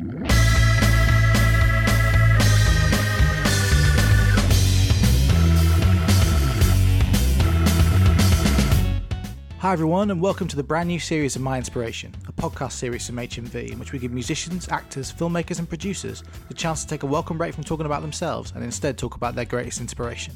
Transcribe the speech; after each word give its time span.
Hi, 0.00 0.06
everyone, 9.72 10.10
and 10.10 10.20
welcome 10.20 10.48
to 10.48 10.56
the 10.56 10.64
brand 10.64 10.88
new 10.88 10.98
series 10.98 11.36
of 11.36 11.42
My 11.42 11.58
Inspiration, 11.58 12.12
a 12.26 12.32
podcast 12.32 12.72
series 12.72 13.06
from 13.06 13.18
HMV 13.18 13.70
in 13.70 13.78
which 13.78 13.92
we 13.92 14.00
give 14.00 14.10
musicians, 14.10 14.68
actors, 14.68 15.12
filmmakers, 15.12 15.60
and 15.60 15.68
producers 15.68 16.24
the 16.48 16.54
chance 16.54 16.82
to 16.82 16.88
take 16.88 17.04
a 17.04 17.06
welcome 17.06 17.38
break 17.38 17.54
from 17.54 17.62
talking 17.62 17.86
about 17.86 18.02
themselves 18.02 18.52
and 18.56 18.64
instead 18.64 18.98
talk 18.98 19.14
about 19.14 19.36
their 19.36 19.44
greatest 19.44 19.80
inspiration. 19.80 20.34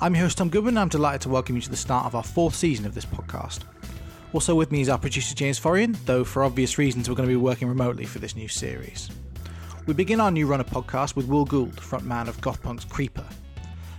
I'm 0.00 0.16
your 0.16 0.24
host, 0.24 0.38
Tom 0.38 0.48
Goodman, 0.48 0.70
and 0.70 0.80
I'm 0.80 0.88
delighted 0.88 1.20
to 1.20 1.28
welcome 1.28 1.54
you 1.54 1.62
to 1.62 1.70
the 1.70 1.76
start 1.76 2.06
of 2.06 2.16
our 2.16 2.24
fourth 2.24 2.56
season 2.56 2.86
of 2.86 2.94
this 2.96 3.06
podcast. 3.06 3.60
Also 4.34 4.54
with 4.54 4.70
me 4.70 4.82
is 4.82 4.90
our 4.90 4.98
producer, 4.98 5.34
James 5.34 5.58
Forian, 5.58 5.96
though 6.04 6.24
for 6.24 6.44
obvious 6.44 6.76
reasons, 6.76 7.08
we're 7.08 7.14
going 7.14 7.28
to 7.28 7.34
be 7.34 7.36
working 7.36 7.68
remotely 7.68 8.04
for 8.04 8.18
this 8.18 8.36
new 8.36 8.48
series. 8.48 9.08
We 9.86 9.94
begin 9.94 10.20
our 10.20 10.30
new 10.30 10.46
run 10.46 10.60
of 10.60 10.66
podcasts 10.66 11.16
with 11.16 11.26
Will 11.26 11.46
Gould, 11.46 11.76
frontman 11.76 12.28
of 12.28 12.38
goth 12.42 12.60
punk's 12.60 12.84
Creeper, 12.84 13.24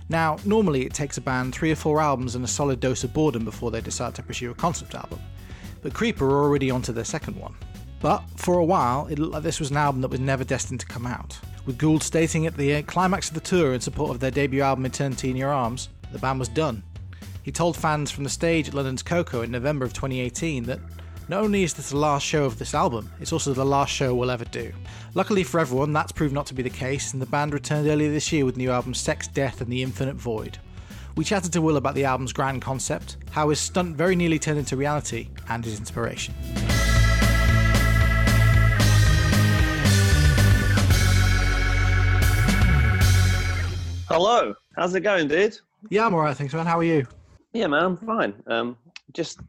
now, 0.08 0.38
normally 0.44 0.86
it 0.86 0.94
takes 0.94 1.16
a 1.16 1.20
band 1.20 1.52
three 1.52 1.72
or 1.72 1.76
four 1.76 2.00
albums 2.00 2.36
and 2.36 2.44
a 2.44 2.48
solid 2.48 2.78
dose 2.78 3.02
of 3.02 3.12
boredom 3.12 3.44
before 3.44 3.70
they 3.70 3.80
decide 3.80 4.14
to 4.14 4.22
pursue 4.22 4.52
a 4.52 4.54
concept 4.54 4.94
album, 4.94 5.18
but 5.82 5.94
Creeper 5.94 6.26
are 6.26 6.44
already 6.44 6.70
onto 6.70 6.92
their 6.92 7.04
second 7.04 7.36
one. 7.36 7.54
But 8.00 8.22
for 8.36 8.58
a 8.58 8.64
while, 8.64 9.06
it 9.08 9.18
looked 9.18 9.32
like 9.32 9.42
this 9.42 9.58
was 9.58 9.70
an 9.70 9.78
album 9.78 10.02
that 10.02 10.10
was 10.10 10.20
never 10.20 10.44
destined 10.44 10.80
to 10.80 10.86
come 10.86 11.06
out. 11.06 11.38
With 11.64 11.78
Gould 11.78 12.02
stating 12.02 12.46
at 12.46 12.56
the 12.56 12.82
climax 12.84 13.28
of 13.28 13.34
the 13.34 13.40
tour 13.40 13.74
in 13.74 13.80
support 13.80 14.10
of 14.10 14.20
their 14.20 14.30
debut 14.30 14.62
album 14.62 14.86
Eternity 14.86 15.30
in 15.30 15.36
Your 15.36 15.50
Arms, 15.50 15.88
the 16.12 16.18
band 16.18 16.38
was 16.38 16.48
done. 16.48 16.84
He 17.46 17.52
told 17.52 17.76
fans 17.76 18.10
from 18.10 18.24
the 18.24 18.30
stage 18.30 18.66
at 18.66 18.74
London's 18.74 19.04
KOKO 19.04 19.44
in 19.44 19.52
November 19.52 19.84
of 19.84 19.92
2018 19.92 20.64
that 20.64 20.80
not 21.28 21.44
only 21.44 21.62
is 21.62 21.74
this 21.74 21.90
the 21.90 21.96
last 21.96 22.26
show 22.26 22.44
of 22.44 22.58
this 22.58 22.74
album, 22.74 23.08
it's 23.20 23.32
also 23.32 23.54
the 23.54 23.64
last 23.64 23.92
show 23.92 24.12
we'll 24.16 24.32
ever 24.32 24.44
do. 24.46 24.72
Luckily 25.14 25.44
for 25.44 25.60
everyone, 25.60 25.92
that's 25.92 26.10
proved 26.10 26.34
not 26.34 26.46
to 26.46 26.54
be 26.54 26.64
the 26.64 26.68
case, 26.68 27.12
and 27.12 27.22
the 27.22 27.26
band 27.26 27.54
returned 27.54 27.86
earlier 27.86 28.10
this 28.10 28.32
year 28.32 28.44
with 28.44 28.56
new 28.56 28.72
album 28.72 28.94
Sex, 28.94 29.28
Death, 29.28 29.60
and 29.60 29.70
the 29.70 29.80
Infinite 29.80 30.16
Void. 30.16 30.58
We 31.14 31.22
chatted 31.22 31.52
to 31.52 31.62
Will 31.62 31.76
about 31.76 31.94
the 31.94 32.04
album's 32.04 32.32
grand 32.32 32.62
concept, 32.62 33.16
how 33.30 33.50
his 33.50 33.60
stunt 33.60 33.94
very 33.94 34.16
nearly 34.16 34.40
turned 34.40 34.58
into 34.58 34.76
reality, 34.76 35.28
and 35.48 35.64
his 35.64 35.78
inspiration. 35.78 36.34
Hello, 44.08 44.52
how's 44.74 44.96
it 44.96 45.02
going, 45.02 45.28
dude? 45.28 45.56
Yeah, 45.90 46.06
I'm 46.06 46.14
alright, 46.14 46.36
thanks, 46.36 46.52
man. 46.52 46.66
How 46.66 46.80
are 46.80 46.82
you? 46.82 47.06
Yeah, 47.56 47.68
man, 47.68 47.84
I'm 47.84 47.96
fine. 47.96 48.34
Um, 48.48 48.76
just 49.14 49.40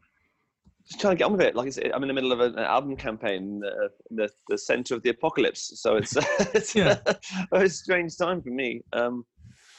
just 0.87 1.01
trying 1.01 1.11
to 1.11 1.17
get 1.17 1.25
on 1.25 1.33
with 1.33 1.41
it. 1.41 1.55
Like 1.55 1.67
I 1.67 1.71
said, 1.71 1.91
I'm 1.93 2.01
in 2.03 2.07
the 2.07 2.13
middle 2.13 2.31
of 2.31 2.39
an 2.39 2.57
album 2.57 2.95
campaign, 2.95 3.61
uh, 3.65 3.89
the 4.11 4.29
the 4.47 4.57
center 4.57 4.95
of 4.95 5.03
the 5.03 5.09
apocalypse. 5.09 5.81
So 5.81 5.97
it's 5.97 6.15
it's 6.55 6.73
yeah. 6.73 6.99
a 7.05 7.15
very 7.51 7.67
strange 7.67 8.17
time 8.17 8.41
for 8.41 8.49
me. 8.49 8.81
Um, 8.93 9.25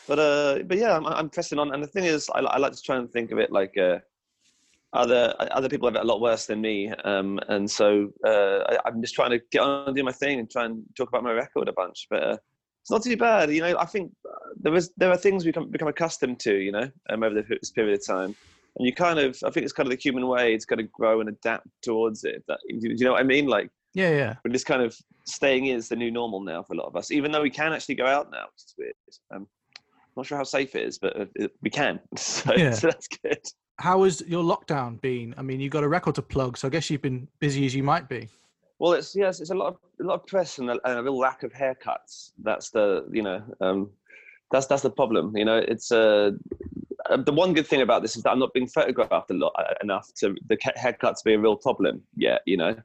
but 0.06 0.18
uh, 0.18 0.58
but 0.66 0.76
yeah, 0.76 0.94
I'm, 0.94 1.06
I'm, 1.06 1.30
pressing 1.30 1.58
on. 1.58 1.72
And 1.72 1.82
the 1.82 1.86
thing 1.86 2.04
is, 2.04 2.28
I, 2.34 2.40
I 2.40 2.58
like 2.58 2.72
to 2.72 2.82
try 2.82 2.96
and 2.96 3.10
think 3.10 3.30
of 3.30 3.38
it 3.38 3.50
like 3.50 3.78
uh, 3.78 3.98
other 4.92 5.34
other 5.38 5.70
people 5.70 5.88
have 5.88 5.96
it 5.96 6.02
a 6.02 6.06
lot 6.06 6.20
worse 6.20 6.44
than 6.44 6.60
me. 6.60 6.92
Um, 7.04 7.40
and 7.48 7.70
so 7.70 8.10
uh, 8.26 8.76
I, 8.84 8.88
am 8.88 9.00
just 9.00 9.14
trying 9.14 9.30
to 9.30 9.40
get 9.50 9.62
on 9.62 9.86
and 9.86 9.96
do 9.96 10.04
my 10.04 10.12
thing 10.12 10.38
and 10.38 10.50
try 10.50 10.66
and 10.66 10.82
talk 10.98 11.08
about 11.08 11.24
my 11.24 11.32
record 11.32 11.68
a 11.68 11.72
bunch. 11.72 12.06
But 12.10 12.22
uh, 12.22 12.36
it's 12.88 12.90
not 12.90 13.02
too 13.02 13.16
bad. 13.16 13.52
You 13.52 13.60
know, 13.60 13.78
I 13.78 13.84
think 13.84 14.12
there 14.60 14.72
was 14.72 14.90
there 14.96 15.10
are 15.10 15.16
things 15.16 15.44
we 15.44 15.50
become, 15.50 15.70
become 15.70 15.88
accustomed 15.88 16.40
to. 16.40 16.54
You 16.54 16.72
know, 16.72 16.90
um, 17.10 17.22
over 17.22 17.42
this 17.42 17.70
period 17.70 18.00
of 18.00 18.06
time 18.06 18.34
and 18.78 18.86
you 18.86 18.92
kind 18.92 19.18
of 19.18 19.38
i 19.44 19.50
think 19.50 19.64
it's 19.64 19.72
kind 19.72 19.86
of 19.86 19.90
the 19.90 20.00
human 20.00 20.26
way 20.26 20.54
it's 20.54 20.64
got 20.64 20.76
to 20.76 20.84
grow 20.84 21.20
and 21.20 21.28
adapt 21.28 21.66
towards 21.82 22.24
it 22.24 22.42
that, 22.48 22.58
do 22.68 22.88
you 22.88 23.04
know 23.04 23.12
what 23.12 23.20
i 23.20 23.24
mean 23.24 23.46
like 23.46 23.70
yeah 23.94 24.10
yeah 24.10 24.34
we're 24.44 24.52
just 24.52 24.66
kind 24.66 24.82
of 24.82 24.96
staying 25.24 25.66
is 25.66 25.88
the 25.88 25.96
new 25.96 26.10
normal 26.10 26.40
now 26.40 26.62
for 26.62 26.74
a 26.74 26.76
lot 26.76 26.86
of 26.86 26.96
us 26.96 27.10
even 27.10 27.30
though 27.30 27.42
we 27.42 27.50
can 27.50 27.72
actually 27.72 27.94
go 27.94 28.06
out 28.06 28.30
now 28.30 28.44
which 28.54 28.64
is 28.64 28.74
weird 28.78 28.94
um, 29.32 29.46
i'm 29.76 30.02
not 30.16 30.26
sure 30.26 30.38
how 30.38 30.44
safe 30.44 30.74
it 30.74 30.86
is 30.86 30.98
but 30.98 31.20
uh, 31.20 31.48
we 31.62 31.70
can 31.70 32.00
so, 32.16 32.54
yeah. 32.54 32.72
so 32.72 32.86
that's 32.86 33.08
good 33.08 33.40
how 33.78 34.04
has 34.04 34.22
your 34.26 34.42
lockdown 34.42 35.00
been 35.00 35.34
i 35.36 35.42
mean 35.42 35.60
you've 35.60 35.72
got 35.72 35.84
a 35.84 35.88
record 35.88 36.14
to 36.14 36.22
plug 36.22 36.56
so 36.56 36.68
i 36.68 36.70
guess 36.70 36.88
you've 36.88 37.02
been 37.02 37.28
busy 37.40 37.66
as 37.66 37.74
you 37.74 37.82
might 37.82 38.08
be 38.08 38.28
well 38.78 38.92
it's 38.92 39.14
yes 39.14 39.40
it's 39.40 39.50
a 39.50 39.54
lot 39.54 39.68
of 39.68 39.76
a 40.00 40.04
lot 40.04 40.14
of 40.14 40.26
press 40.26 40.58
and 40.58 40.70
a, 40.70 40.78
and 40.84 40.98
a 40.98 41.02
real 41.02 41.18
lack 41.18 41.42
of 41.42 41.52
haircuts 41.52 42.32
that's 42.42 42.70
the 42.70 43.06
you 43.12 43.22
know 43.22 43.42
um 43.60 43.90
that's 44.50 44.66
that's 44.66 44.82
the 44.82 44.90
problem 44.90 45.36
you 45.36 45.44
know 45.44 45.58
it's 45.58 45.90
uh 45.92 46.30
uh, 47.08 47.16
the 47.16 47.32
one 47.32 47.52
good 47.52 47.66
thing 47.66 47.82
about 47.82 48.02
this 48.02 48.16
is 48.16 48.22
that 48.22 48.30
I'm 48.30 48.38
not 48.38 48.52
being 48.52 48.66
photographed 48.66 49.30
a 49.30 49.34
lot 49.34 49.52
uh, 49.58 49.74
enough 49.82 50.12
to 50.18 50.36
the 50.48 50.58
haircut 50.76 51.16
to 51.16 51.24
be 51.24 51.34
a 51.34 51.38
real 51.38 51.56
problem 51.56 52.02
yet, 52.16 52.42
you 52.46 52.56
know. 52.56 52.76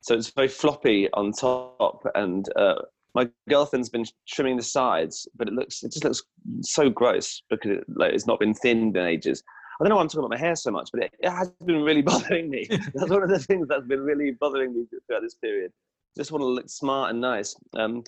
So 0.00 0.14
it's 0.14 0.30
very 0.30 0.48
floppy 0.48 1.08
on 1.12 1.32
top, 1.32 2.06
and 2.14 2.48
uh, 2.56 2.76
my 3.14 3.28
girlfriend's 3.48 3.88
been 3.88 4.04
trimming 4.28 4.56
the 4.56 4.62
sides, 4.62 5.28
but 5.36 5.48
it 5.48 5.54
looks 5.54 5.82
it 5.82 5.92
just 5.92 6.04
looks 6.04 6.22
so 6.62 6.88
gross 6.88 7.42
because 7.50 7.72
it, 7.72 7.84
like, 7.94 8.12
it's 8.12 8.26
not 8.26 8.40
been 8.40 8.54
thinned 8.54 8.96
in 8.96 9.06
ages. 9.06 9.42
I 9.80 9.84
don't 9.84 9.90
know 9.90 9.96
why 9.96 10.02
I'm 10.02 10.08
talking 10.08 10.20
about 10.20 10.30
my 10.30 10.38
hair 10.38 10.56
so 10.56 10.70
much, 10.70 10.90
but 10.92 11.04
it, 11.04 11.14
it 11.20 11.30
has 11.30 11.50
been 11.64 11.82
really 11.82 12.02
bothering 12.12 12.50
me. 12.50 12.66
that's 12.94 13.10
one 13.10 13.22
of 13.22 13.28
the 13.28 13.38
things 13.38 13.68
that's 13.68 13.86
been 13.86 14.00
really 14.00 14.32
bothering 14.32 14.74
me 14.74 14.86
throughout 15.06 15.22
this 15.22 15.34
period. 15.34 15.72
Just 16.16 16.32
want 16.32 16.42
to 16.42 16.46
look 16.46 16.68
smart 16.68 17.10
and 17.10 17.20
nice. 17.20 17.54
Um, 17.74 18.02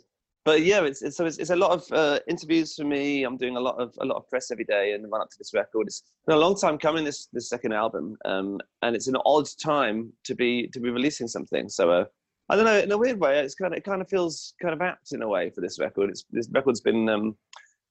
but 0.44 0.62
yeah, 0.62 0.82
it's, 0.82 1.02
it's 1.02 1.16
so 1.16 1.26
it's, 1.26 1.38
it's, 1.38 1.50
a 1.50 1.56
lot 1.56 1.70
of 1.70 1.92
uh, 1.92 2.18
interviews 2.26 2.74
for 2.74 2.84
me. 2.84 3.24
I'm 3.24 3.36
doing 3.36 3.56
a 3.56 3.60
lot 3.60 3.76
of 3.78 3.94
a 4.00 4.04
lot 4.06 4.16
of 4.16 4.28
press 4.28 4.50
every 4.50 4.64
day, 4.64 4.94
and 4.94 5.10
run 5.10 5.20
up 5.20 5.30
to 5.30 5.38
this 5.38 5.52
record. 5.52 5.86
It's 5.86 6.02
been 6.26 6.36
a 6.36 6.40
long 6.40 6.56
time 6.56 6.78
coming. 6.78 7.04
This 7.04 7.28
this 7.32 7.48
second 7.48 7.72
album, 7.72 8.16
um, 8.24 8.58
and 8.82 8.96
it's 8.96 9.06
an 9.06 9.16
odd 9.26 9.46
time 9.62 10.12
to 10.24 10.34
be 10.34 10.66
to 10.68 10.80
be 10.80 10.88
releasing 10.88 11.28
something. 11.28 11.68
So 11.68 11.90
uh, 11.90 12.04
I 12.48 12.56
don't 12.56 12.64
know. 12.64 12.78
In 12.78 12.90
a 12.90 12.98
weird 12.98 13.20
way, 13.20 13.38
it's 13.38 13.54
kind 13.54 13.74
of 13.74 13.76
it 13.76 13.84
kind 13.84 14.00
of 14.00 14.08
feels 14.08 14.54
kind 14.62 14.72
of 14.72 14.80
apt 14.80 15.12
in 15.12 15.22
a 15.22 15.28
way 15.28 15.50
for 15.50 15.60
this 15.60 15.78
record. 15.78 16.08
It's 16.08 16.24
this 16.30 16.48
record's 16.50 16.80
been 16.80 17.08
um, 17.10 17.36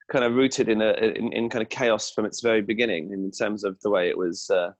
kind 0.10 0.26
of 0.26 0.36
rooted 0.36 0.70
in 0.70 0.82
a 0.82 0.92
in, 0.94 1.32
in, 1.34 1.50
kind 1.50 1.62
of 1.62 1.70
chaos 1.70 2.12
from 2.12 2.26
its 2.26 2.42
very 2.42 2.62
beginning 2.62 3.12
in 3.12 3.32
terms 3.32 3.64
of 3.64 3.80
the 3.82 3.90
way 3.90 4.10
it 4.10 4.18
was. 4.18 4.50
Uh, 4.50 4.72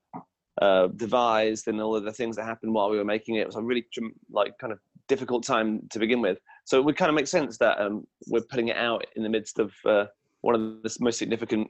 uh, 0.62 0.88
devised 0.98 1.70
and 1.70 1.80
all 1.80 1.96
of 1.96 2.04
the 2.04 2.12
things 2.12 2.36
that 2.36 2.44
happened 2.44 2.74
while 2.74 2.90
we 2.90 2.98
were 2.98 3.06
making 3.06 3.36
it. 3.36 3.42
It 3.42 3.48
was 3.48 3.56
a 3.56 3.62
really 3.62 3.86
like 4.30 4.58
kind 4.58 4.74
of 4.74 4.80
difficult 5.08 5.46
time 5.46 5.82
to 5.90 6.00
begin 6.00 6.20
with. 6.20 6.38
So 6.66 6.78
it 6.78 6.84
would 6.84 6.98
kind 6.98 7.08
of 7.08 7.16
make 7.16 7.28
sense 7.28 7.58
that 7.60 7.80
um, 7.80 8.06
we're 8.28 8.42
putting 8.42 8.68
it 8.68 8.76
out 8.76 9.06
in 9.16 9.24
the 9.24 9.30
midst 9.30 9.60
of 9.60 9.74
uh, 9.86 10.06
one 10.42 10.56
of 10.56 10.62
the 10.84 10.98
most 11.00 11.18
significant 11.18 11.70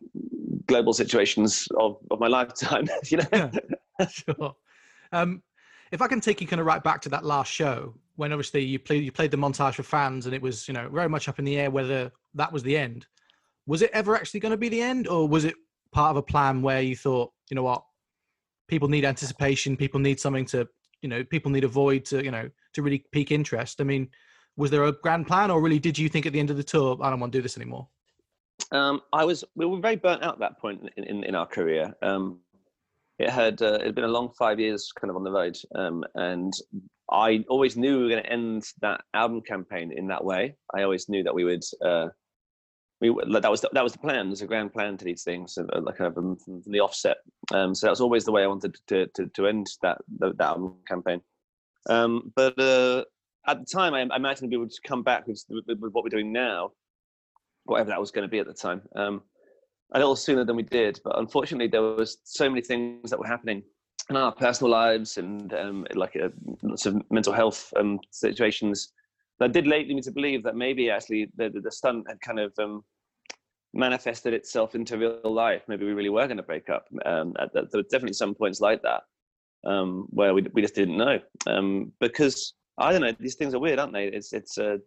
global 0.68 0.94
situations 0.94 1.68
of, 1.80 1.98
of 2.12 2.20
my 2.20 2.28
lifetime. 2.38 2.88
you 3.06 3.18
know, 3.18 3.52
yeah, 4.00 4.08
sure. 4.08 4.56
Um, 5.12 5.42
if 5.92 6.02
I 6.02 6.08
can 6.08 6.22
take 6.22 6.40
you 6.42 6.48
kind 6.48 6.60
of 6.60 6.68
right 6.68 6.84
back 6.84 7.02
to 7.02 7.10
that 7.10 7.26
last 7.26 7.52
show 7.52 7.96
when 8.16 8.32
obviously 8.32 8.64
you 8.64 8.78
played 8.78 9.04
you 9.04 9.12
played 9.12 9.32
the 9.32 9.38
montage 9.38 9.76
for 9.76 9.84
fans 9.84 10.26
and 10.26 10.36
it 10.36 10.42
was 10.42 10.68
you 10.68 10.74
know 10.74 10.88
very 10.90 11.10
much 11.10 11.28
up 11.28 11.40
in 11.40 11.46
the 11.46 11.58
air 11.58 11.72
whether 11.72 12.12
that 12.36 12.52
was 12.52 12.62
the 12.64 12.78
end. 12.78 13.08
Was 13.70 13.84
it 13.84 13.92
ever 13.94 14.16
actually 14.16 14.40
going 14.40 14.50
to 14.50 14.58
be 14.58 14.68
the 14.68 14.82
end, 14.82 15.08
or 15.08 15.28
was 15.28 15.46
it 15.46 15.54
part 15.92 16.10
of 16.10 16.18
a 16.18 16.24
plan 16.24 16.64
where 16.64 16.82
you 16.82 16.96
thought, 16.96 17.32
you 17.52 17.56
know 17.56 17.62
what, 17.62 17.84
people 18.68 18.90
need 18.90 19.06
anticipation, 19.06 19.78
people 19.78 20.00
need 20.00 20.20
something 20.20 20.46
to, 20.48 20.68
you 21.04 21.08
know, 21.08 21.24
people 21.24 21.52
need 21.52 21.64
a 21.64 21.68
void 21.68 22.04
to, 22.06 22.24
you 22.24 22.32
know, 22.32 22.50
to 22.74 22.82
really 22.82 23.06
pique 23.12 23.32
interest. 23.32 23.80
I 23.80 23.84
mean, 23.84 24.10
was 24.58 24.72
there 24.72 24.86
a 24.86 24.92
grand 24.92 25.28
plan, 25.28 25.52
or 25.52 25.62
really 25.62 25.78
did 25.78 26.00
you 26.00 26.10
think 26.10 26.26
at 26.26 26.34
the 26.34 26.40
end 26.40 26.50
of 26.50 26.58
the 26.58 26.64
tour, 26.64 26.98
I 27.00 27.12
don't 27.12 27.20
want 27.20 27.32
to 27.32 27.38
do 27.38 27.44
this 27.44 27.58
anymore? 27.58 27.88
Um, 28.72 29.02
I 29.14 29.24
was. 29.24 29.44
We 29.56 29.68
were 29.68 29.80
very 29.80 29.98
burnt 29.98 30.24
out 30.24 30.34
at 30.34 30.40
that 30.40 30.60
point 30.60 30.90
in, 30.98 31.04
in, 31.04 31.24
in 31.26 31.36
our 31.36 31.46
career. 31.46 31.94
Um, 32.02 32.40
it 33.20 33.30
had 33.30 33.62
uh, 33.62 33.76
it 33.82 33.86
had 33.86 33.96
been 33.96 34.04
a 34.04 34.16
long 34.18 34.32
five 34.40 34.60
years 34.60 34.92
kind 35.00 35.12
of 35.12 35.16
on 35.16 35.24
the 35.24 35.32
road, 35.32 35.56
um, 35.76 36.04
and 36.16 36.54
I 37.12 37.46
always 37.48 37.78
knew 37.78 37.98
we 37.98 38.04
were 38.06 38.10
going 38.10 38.24
to 38.24 38.34
end 38.34 38.64
that 38.82 39.02
album 39.14 39.42
campaign 39.42 39.94
in 39.96 40.08
that 40.08 40.26
way. 40.26 40.56
I 40.76 40.82
always 40.82 41.08
knew 41.08 41.22
that 41.22 41.36
we 41.36 41.44
would. 41.44 41.64
Uh, 41.86 42.08
we 43.02 43.16
that 43.30 43.50
was 43.50 43.62
the, 43.62 43.70
that 43.74 43.84
was 43.84 43.94
the 43.94 44.00
plan. 44.00 44.28
There's 44.28 44.42
a 44.42 44.48
grand 44.48 44.74
plan 44.74 44.98
to 44.98 45.06
these 45.06 45.24
things, 45.24 45.58
uh, 45.58 45.82
like 45.82 45.98
kind 45.98 46.08
of 46.08 46.16
from, 46.16 46.36
from 46.38 46.62
the 46.66 46.82
offset. 46.82 47.18
Um, 47.54 47.74
so 47.74 47.88
that 47.88 47.92
was 47.92 48.02
always 48.02 48.26
the 48.26 48.32
way 48.32 48.44
I 48.44 48.48
wanted 48.48 48.78
to 48.88 49.08
to, 49.08 49.28
to 49.28 49.48
end 49.48 49.68
that 49.82 50.00
that 50.20 50.42
album 50.42 50.76
campaign. 50.88 51.22
Um, 51.90 52.34
but 52.36 52.60
uh, 52.60 53.06
at 53.48 53.60
the 53.60 53.66
time, 53.66 53.94
I, 53.94 54.02
I 54.02 54.16
imagined 54.16 54.52
we 54.52 54.58
would 54.58 54.74
come 54.86 55.02
back 55.02 55.28
with, 55.28 55.44
with, 55.50 55.80
with, 55.80 55.94
what 55.94 56.04
we're 56.04 56.10
doing 56.10 56.34
now, 56.34 56.72
whatever 57.66 57.90
that 57.90 58.00
was 58.00 58.12
going 58.12 58.28
to 58.28 58.30
be 58.30 58.40
at 58.40 58.48
the 58.48 58.54
time, 58.54 58.82
um, 58.96 59.22
a 59.94 60.00
little 60.00 60.16
sooner 60.16 60.44
than 60.44 60.56
we 60.56 60.64
did. 60.64 61.00
But 61.04 61.18
unfortunately, 61.18 61.68
there 61.68 61.82
was 61.82 62.18
so 62.26 62.50
many 62.50 62.62
things 62.62 63.10
that 63.10 63.20
were 63.20 63.26
happening 63.28 63.64
in 64.10 64.18
our 64.18 64.32
personal 64.32 64.72
lives 64.72 65.18
and 65.18 65.54
um, 65.54 65.88
like 65.94 66.16
uh, 66.16 66.30
lots 66.64 66.86
of 66.86 67.02
mental 67.10 67.34
health 67.34 67.74
um, 67.78 68.00
situations 68.12 68.92
that 69.40 69.54
did 69.54 69.68
lead 69.68 69.88
me 69.88 70.02
to 70.02 70.12
believe 70.12 70.44
that 70.44 70.56
maybe 70.56 70.90
actually 70.90 71.30
the, 71.36 71.50
the, 71.50 71.62
the 71.62 71.72
stunt 71.72 72.06
had 72.08 72.20
kind 72.22 72.40
of 72.40 72.54
um, 72.60 72.84
manifested 73.74 74.34
itself 74.34 74.76
into 74.76 74.98
real 74.98 75.22
life. 75.24 75.64
Maybe 75.68 75.86
we 75.86 75.94
really 75.94 76.10
were 76.10 76.28
going 76.28 76.38
to 76.38 76.44
break 76.44 76.70
up. 76.70 76.86
Um, 77.06 77.34
at, 77.40 77.54
there 77.54 77.66
were 77.74 77.84
definitely 77.84 78.14
some 78.14 78.36
points 78.36 78.60
like 78.60 78.82
that 78.84 79.04
um, 79.66 80.08
where 80.10 80.34
we, 80.34 80.46
we 80.54 80.62
just 80.62 80.76
didn't 80.76 80.98
know 80.98 81.20
um, 81.48 81.92
because 82.00 82.54
I 82.78 82.92
don't 82.92 83.02
know. 83.02 83.14
These 83.20 83.36
things 83.36 83.54
are 83.54 83.60
weird, 83.60 83.80
aren't 83.80 83.94
they? 83.94 84.06
It's 84.06 84.32
it's 84.32 84.58
uh, 84.58 84.78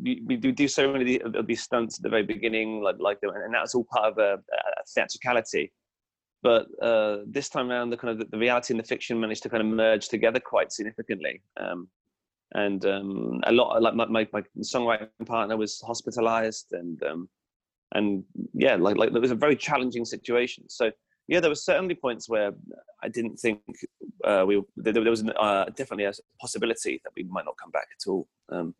we, 0.00 0.22
we 0.26 0.36
do 0.36 0.52
do 0.52 0.68
so 0.68 0.92
many 0.92 1.20
of 1.20 1.46
these 1.46 1.62
stunts 1.62 1.98
at 1.98 2.02
the 2.02 2.08
very 2.08 2.22
beginning, 2.22 2.82
like 2.82 2.96
like 2.98 3.20
them, 3.20 3.30
and 3.34 3.54
that's 3.54 3.74
all 3.74 3.86
part 3.90 4.12
of 4.12 4.18
a, 4.18 4.34
a 4.34 4.84
theatricality. 4.94 5.72
But 6.42 6.66
uh, 6.80 7.18
this 7.26 7.48
time 7.48 7.70
around, 7.70 7.90
the 7.90 7.96
kind 7.96 8.20
of 8.20 8.30
the 8.30 8.38
reality 8.38 8.72
and 8.74 8.80
the 8.80 8.86
fiction 8.86 9.18
managed 9.18 9.42
to 9.44 9.48
kind 9.48 9.62
of 9.62 9.66
merge 9.66 10.08
together 10.08 10.40
quite 10.40 10.72
significantly. 10.72 11.42
Um, 11.58 11.88
and 12.52 12.84
um, 12.86 13.40
a 13.44 13.52
lot 13.52 13.82
like 13.82 13.94
my, 13.94 14.06
my, 14.06 14.28
my 14.32 14.42
songwriting 14.60 15.08
partner 15.26 15.56
was 15.56 15.80
hospitalized, 15.80 16.72
and 16.72 17.02
um, 17.02 17.28
and 17.94 18.24
yeah, 18.54 18.76
like 18.76 18.96
like 18.96 19.10
it 19.14 19.20
was 19.20 19.30
a 19.30 19.36
very 19.36 19.56
challenging 19.56 20.04
situation. 20.04 20.64
So 20.68 20.90
yeah, 21.28 21.40
there 21.40 21.50
were 21.50 21.56
certainly 21.56 21.94
points 21.94 22.28
where 22.28 22.52
I 23.02 23.08
didn't 23.08 23.36
think 23.36 23.60
uh, 24.24 24.44
we 24.46 24.62
there, 24.76 24.92
there 24.92 25.10
was 25.10 25.24
uh, 25.24 25.66
definitely 25.76 26.04
a 26.04 26.12
possibility 26.40 27.00
that 27.04 27.12
we 27.16 27.24
might 27.24 27.44
not 27.44 27.56
come 27.62 27.70
back 27.70 27.88
at 27.92 28.08
all, 28.08 28.26
um, 28.50 28.74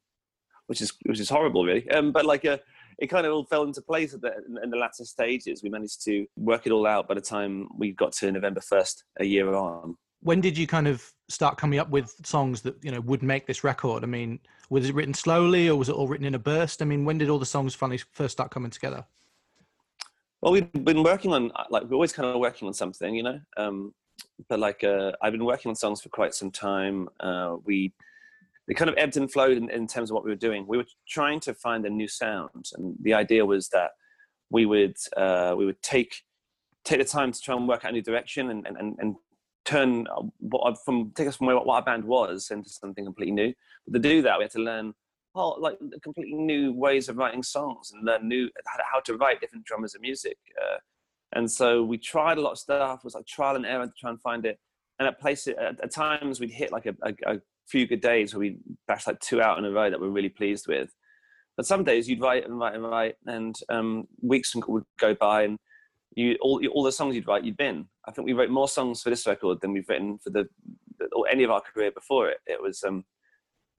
which 0.67 0.81
is 0.81 0.93
which 1.05 1.21
is 1.21 1.29
horrible, 1.29 1.65
really. 1.65 1.89
Um, 1.91 2.11
but 2.11 2.25
like 2.25 2.47
uh, 2.47 2.57
it 2.99 3.09
kind 3.09 3.27
of 3.27 3.33
all 3.33 3.45
fell 3.45 3.65
into 3.65 3.83
place 3.83 4.13
the, 4.13 4.33
in 4.63 4.71
the 4.71 4.77
latter 4.77 5.05
stages. 5.05 5.63
We 5.63 5.69
managed 5.69 6.03
to 6.05 6.27
work 6.37 6.67
it 6.67 6.73
all 6.73 6.87
out 6.87 7.07
by 7.07 7.15
the 7.15 7.21
time 7.21 7.69
we 7.77 7.93
got 7.93 8.13
to 8.15 8.33
November 8.33 8.61
first, 8.61 9.05
a 9.21 9.25
year 9.25 9.55
on. 9.55 9.97
When 10.21 10.41
did 10.41 10.59
you 10.59 10.67
kind 10.67 10.89
of 10.89 11.13
start 11.29 11.59
coming 11.59 11.79
up 11.79 11.91
with 11.91 12.15
songs 12.25 12.63
that 12.63 12.83
you 12.83 12.91
know 12.91 13.01
would 13.03 13.23
make 13.23 13.47
this 13.47 13.65
record? 13.65 14.03
I 14.03 14.07
mean, 14.07 14.41
was 14.71 14.89
it 14.89 14.95
written 14.95 15.15
slowly 15.15 15.69
or 15.69 15.77
was 15.77 15.89
it 15.89 15.95
all 15.95 16.09
written 16.09 16.27
in 16.27 16.35
a 16.35 16.39
burst? 16.39 16.83
I 16.83 16.85
mean, 16.85 17.05
when 17.05 17.19
did 17.19 17.31
all 17.31 17.39
the 17.39 17.47
songs 17.47 17.75
finally 17.75 18.01
first 18.13 18.33
start 18.33 18.51
coming 18.51 18.71
together? 18.71 19.05
Well, 20.41 20.53
we've 20.53 20.73
been 20.73 21.03
working 21.03 21.33
on 21.33 21.51
like 21.71 21.85
we're 21.85 21.95
always 21.95 22.13
kind 22.13 22.29
of 22.29 22.41
working 22.41 22.69
on 22.69 22.75
something, 22.75 23.15
you 23.15 23.23
know. 23.23 23.41
Um, 23.57 23.95
but 24.49 24.59
like 24.59 24.85
uh, 24.85 25.13
I've 25.23 25.33
been 25.33 25.45
working 25.45 25.69
on 25.71 25.75
songs 25.75 26.01
for 26.01 26.09
quite 26.09 26.35
some 26.35 26.51
time. 26.51 27.09
Uh, 27.21 27.57
we 27.65 27.93
it 28.69 28.75
kind 28.75 28.91
of 28.91 28.97
ebbed 28.99 29.17
and 29.17 29.33
flowed 29.33 29.57
in, 29.57 29.71
in, 29.71 29.87
terms 29.87 30.11
of 30.11 30.15
what 30.15 30.25
we 30.25 30.31
were 30.31 30.37
doing. 30.37 30.67
We 30.67 30.77
were 30.77 30.85
trying 31.09 31.41
to 31.41 31.55
find 31.55 31.87
a 31.87 31.91
new 31.91 32.07
sound, 32.07 32.67
and 32.77 32.95
the 33.01 33.15
idea 33.15 33.45
was 33.45 33.69
that 33.71 33.93
we 34.51 34.67
would 34.67 34.97
uh, 35.17 35.55
we 35.57 35.65
would 35.65 35.81
take 35.83 36.23
take 36.85 36.99
the 36.99 37.05
time 37.05 37.33
to 37.33 37.41
try 37.41 37.57
and 37.57 37.67
work 37.67 37.85
out 37.85 37.91
a 37.91 37.95
new 37.95 38.03
direction 38.03 38.51
and 38.51 38.67
and, 38.67 38.97
and 38.99 39.17
turn 39.65 40.07
what 40.39 40.73
I, 40.73 40.77
from 40.85 41.13
take 41.15 41.29
us 41.29 41.37
from 41.37 41.49
what 41.49 41.69
our 41.69 41.83
band 41.83 42.05
was 42.05 42.51
into 42.51 42.71
something 42.71 43.05
completely 43.05 43.35
new. 43.35 43.55
But 43.87 44.03
to 44.03 44.09
do 44.09 44.23
that, 44.23 44.39
we 44.39 44.45
had 44.45 44.53
to 44.53 44.61
learn 44.61 44.95
whole 45.35 45.57
like 45.61 45.79
completely 46.03 46.35
new 46.35 46.73
ways 46.73 47.09
of 47.09 47.17
writing 47.17 47.43
songs 47.43 47.93
and 47.93 48.05
learn 48.05 48.27
new 48.27 48.49
how 48.93 49.01
to 49.01 49.17
write 49.17 49.41
different 49.41 49.67
genres 49.69 49.95
of 49.95 50.01
music. 50.01 50.37
Uh, 50.61 50.79
and 51.33 51.51
so 51.51 51.83
we 51.83 51.99
tried 51.99 52.39
a 52.39 52.41
lot 52.41 52.53
of 52.53 52.59
stuff. 52.59 53.01
It 53.01 53.05
was 53.05 53.15
like 53.15 53.27
trial 53.27 53.57
and 53.57 53.67
error 53.67 53.87
to 53.87 53.93
try 53.99 54.11
and 54.11 54.21
find 54.21 54.47
it. 54.47 54.59
And 54.99 55.07
at 55.07 55.21
places, 55.21 55.55
at, 55.61 55.81
at 55.81 55.93
times, 55.93 56.41
we'd 56.41 56.51
hit 56.51 56.73
like 56.73 56.87
a, 56.87 56.95
a, 57.03 57.35
a, 57.35 57.41
few 57.69 57.87
good 57.87 58.01
days 58.01 58.33
where 58.33 58.41
we 58.41 58.57
bashed 58.87 59.07
like 59.07 59.21
two 59.21 59.43
out 59.43 59.59
in 59.59 59.65
a 59.67 59.71
row 59.71 59.91
that 59.91 60.01
we're 60.01 60.09
really 60.09 60.31
pleased 60.31 60.67
with. 60.67 60.89
But 61.55 61.67
some 61.67 61.85
days 61.85 62.09
you'd 62.09 62.23
write 62.23 62.47
and 62.47 62.59
write 62.59 62.75
and 62.75 62.83
write, 62.83 63.17
and 63.27 63.55
um, 63.69 64.09
weeks 64.23 64.55
would 64.55 64.85
go 64.99 65.15
by, 65.15 65.43
and 65.43 65.59
you 66.15 66.37
all 66.41 66.61
all 66.69 66.83
the 66.83 66.93
songs 66.93 67.15
you'd 67.15 67.29
write, 67.29 67.45
you'd 67.45 67.57
been. 67.57 67.87
I 68.07 68.11
think 68.11 68.27
we 68.27 68.33
wrote 68.33 68.51
more 68.51 68.69
songs 68.69 69.03
for 69.03 69.11
this 69.11 69.27
record 69.27 69.61
than 69.61 69.73
we've 69.73 69.89
written 69.89 70.19
for 70.19 70.31
the 70.31 70.49
or 71.13 71.29
any 71.29 71.45
of 71.45 71.51
our 71.51 71.61
career 71.61 71.91
before 71.91 72.29
it. 72.29 72.39
It 72.47 72.61
was 72.61 72.83
um, 72.83 73.05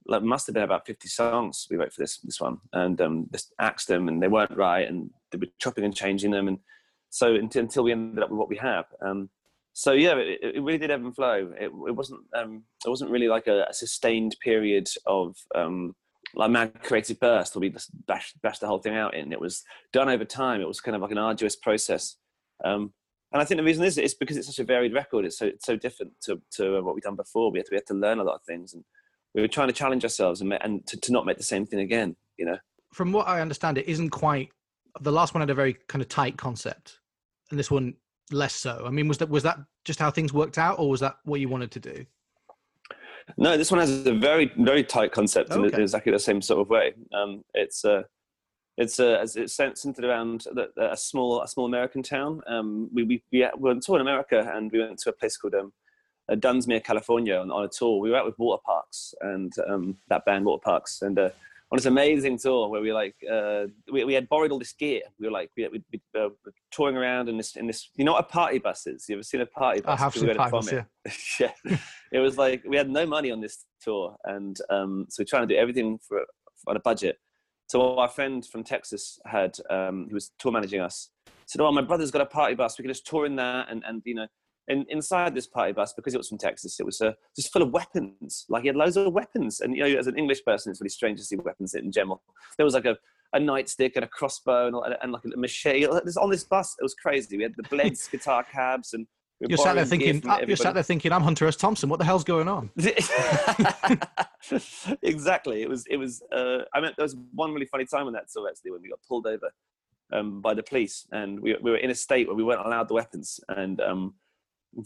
like 0.06 0.22
must 0.22 0.46
have 0.46 0.54
been 0.54 0.64
about 0.64 0.86
50 0.86 1.08
songs 1.08 1.66
we 1.70 1.76
wrote 1.76 1.92
for 1.92 2.02
this 2.02 2.18
this 2.18 2.40
one 2.40 2.58
and 2.72 3.00
um, 3.00 3.26
just 3.32 3.54
axed 3.60 3.88
them 3.88 4.08
and 4.08 4.22
they 4.22 4.28
weren't 4.28 4.56
right 4.56 4.88
and 4.88 5.10
they 5.30 5.38
were 5.38 5.46
chopping 5.58 5.84
and 5.84 5.94
changing 5.94 6.30
them 6.30 6.48
and 6.48 6.58
so 7.10 7.34
until, 7.34 7.62
until 7.62 7.84
we 7.84 7.92
ended 7.92 8.22
up 8.22 8.30
with 8.30 8.38
what 8.38 8.48
we 8.48 8.56
have 8.56 8.86
um, 9.04 9.28
so 9.72 9.92
yeah 9.92 10.14
it, 10.16 10.38
it, 10.56 10.62
really 10.62 10.78
did 10.78 10.90
ebb 10.90 11.04
and 11.04 11.14
flow 11.14 11.52
it, 11.58 11.70
it 11.88 11.94
wasn't 11.94 12.20
um, 12.36 12.64
it 12.84 12.88
wasn't 12.88 13.10
really 13.10 13.28
like 13.28 13.46
a, 13.46 13.64
a 13.68 13.74
sustained 13.74 14.36
period 14.42 14.88
of 15.06 15.36
um, 15.54 15.94
like 16.34 16.50
mad 16.50 16.82
creative 16.82 17.18
burst 17.18 17.54
will 17.54 17.60
be 17.60 17.70
just 17.70 17.90
bashed, 18.06 18.40
bashed 18.42 18.60
the 18.60 18.66
whole 18.66 18.78
thing 18.78 18.94
out 18.94 19.14
in. 19.14 19.32
It 19.32 19.40
was 19.40 19.64
done 19.92 20.08
over 20.08 20.24
time. 20.24 20.60
It 20.60 20.68
was 20.68 20.80
kind 20.80 20.94
of 20.94 21.02
like 21.02 21.10
an 21.10 21.18
arduous 21.18 21.56
process. 21.56 22.16
Um, 22.64 22.92
and 23.32 23.40
I 23.40 23.44
think 23.44 23.58
the 23.58 23.64
reason 23.64 23.84
is 23.84 23.96
it's 23.96 24.14
because 24.14 24.36
it's 24.36 24.48
such 24.48 24.58
a 24.58 24.64
varied 24.64 24.92
record. 24.92 25.24
It's 25.24 25.38
so 25.38 25.46
it's 25.46 25.66
so 25.66 25.76
different 25.76 26.12
to, 26.22 26.40
to 26.52 26.82
what 26.82 26.94
we've 26.94 27.04
done 27.04 27.16
before. 27.16 27.50
We 27.50 27.58
had 27.58 27.66
to 27.66 27.70
we 27.72 27.76
had 27.76 27.86
to 27.86 27.94
learn 27.94 28.18
a 28.18 28.24
lot 28.24 28.34
of 28.34 28.42
things, 28.42 28.74
and 28.74 28.84
we 29.34 29.40
were 29.40 29.48
trying 29.48 29.68
to 29.68 29.74
challenge 29.74 30.04
ourselves 30.04 30.40
and, 30.40 30.52
and 30.52 30.86
to, 30.88 30.96
to 30.96 31.12
not 31.12 31.26
make 31.26 31.36
the 31.36 31.44
same 31.44 31.64
thing 31.66 31.80
again 31.80 32.16
you 32.40 32.46
know? 32.46 32.58
From 32.92 33.12
what 33.12 33.28
i 33.28 33.40
understand 33.40 33.78
it 33.78 33.86
isn't 33.86 34.10
quite 34.10 34.48
the 35.00 35.12
last 35.12 35.34
one 35.34 35.42
had 35.42 35.50
a 35.50 35.54
very 35.54 35.76
kind 35.86 36.02
of 36.02 36.08
tight 36.08 36.36
concept 36.36 36.98
and 37.50 37.58
this 37.58 37.70
one 37.70 37.94
less 38.32 38.54
so. 38.54 38.84
I 38.86 38.90
mean 38.90 39.06
was 39.06 39.18
that 39.18 39.28
was 39.28 39.44
that 39.44 39.58
just 39.84 40.00
how 40.00 40.10
things 40.10 40.32
worked 40.32 40.58
out 40.58 40.78
or 40.78 40.88
was 40.88 41.00
that 41.00 41.16
what 41.24 41.38
you 41.40 41.48
wanted 41.48 41.70
to 41.72 41.80
do 41.80 42.04
no 43.36 43.56
this 43.56 43.70
one 43.70 43.80
has 43.80 44.06
a 44.06 44.14
very 44.14 44.52
very 44.58 44.84
tight 44.84 45.12
concept 45.12 45.50
okay. 45.50 45.74
in 45.76 45.82
exactly 45.82 46.12
the 46.12 46.18
same 46.18 46.40
sort 46.40 46.60
of 46.60 46.68
way 46.68 46.92
um, 47.14 47.42
it's 47.54 47.84
uh 47.84 48.02
it's 48.80 48.98
uh, 48.98 49.24
it's 49.36 49.54
centered 49.54 50.04
around 50.04 50.46
a 50.78 50.96
small 50.96 51.42
a 51.42 51.48
small 51.48 51.66
American 51.66 52.02
town. 52.02 52.40
Um, 52.46 52.88
we 52.92 53.02
we 53.04 53.22
we 53.30 53.46
were 53.58 53.70
on 53.70 53.80
tour 53.80 53.96
in 53.96 54.00
America 54.00 54.50
and 54.54 54.72
we 54.72 54.78
went 54.78 54.98
to 55.00 55.10
a 55.10 55.12
place 55.12 55.36
called 55.36 55.54
um, 55.54 55.72
uh, 56.30 56.34
Dunsmuir, 56.36 56.82
California, 56.82 57.36
on, 57.36 57.50
on, 57.50 57.64
a 57.64 57.68
tour. 57.68 58.00
We 58.00 58.10
were 58.10 58.16
out 58.16 58.24
with 58.24 58.38
Waterparks 58.38 59.12
and 59.20 59.52
um, 59.68 59.98
that 60.08 60.24
band 60.24 60.46
Waterparks, 60.46 61.02
and 61.02 61.18
uh, 61.18 61.30
on 61.72 61.76
this 61.76 61.86
amazing 61.86 62.36
tour 62.38 62.68
where 62.68 62.80
we 62.80 62.92
like 62.92 63.14
uh, 63.30 63.66
we, 63.92 64.04
we 64.04 64.14
had 64.14 64.28
borrowed 64.28 64.50
all 64.50 64.58
this 64.58 64.72
gear. 64.72 65.02
We 65.18 65.26
were 65.26 65.32
like 65.32 65.50
we, 65.56 65.68
we, 65.68 65.82
we 65.92 66.00
uh, 66.20 66.28
touring 66.72 66.96
around 66.96 67.28
in 67.28 67.36
this 67.36 67.56
in 67.56 67.66
this. 67.66 67.90
You 67.96 68.04
know 68.04 68.12
what 68.12 68.24
a 68.24 68.28
party 68.28 68.58
bus 68.58 68.86
is? 68.86 69.08
You 69.08 69.16
ever 69.16 69.22
seen 69.22 69.40
a 69.40 69.46
party 69.46 69.80
bus? 69.80 69.98
I 69.98 70.02
have 70.02 70.14
seen 70.14 70.34
party 70.34 70.50
bus. 70.50 70.72
Yeah. 70.72 70.84
yeah. 71.64 71.76
it 72.12 72.18
was 72.18 72.36
like 72.36 72.62
we 72.66 72.76
had 72.76 72.90
no 72.90 73.06
money 73.06 73.30
on 73.30 73.40
this 73.40 73.64
tour, 73.80 74.16
and 74.24 74.58
um, 74.68 75.06
so 75.08 75.22
we're 75.22 75.26
trying 75.26 75.46
to 75.46 75.54
do 75.54 75.58
everything 75.58 75.98
for 76.06 76.24
on 76.66 76.76
a 76.76 76.80
budget. 76.80 77.18
So 77.68 77.98
our 77.98 78.08
friend 78.08 78.44
from 78.44 78.64
Texas 78.64 79.20
had 79.26 79.56
um, 79.70 80.06
who 80.08 80.14
was 80.14 80.32
tour 80.38 80.50
managing 80.50 80.80
us 80.80 81.10
said, 81.46 81.60
"Oh, 81.60 81.72
my 81.72 81.82
brother's 81.82 82.10
got 82.10 82.22
a 82.22 82.26
party 82.26 82.54
bus. 82.54 82.78
We 82.78 82.82
can 82.82 82.90
just 82.90 83.06
tour 83.06 83.26
in 83.26 83.36
that, 83.36 83.68
and 83.70 83.82
and 83.86 84.02
you 84.04 84.14
know." 84.14 84.26
And 84.70 84.86
inside 84.88 85.34
this 85.34 85.46
party 85.46 85.72
bus, 85.72 85.92
because 85.92 86.14
it 86.14 86.18
was 86.18 86.28
from 86.28 86.38
Texas, 86.38 86.78
it 86.78 86.86
was 86.86 87.00
uh, 87.00 87.12
just 87.34 87.52
full 87.52 87.62
of 87.62 87.70
weapons. 87.70 88.46
Like 88.48 88.62
he 88.62 88.68
had 88.68 88.76
loads 88.76 88.96
of 88.96 89.12
weapons, 89.12 89.60
and 89.60 89.76
you 89.76 89.82
know, 89.82 89.98
as 89.98 90.06
an 90.06 90.16
English 90.16 90.44
person, 90.44 90.70
it's 90.70 90.80
really 90.80 90.90
strange 90.90 91.18
to 91.18 91.24
see 91.24 91.36
weapons 91.36 91.74
in 91.74 91.90
general. 91.90 92.22
There 92.56 92.64
was 92.64 92.74
like 92.74 92.84
a, 92.84 92.96
a 93.32 93.38
nightstick 93.38 93.92
and 93.96 94.04
a 94.04 94.08
crossbow 94.08 94.68
and, 94.68 94.96
and 95.02 95.12
like 95.12 95.24
a 95.24 95.36
machete. 95.36 95.86
On 95.86 96.30
this 96.30 96.44
bus, 96.44 96.76
it 96.78 96.82
was 96.82 96.94
crazy. 96.94 97.36
We 97.36 97.42
had 97.42 97.54
the 97.56 97.64
Blades 97.64 98.08
guitar 98.12 98.44
cabs, 98.44 98.94
and 98.94 99.06
we 99.40 99.48
you're 99.48 99.58
sat 99.58 99.74
there 99.74 99.84
thinking, 99.84 100.28
uh, 100.28 100.40
you're 100.46 100.56
sat 100.56 100.74
there 100.74 100.82
thinking, 100.82 101.12
I'm 101.12 101.22
Hunter 101.22 101.46
S. 101.46 101.56
Thompson. 101.56 101.88
What 101.88 101.98
the 101.98 102.04
hell's 102.04 102.24
going 102.24 102.46
on? 102.46 102.70
exactly. 105.02 105.62
It 105.62 105.68
was. 105.68 105.84
It 105.86 105.96
was. 105.96 106.22
Uh, 106.30 106.58
I 106.74 106.80
mean, 106.80 106.92
there 106.96 107.04
was 107.04 107.16
one 107.32 107.52
really 107.52 107.66
funny 107.66 107.86
time 107.86 108.06
on 108.06 108.12
that 108.12 108.26
tour 108.32 108.48
actually 108.48 108.70
when 108.70 108.82
we 108.82 108.88
got 108.90 109.00
pulled 109.08 109.26
over 109.26 109.50
um, 110.12 110.40
by 110.40 110.54
the 110.54 110.62
police, 110.62 111.06
and 111.12 111.40
we, 111.40 111.56
we 111.60 111.70
were 111.70 111.78
in 111.78 111.90
a 111.90 111.94
state 111.94 112.26
where 112.26 112.36
we 112.36 112.44
weren't 112.44 112.64
allowed 112.64 112.88
the 112.88 112.94
weapons, 112.94 113.40
and 113.48 113.80
um, 113.80 114.14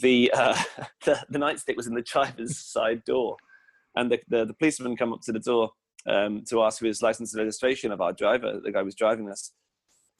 the, 0.00 0.30
uh, 0.34 0.60
the, 1.04 1.24
the 1.30 1.38
nightstick 1.38 1.76
was 1.76 1.86
in 1.86 1.94
the 1.94 2.02
driver's 2.02 2.58
side 2.72 3.04
door, 3.04 3.36
and 3.96 4.10
the, 4.10 4.18
the, 4.28 4.44
the 4.44 4.54
policeman 4.54 4.96
come 4.96 5.12
up 5.12 5.20
to 5.22 5.32
the 5.32 5.40
door 5.40 5.70
um, 6.06 6.44
to 6.48 6.62
ask 6.62 6.78
for 6.78 6.86
his 6.86 7.02
license 7.02 7.32
and 7.32 7.40
registration 7.40 7.92
of 7.92 8.00
our 8.00 8.12
driver, 8.12 8.60
the 8.62 8.72
guy 8.72 8.82
was 8.82 8.94
driving 8.94 9.30
us. 9.30 9.52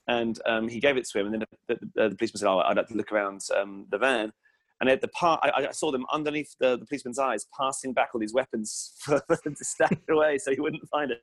And 0.06 0.38
um, 0.46 0.68
he 0.68 0.80
gave 0.80 0.96
it 0.96 1.06
to 1.08 1.18
him, 1.18 1.26
and 1.26 1.34
then 1.34 1.44
the, 1.66 1.78
the, 1.94 2.08
the 2.10 2.16
policeman 2.16 2.38
said, 2.38 2.48
"Oh, 2.48 2.58
I'd 2.58 2.76
like 2.76 2.88
to 2.88 2.94
look 2.94 3.10
around 3.10 3.40
um, 3.56 3.86
the 3.90 3.96
van." 3.96 4.32
And 4.80 4.90
at 4.90 5.00
the 5.00 5.08
part, 5.08 5.40
I, 5.42 5.68
I, 5.68 5.70
saw 5.70 5.90
them 5.92 6.04
underneath 6.12 6.54
the, 6.58 6.76
the, 6.76 6.84
policeman's 6.84 7.18
eyes, 7.18 7.46
passing 7.58 7.94
back 7.94 8.10
all 8.12 8.20
these 8.20 8.34
weapons 8.34 8.92
for 8.98 9.22
them 9.28 9.54
to 9.54 9.64
stack 9.64 9.98
away, 10.10 10.36
so 10.36 10.50
he 10.50 10.60
wouldn't 10.60 10.86
find 10.90 11.10
it. 11.10 11.22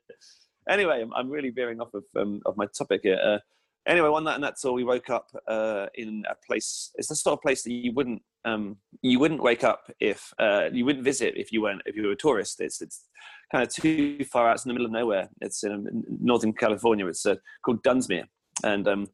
Anyway, 0.68 1.02
I'm, 1.02 1.14
I'm 1.14 1.30
really 1.30 1.52
veering 1.52 1.80
off 1.80 1.94
of 1.94 2.06
um, 2.16 2.42
of 2.48 2.58
my 2.58 2.66
topic 2.76 3.02
here. 3.04 3.20
Uh, 3.24 3.38
anyway, 3.86 4.10
one 4.10 4.24
night 4.24 4.36
and 4.36 4.44
that's 4.44 4.66
all. 4.66 4.74
We 4.74 4.84
woke 4.84 5.12
up 5.12 5.30
uh, 5.48 5.88
in 5.94 6.24
a 6.28 6.36
place. 6.48 6.92
It's 6.96 7.10
the 7.10 7.16
sort 7.16 7.34
of 7.34 7.42
place 7.42 7.62
that 7.64 7.72
you 7.72 7.92
wouldn't 7.94 8.24
um, 8.46 8.78
you 9.02 9.20
wouldn't 9.20 9.44
wake 9.44 9.64
up 9.64 9.92
if 10.00 10.34
uh, 10.40 10.70
you 10.72 10.86
wouldn't 10.86 11.06
visit 11.06 11.34
if 11.38 11.52
you 11.52 11.62
weren't 11.62 11.82
if 11.86 11.96
you 11.96 12.04
were 12.04 12.12
a 12.12 12.16
tourist. 12.16 12.60
It's 12.60 12.82
it's 12.82 13.06
kind 13.52 13.64
of 13.64 13.74
too 13.74 14.24
far 14.26 14.50
out. 14.50 14.56
It's 14.56 14.66
in 14.66 14.70
the 14.70 14.74
middle 14.74 14.88
of 14.88 14.92
nowhere. 14.92 15.30
It's 15.42 15.64
in, 15.64 15.72
in 15.72 16.04
northern 16.22 16.54
California. 16.54 17.06
It's 17.08 17.26
uh, 17.26 17.36
called 17.64 17.84
Dunsmuir, 17.84 18.26
and 18.64 18.88
um, 18.88 19.08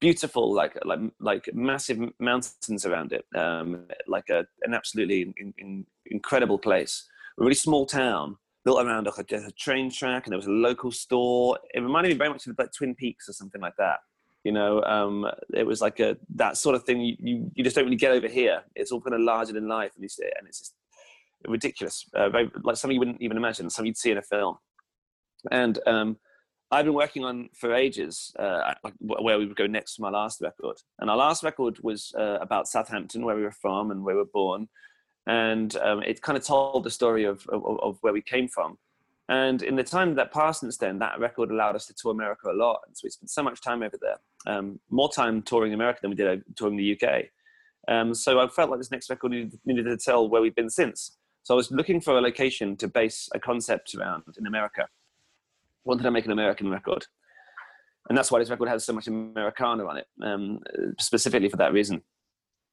beautiful, 0.00 0.54
like 0.54 0.78
like 0.84 1.00
like 1.20 1.48
massive 1.52 1.98
mountains 2.18 2.86
around 2.86 3.12
it. 3.12 3.24
Um, 3.36 3.86
like 4.06 4.28
a, 4.30 4.46
an 4.62 4.74
absolutely 4.74 5.32
in, 5.36 5.54
in, 5.58 5.86
incredible 6.06 6.58
place. 6.58 7.06
A 7.38 7.42
really 7.42 7.54
small 7.54 7.84
town 7.86 8.36
built 8.64 8.84
around 8.84 9.06
a, 9.06 9.12
a, 9.12 9.50
train 9.52 9.90
track, 9.90 10.26
and 10.26 10.32
there 10.32 10.38
was 10.38 10.46
a 10.46 10.50
local 10.50 10.90
store. 10.90 11.58
It 11.74 11.80
reminded 11.80 12.10
me 12.10 12.18
very 12.18 12.30
much 12.30 12.46
of 12.46 12.56
like 12.58 12.72
Twin 12.72 12.94
Peaks 12.94 13.28
or 13.28 13.32
something 13.32 13.60
like 13.60 13.76
that. 13.78 13.98
You 14.44 14.52
know, 14.52 14.82
um, 14.82 15.26
it 15.54 15.66
was 15.66 15.80
like 15.80 16.00
a 16.00 16.16
that 16.36 16.56
sort 16.56 16.74
of 16.74 16.84
thing 16.84 17.00
you, 17.00 17.16
you, 17.18 17.50
you 17.54 17.64
just 17.64 17.74
don't 17.74 17.86
really 17.86 17.96
get 17.96 18.12
over 18.12 18.28
here. 18.28 18.62
It's 18.76 18.92
all 18.92 19.00
kind 19.00 19.14
of 19.14 19.20
larger 19.20 19.52
than 19.52 19.66
life, 19.66 19.92
and, 19.96 20.02
you 20.04 20.08
and 20.38 20.46
it's 20.46 20.58
just 20.58 20.74
ridiculous, 21.46 22.06
uh, 22.14 22.28
very, 22.28 22.50
like 22.62 22.76
something 22.76 22.94
you 22.94 23.00
wouldn't 23.00 23.22
even 23.22 23.36
imagine, 23.36 23.68
something 23.70 23.88
you'd 23.88 23.96
see 23.96 24.10
in 24.10 24.18
a 24.18 24.22
film. 24.22 24.56
And 25.50 25.78
um, 25.86 26.18
I've 26.70 26.84
been 26.84 26.94
working 26.94 27.24
on 27.24 27.48
for 27.54 27.74
ages 27.74 28.32
uh, 28.38 28.74
where 28.98 29.38
we 29.38 29.46
would 29.46 29.56
go 29.56 29.66
next 29.66 29.96
to 29.96 30.02
my 30.02 30.10
last 30.10 30.40
record, 30.40 30.76
and 30.98 31.10
our 31.10 31.16
last 31.16 31.42
record 31.42 31.78
was 31.82 32.12
uh, 32.18 32.38
about 32.40 32.68
Southampton, 32.68 33.24
where 33.24 33.36
we 33.36 33.42
were 33.42 33.50
from 33.50 33.90
and 33.90 34.04
where 34.04 34.14
we 34.14 34.20
were 34.20 34.28
born 34.32 34.68
and 35.26 35.76
um, 35.76 36.02
it 36.02 36.20
kind 36.20 36.36
of 36.36 36.44
told 36.44 36.84
the 36.84 36.90
story 36.90 37.24
of, 37.24 37.46
of, 37.48 37.64
of, 37.80 37.98
where 38.02 38.12
we 38.12 38.20
came 38.20 38.48
from. 38.48 38.76
And 39.28 39.62
in 39.62 39.76
the 39.76 39.82
time 39.82 40.14
that 40.16 40.32
passed 40.32 40.60
since 40.60 40.76
then, 40.76 40.98
that 40.98 41.18
record 41.18 41.50
allowed 41.50 41.76
us 41.76 41.86
to 41.86 41.94
tour 41.94 42.12
America 42.12 42.50
a 42.50 42.52
lot. 42.52 42.80
And 42.86 42.96
so 42.96 43.02
we 43.04 43.10
spent 43.10 43.30
so 43.30 43.42
much 43.42 43.62
time 43.62 43.82
over 43.82 43.96
there, 44.00 44.16
um, 44.46 44.78
more 44.90 45.10
time 45.10 45.40
touring 45.42 45.72
America 45.72 46.00
than 46.02 46.10
we 46.10 46.16
did 46.16 46.42
touring 46.56 46.76
the 46.76 46.98
UK. 47.00 47.24
Um, 47.88 48.14
so 48.14 48.40
I 48.40 48.48
felt 48.48 48.70
like 48.70 48.80
this 48.80 48.90
next 48.90 49.08
record 49.08 49.32
needed, 49.32 49.58
needed, 49.64 49.84
to 49.84 49.96
tell 49.96 50.28
where 50.28 50.42
we've 50.42 50.54
been 50.54 50.70
since. 50.70 51.16
So 51.42 51.54
I 51.54 51.56
was 51.56 51.70
looking 51.70 52.00
for 52.00 52.18
a 52.18 52.20
location 52.20 52.76
to 52.78 52.88
base 52.88 53.28
a 53.34 53.40
concept 53.40 53.94
around 53.94 54.24
in 54.38 54.46
America. 54.46 54.88
Wanted 55.84 56.02
to 56.04 56.10
make 56.10 56.24
an 56.26 56.32
American 56.32 56.70
record. 56.70 57.06
And 58.08 58.16
that's 58.16 58.30
why 58.30 58.38
this 58.38 58.50
record 58.50 58.68
has 58.68 58.84
so 58.84 58.92
much 58.92 59.06
Americana 59.06 59.86
on 59.86 59.96
it, 59.96 60.06
um, 60.22 60.60
specifically 60.98 61.48
for 61.48 61.56
that 61.56 61.72
reason. 61.72 62.02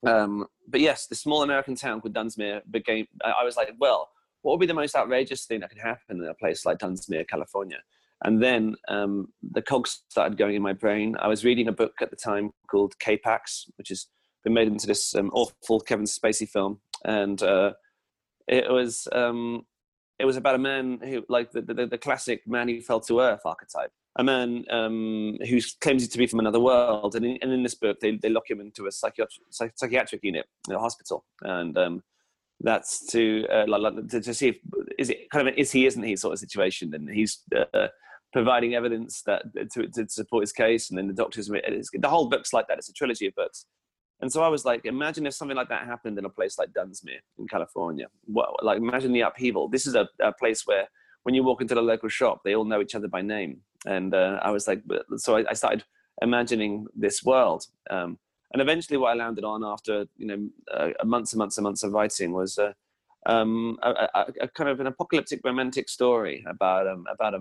Um, 0.05 0.47
but 0.67 0.81
yes, 0.81 1.07
the 1.07 1.15
small 1.15 1.43
American 1.43 1.75
town 1.75 2.01
called 2.01 2.13
Dunsmuir 2.13 2.61
became, 2.69 3.07
I 3.23 3.43
was 3.43 3.55
like, 3.55 3.69
well, 3.79 4.09
what 4.41 4.53
would 4.53 4.59
be 4.59 4.67
the 4.67 4.73
most 4.73 4.95
outrageous 4.95 5.45
thing 5.45 5.59
that 5.59 5.69
could 5.69 5.81
happen 5.81 6.21
in 6.21 6.27
a 6.27 6.33
place 6.33 6.65
like 6.65 6.79
Dunsmuir, 6.79 7.27
California? 7.27 7.79
And 8.23 8.41
then 8.41 8.75
um, 8.87 9.29
the 9.41 9.61
cogs 9.61 10.03
started 10.09 10.37
going 10.37 10.55
in 10.55 10.61
my 10.61 10.73
brain. 10.73 11.15
I 11.19 11.27
was 11.27 11.43
reading 11.43 11.67
a 11.67 11.71
book 11.71 11.93
at 12.01 12.11
the 12.11 12.15
time 12.15 12.51
called 12.69 12.97
K-Pax, 12.99 13.65
which 13.77 13.89
has 13.89 14.07
been 14.43 14.53
made 14.53 14.67
into 14.67 14.87
this 14.87 15.15
um, 15.15 15.31
awful 15.33 15.79
Kevin 15.79 16.05
Spacey 16.05 16.47
film. 16.47 16.81
And 17.03 17.41
uh, 17.41 17.73
it 18.47 18.69
was 18.69 19.07
um, 19.11 19.65
it 20.19 20.25
was 20.25 20.37
about 20.37 20.55
a 20.55 20.59
man 20.59 20.99
who, 21.03 21.23
like 21.29 21.51
the, 21.51 21.61
the, 21.61 21.87
the, 21.87 21.97
classic 21.97 22.41
man 22.45 22.67
who 22.67 22.79
fell 22.79 22.99
to 22.99 23.21
earth 23.21 23.41
archetype, 23.43 23.89
a 24.19 24.23
man 24.23 24.65
um, 24.69 25.37
who 25.49 25.59
claims 25.79 26.07
to 26.07 26.17
be 26.17 26.27
from 26.27 26.39
another 26.39 26.59
world. 26.59 27.15
And 27.15 27.25
in, 27.25 27.39
and 27.41 27.51
in 27.51 27.63
this 27.63 27.73
book, 27.73 27.97
they, 27.99 28.17
they 28.17 28.29
lock 28.29 28.47
him 28.47 28.61
into 28.61 28.85
a 28.85 28.91
psychiatric, 28.91 29.47
psychiatric 29.49 30.23
unit 30.23 30.45
in 30.69 30.75
a 30.75 30.79
hospital. 30.79 31.25
And 31.41 31.75
um, 31.75 32.03
that's 32.63 33.05
to, 33.07 33.45
uh, 33.51 33.65
like, 33.67 34.07
to, 34.09 34.21
to 34.21 34.33
see 34.33 34.49
if 34.49 34.57
is 34.97 35.09
it 35.09 35.29
kind 35.29 35.47
of 35.47 35.53
an 35.53 35.59
is 35.59 35.71
he 35.71 35.85
isn't 35.85 36.03
he 36.03 36.15
sort 36.15 36.33
of 36.33 36.39
situation, 36.39 36.93
and 36.93 37.09
he's 37.09 37.43
uh, 37.55 37.87
providing 38.33 38.75
evidence 38.75 39.23
that 39.23 39.43
to, 39.73 39.87
to 39.87 40.07
support 40.07 40.43
his 40.43 40.51
case, 40.51 40.89
and 40.89 40.97
then 40.97 41.07
the 41.07 41.13
doctors. 41.13 41.47
The 41.47 42.09
whole 42.09 42.29
book's 42.29 42.53
like 42.53 42.67
that. 42.67 42.77
It's 42.77 42.89
a 42.89 42.93
trilogy 42.93 43.27
of 43.27 43.35
books, 43.35 43.65
and 44.21 44.31
so 44.31 44.43
I 44.43 44.47
was 44.47 44.65
like, 44.65 44.85
imagine 44.85 45.25
if 45.25 45.33
something 45.33 45.57
like 45.57 45.69
that 45.69 45.85
happened 45.85 46.17
in 46.19 46.25
a 46.25 46.29
place 46.29 46.57
like 46.59 46.69
Dunsmuir 46.73 47.19
in 47.39 47.47
California. 47.47 48.07
What, 48.25 48.63
like, 48.63 48.77
imagine 48.77 49.11
the 49.11 49.21
upheaval. 49.21 49.67
This 49.67 49.87
is 49.87 49.95
a, 49.95 50.07
a 50.21 50.31
place 50.33 50.63
where 50.65 50.87
when 51.23 51.35
you 51.35 51.43
walk 51.43 51.61
into 51.61 51.75
the 51.75 51.81
local 51.81 52.09
shop, 52.09 52.41
they 52.43 52.55
all 52.55 52.65
know 52.65 52.81
each 52.81 52.95
other 52.95 53.07
by 53.07 53.21
name. 53.21 53.61
And 53.85 54.13
uh, 54.13 54.39
I 54.43 54.51
was 54.51 54.67
like, 54.67 54.83
so 55.17 55.37
I, 55.37 55.45
I 55.49 55.53
started 55.53 55.83
imagining 56.21 56.85
this 56.95 57.23
world. 57.23 57.65
Um, 57.89 58.19
and 58.53 58.61
eventually, 58.61 58.97
what 58.97 59.11
I 59.11 59.15
landed 59.15 59.43
on 59.43 59.63
after 59.63 60.05
you 60.17 60.27
know 60.27 60.49
uh, 60.73 61.05
months 61.05 61.33
and 61.33 61.37
months 61.37 61.57
and 61.57 61.63
months 61.63 61.83
of 61.83 61.93
writing 61.93 62.33
was 62.33 62.57
uh, 62.57 62.73
um, 63.25 63.77
a, 63.83 63.89
a, 63.89 64.25
a, 64.41 64.47
kind 64.49 64.69
of 64.69 64.79
an 64.79 64.87
apocalyptic 64.87 65.41
romantic 65.43 65.89
story 65.89 66.43
about 66.47 66.87
um, 66.87 67.05
about 67.11 67.33
a, 67.33 67.39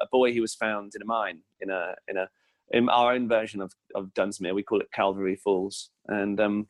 a, 0.00 0.06
boy 0.10 0.32
who 0.32 0.40
was 0.40 0.54
found 0.54 0.92
in 0.94 1.02
a 1.02 1.06
mine 1.06 1.40
in 1.60 1.70
a 1.70 1.94
in 2.08 2.16
a 2.16 2.28
in 2.70 2.88
our 2.88 3.12
own 3.12 3.28
version 3.28 3.60
of 3.60 3.72
of 3.94 4.12
Dunsmuir. 4.14 4.54
We 4.54 4.62
call 4.62 4.80
it 4.80 4.92
Calvary 4.92 5.36
Falls, 5.36 5.90
and 6.08 6.38
um, 6.40 6.68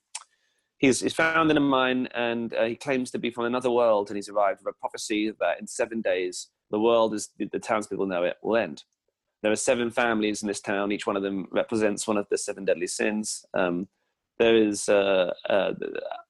he's, 0.78 1.00
he's 1.00 1.14
found 1.14 1.50
in 1.50 1.56
a 1.56 1.60
mine, 1.60 2.08
and 2.14 2.52
uh, 2.54 2.64
he 2.64 2.76
claims 2.76 3.10
to 3.12 3.18
be 3.18 3.30
from 3.30 3.44
another 3.44 3.70
world, 3.70 4.08
and 4.08 4.16
he's 4.16 4.28
arrived 4.28 4.60
with 4.62 4.74
a 4.74 4.78
prophecy 4.78 5.32
that 5.40 5.60
in 5.60 5.66
seven 5.66 6.00
days 6.00 6.48
the 6.70 6.80
world, 6.80 7.14
as 7.14 7.30
the 7.38 7.58
townspeople 7.58 8.06
know 8.06 8.24
it, 8.24 8.36
will 8.42 8.56
end. 8.56 8.84
There 9.42 9.52
are 9.52 9.56
seven 9.56 9.90
families 9.90 10.42
in 10.42 10.48
this 10.48 10.60
town. 10.60 10.92
Each 10.92 11.06
one 11.06 11.16
of 11.16 11.22
them 11.22 11.48
represents 11.50 12.06
one 12.06 12.16
of 12.16 12.26
the 12.30 12.38
seven 12.38 12.64
deadly 12.64 12.86
sins. 12.86 13.44
Um, 13.54 13.88
there 14.38 14.56
is 14.56 14.88
uh, 14.88 15.32
uh, 15.48 15.72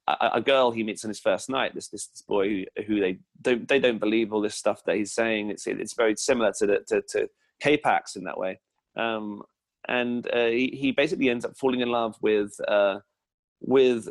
a, 0.07 0.29
a, 0.33 0.41
girl 0.41 0.71
he 0.71 0.83
meets 0.83 1.05
on 1.05 1.09
his 1.09 1.19
first 1.19 1.49
night. 1.49 1.73
This 1.73 1.87
this, 1.87 2.07
this 2.07 2.21
boy 2.21 2.47
who, 2.49 2.83
who, 2.85 2.99
they 2.99 3.17
don't 3.41 3.67
they 3.67 3.79
don't 3.79 3.99
believe 3.99 4.33
all 4.33 4.41
this 4.41 4.55
stuff 4.55 4.83
that 4.85 4.97
he's 4.97 5.13
saying. 5.13 5.49
It's 5.49 5.65
it's 5.67 5.93
very 5.93 6.15
similar 6.15 6.51
to 6.59 6.65
the, 6.65 6.79
to, 6.87 7.01
to 7.09 7.29
K-Pax 7.61 8.15
in 8.15 8.23
that 8.25 8.37
way. 8.37 8.59
Um, 8.95 9.43
and 9.87 10.27
uh, 10.31 10.47
he, 10.47 10.77
he, 10.79 10.91
basically 10.91 11.29
ends 11.29 11.45
up 11.45 11.57
falling 11.57 11.81
in 11.81 11.89
love 11.89 12.15
with 12.21 12.53
uh, 12.67 12.99
with 13.61 14.07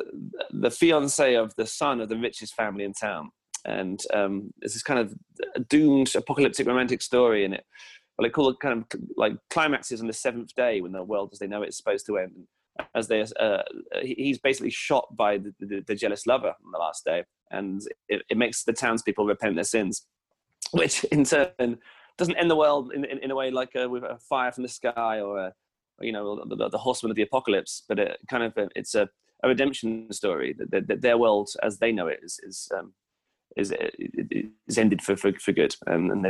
the 0.51 0.71
fiance 0.71 1.35
of 1.35 1.55
the 1.55 1.65
son 1.65 2.01
of 2.01 2.09
the 2.09 2.17
richest 2.17 2.55
family 2.55 2.83
in 2.83 2.93
town. 2.93 3.31
And 3.65 4.01
um, 4.13 4.53
it's 4.61 4.73
this 4.73 4.83
kind 4.83 4.99
of 4.99 5.67
doomed 5.69 6.13
apocalyptic 6.15 6.67
romantic 6.67 7.01
story 7.01 7.45
in 7.45 7.53
it. 7.53 7.65
They 8.23 8.29
call 8.29 8.49
it 8.49 8.59
kind 8.59 8.79
of 8.79 8.99
like 9.17 9.33
climaxes 9.49 10.01
on 10.01 10.07
the 10.07 10.13
seventh 10.13 10.53
day 10.55 10.81
when 10.81 10.91
the 10.91 11.03
world 11.03 11.29
as 11.33 11.39
they 11.39 11.47
know 11.47 11.61
it 11.61 11.69
is 11.69 11.77
supposed 11.77 12.05
to 12.07 12.17
end. 12.17 12.47
As 12.95 13.07
they, 13.07 13.23
uh, 13.39 13.61
he's 14.01 14.39
basically 14.39 14.71
shot 14.71 15.15
by 15.15 15.37
the, 15.37 15.53
the, 15.59 15.83
the, 15.85 15.93
jealous 15.93 16.25
lover 16.25 16.47
on 16.47 16.71
the 16.71 16.79
last 16.79 17.05
day, 17.05 17.23
and 17.51 17.83
it, 18.09 18.23
it 18.31 18.37
makes 18.37 18.63
the 18.63 18.73
townspeople 18.73 19.27
repent 19.27 19.53
their 19.53 19.63
sins, 19.63 20.07
which 20.71 21.03
in 21.05 21.23
turn 21.23 21.77
doesn't 22.17 22.35
end 22.35 22.49
the 22.49 22.55
world 22.55 22.91
in, 22.93 23.05
in, 23.05 23.19
in 23.19 23.31
a 23.31 23.35
way 23.35 23.51
like 23.51 23.75
uh, 23.79 23.89
with 23.89 24.03
a 24.03 24.17
fire 24.17 24.51
from 24.51 24.63
the 24.63 24.69
sky 24.69 25.19
or 25.19 25.37
a, 25.37 25.53
you 26.01 26.11
know 26.11 26.43
the, 26.45 26.69
the, 26.69 26.77
horseman 26.77 27.11
of 27.11 27.15
the 27.15 27.21
apocalypse 27.21 27.83
but 27.87 27.99
it 27.99 28.17
kind 28.29 28.43
of 28.43 28.53
it's 28.75 28.95
a, 28.95 29.07
a 29.43 29.47
redemption 29.47 30.07
story 30.11 30.55
that, 30.57 30.87
that, 30.87 31.01
their 31.01 31.17
world 31.17 31.49
as 31.61 31.77
they 31.79 31.91
know 31.91 32.07
it 32.07 32.19
is 32.23 32.39
is 32.43 32.69
um, 32.77 32.93
is, 33.57 33.73
is 34.67 34.77
ended 34.77 35.01
for, 35.01 35.15
for, 35.15 35.31
for 35.33 35.51
good. 35.51 35.75
Um, 35.87 36.11
and 36.11 36.25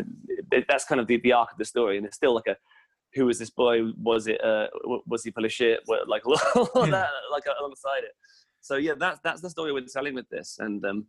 that, 0.51 0.65
that's 0.67 0.85
kind 0.85 0.99
of 0.99 1.07
the, 1.07 1.17
the 1.17 1.33
arc 1.33 1.51
of 1.51 1.57
the 1.57 1.65
story. 1.65 1.97
And 1.97 2.05
it's 2.05 2.15
still 2.15 2.33
like 2.33 2.47
a 2.47 2.57
who 3.15 3.25
was 3.25 3.37
this 3.37 3.49
boy? 3.49 3.91
Was 4.01 4.27
it 4.27 4.43
uh, 4.43 4.67
was 5.05 5.23
he 5.23 5.31
full 5.31 5.45
of 5.45 5.51
shit? 5.51 5.81
Like 6.07 6.25
all 6.55 6.69
yeah. 6.75 6.85
that 6.91 7.09
like 7.31 7.43
alongside 7.59 8.03
it. 8.03 8.13
So 8.61 8.77
yeah 8.77 8.93
that's 8.97 9.19
that's 9.23 9.41
the 9.41 9.49
story 9.49 9.71
we're 9.71 9.85
telling 9.85 10.15
with 10.15 10.29
this. 10.29 10.57
And 10.59 10.83
um, 10.85 11.05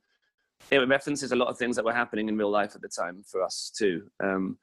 it 0.70 0.78
references 0.88 1.32
a 1.32 1.36
lot 1.36 1.48
of 1.48 1.58
things 1.58 1.76
that 1.76 1.84
were 1.84 1.92
happening 1.92 2.28
in 2.28 2.36
real 2.36 2.50
life 2.50 2.74
at 2.74 2.82
the 2.82 2.88
time 2.88 3.22
for 3.26 3.42
us 3.42 3.72
too. 3.76 4.02
Um, 4.22 4.58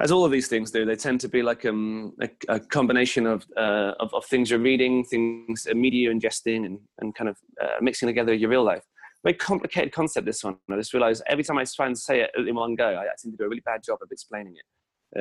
as 0.00 0.12
all 0.12 0.24
of 0.24 0.30
these 0.30 0.46
things 0.46 0.70
do, 0.70 0.84
they 0.84 0.94
tend 0.94 1.20
to 1.20 1.28
be 1.28 1.42
like 1.42 1.66
um, 1.66 2.12
a, 2.22 2.28
a, 2.48 2.60
combination 2.60 3.26
of, 3.26 3.44
uh, 3.56 3.94
of, 3.98 4.14
of 4.14 4.24
things 4.26 4.48
you're 4.48 4.60
reading, 4.60 5.04
things 5.04 5.66
uh, 5.68 5.74
media 5.74 6.02
you're 6.04 6.14
ingesting, 6.14 6.66
and, 6.66 6.78
and 7.00 7.16
kind 7.16 7.28
of 7.28 7.36
uh, 7.60 7.80
mixing 7.80 8.06
together 8.06 8.32
your 8.32 8.48
real 8.48 8.62
life. 8.62 8.84
Very 9.24 9.34
complicated 9.34 9.92
concept. 9.92 10.26
This 10.26 10.44
one. 10.44 10.56
I 10.70 10.76
just 10.76 10.94
realised 10.94 11.22
every 11.26 11.44
time 11.44 11.58
I 11.58 11.64
try 11.64 11.86
and 11.86 11.98
say 11.98 12.20
it 12.20 12.30
in 12.36 12.54
one 12.54 12.74
go, 12.74 12.96
I, 12.96 13.06
seem 13.18 13.32
to 13.32 13.36
do 13.38 13.44
a 13.44 13.48
really 13.48 13.62
bad 13.64 13.82
job 13.82 13.98
of 14.02 14.08
explaining 14.10 14.54
it. 14.56 14.64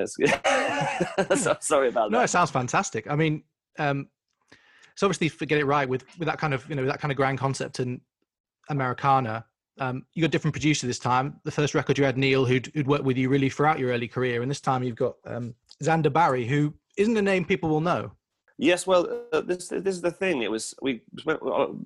so, 1.38 1.58
sorry 1.62 1.90
about 1.90 2.12
that. 2.12 2.18
No, 2.18 2.24
it 2.24 2.28
sounds 2.28 2.52
fantastic. 2.52 3.10
I 3.10 3.16
mean, 3.16 3.44
um, 3.80 4.10
so 4.96 5.08
obviously, 5.08 5.46
get 5.46 5.60
it 5.60 5.66
right 5.66 5.88
with 5.88 6.04
with 6.20 6.28
that 6.28 6.38
kind 6.38 6.54
of 6.54 6.68
you 6.70 6.76
know 6.76 6.86
that 6.86 7.00
kind 7.00 7.12
of 7.12 7.18
grand 7.18 7.40
concept 7.40 7.80
and 7.80 8.02
Americana 8.70 9.46
um, 9.80 10.06
you 10.14 10.22
got 10.22 10.32
different 10.32 10.54
producer 10.54 10.88
this 10.88 11.00
time. 11.00 11.40
The 11.44 11.52
first 11.52 11.76
record 11.76 11.98
you 11.98 12.04
had 12.04 12.18
Neil, 12.18 12.46
who'd, 12.46 12.72
who'd 12.74 12.88
worked 12.88 13.04
with 13.04 13.18
you 13.18 13.30
really 13.30 13.50
throughout 13.50 13.80
your 13.80 13.92
early 13.92 14.08
career, 14.08 14.42
and 14.42 14.50
this 14.50 14.62
time 14.62 14.84
you've 14.84 14.96
got 14.96 15.16
um, 15.26 15.54
Xander 15.84 16.12
Barry, 16.12 16.48
who 16.48 16.74
isn't 16.98 17.18
a 17.18 17.22
name 17.22 17.46
people 17.46 17.70
will 17.70 17.82
know. 17.82 18.12
Yes, 18.58 18.88
well, 18.88 19.26
uh, 19.32 19.42
this 19.42 19.68
this 19.70 19.96
is 19.96 20.02
the 20.02 20.12
thing. 20.12 20.42
It 20.42 20.50
was 20.50 20.74
we 20.82 21.04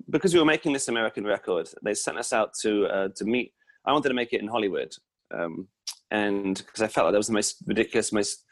because 0.08 0.32
we 0.32 0.40
were 0.40 0.46
making 0.46 0.72
this 0.72 0.88
American 0.88 1.24
record. 1.24 1.68
They 1.82 1.94
sent 1.94 2.18
us 2.18 2.32
out 2.32 2.54
to 2.62 2.86
uh, 2.86 3.08
to 3.16 3.24
meet. 3.24 3.52
I 3.84 3.92
wanted 3.92 4.08
to 4.08 4.14
make 4.14 4.32
it 4.32 4.40
in 4.40 4.48
Hollywood, 4.48 4.94
um, 5.34 5.68
and 6.10 6.56
because 6.56 6.80
I 6.80 6.88
felt 6.88 7.06
like 7.06 7.12
that 7.12 7.18
was 7.18 7.26
the 7.26 7.34
most 7.34 7.56
ridiculous, 7.66 8.12
most 8.12 8.44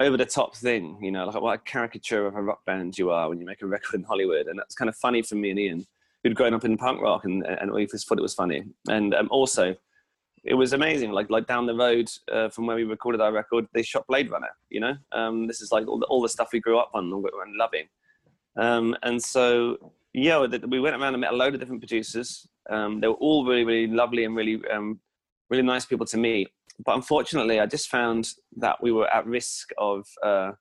over 0.00 0.16
the 0.16 0.24
top 0.24 0.54
thing. 0.54 0.98
You 1.02 1.10
know, 1.10 1.26
like 1.26 1.40
what 1.40 1.54
a 1.54 1.58
caricature 1.58 2.26
of 2.26 2.36
a 2.36 2.42
rock 2.42 2.64
band 2.66 2.96
you 2.98 3.10
are 3.10 3.28
when 3.28 3.40
you 3.40 3.46
make 3.46 3.62
a 3.62 3.66
record 3.66 3.96
in 3.96 4.04
Hollywood, 4.04 4.46
and 4.46 4.58
that's 4.58 4.76
kind 4.76 4.88
of 4.88 4.96
funny 4.96 5.22
for 5.22 5.34
me 5.34 5.50
and 5.50 5.58
Ian 5.58 5.86
who'd 6.22 6.36
grown 6.36 6.54
up 6.54 6.64
in 6.64 6.76
punk 6.76 7.00
rock 7.00 7.24
and 7.24 7.44
and 7.46 7.70
we 7.72 7.86
just 7.86 8.08
thought 8.08 8.18
it 8.18 8.22
was 8.22 8.34
funny. 8.34 8.64
And 8.88 9.12
um, 9.14 9.28
also, 9.30 9.76
it 10.46 10.54
was 10.54 10.72
amazing. 10.72 11.10
Like 11.10 11.28
like 11.28 11.46
down 11.46 11.66
the 11.66 11.74
road 11.74 12.08
uh, 12.32 12.48
from 12.48 12.66
where 12.66 12.76
we 12.76 12.84
recorded 12.84 13.20
our 13.20 13.32
record, 13.32 13.66
they 13.74 13.82
shot 13.82 14.06
Blade 14.06 14.30
Runner. 14.30 14.50
You 14.70 14.80
know, 14.80 14.94
um, 15.12 15.46
this 15.46 15.60
is 15.60 15.72
like 15.72 15.86
all 15.88 15.98
the, 15.98 16.06
all 16.06 16.22
the 16.22 16.28
stuff 16.28 16.50
we 16.52 16.60
grew 16.60 16.78
up 16.78 16.90
on 16.94 17.12
and 17.12 17.56
loving. 17.56 17.86
Um, 18.56 18.96
and 19.02 19.22
so 19.22 19.92
yeah, 20.14 20.38
we 20.38 20.80
went 20.80 20.96
around 20.96 21.14
and 21.14 21.20
met 21.20 21.32
a 21.32 21.36
load 21.36 21.54
of 21.54 21.60
different 21.60 21.82
producers. 21.82 22.46
Um, 22.70 23.00
they 23.00 23.08
were 23.08 23.14
all 23.14 23.44
really 23.44 23.64
really 23.64 23.86
lovely 23.88 24.24
and 24.24 24.36
really 24.36 24.60
um, 24.72 25.00
really 25.50 25.62
nice 25.62 25.84
people 25.84 26.06
to 26.06 26.16
meet. 26.16 26.48
But 26.84 26.94
unfortunately, 26.94 27.58
I 27.60 27.66
just 27.66 27.88
found 27.88 28.28
that 28.58 28.82
we 28.82 28.92
were 28.92 29.12
at 29.12 29.26
risk 29.26 29.70
of 29.78 30.06
uh, 30.22 30.52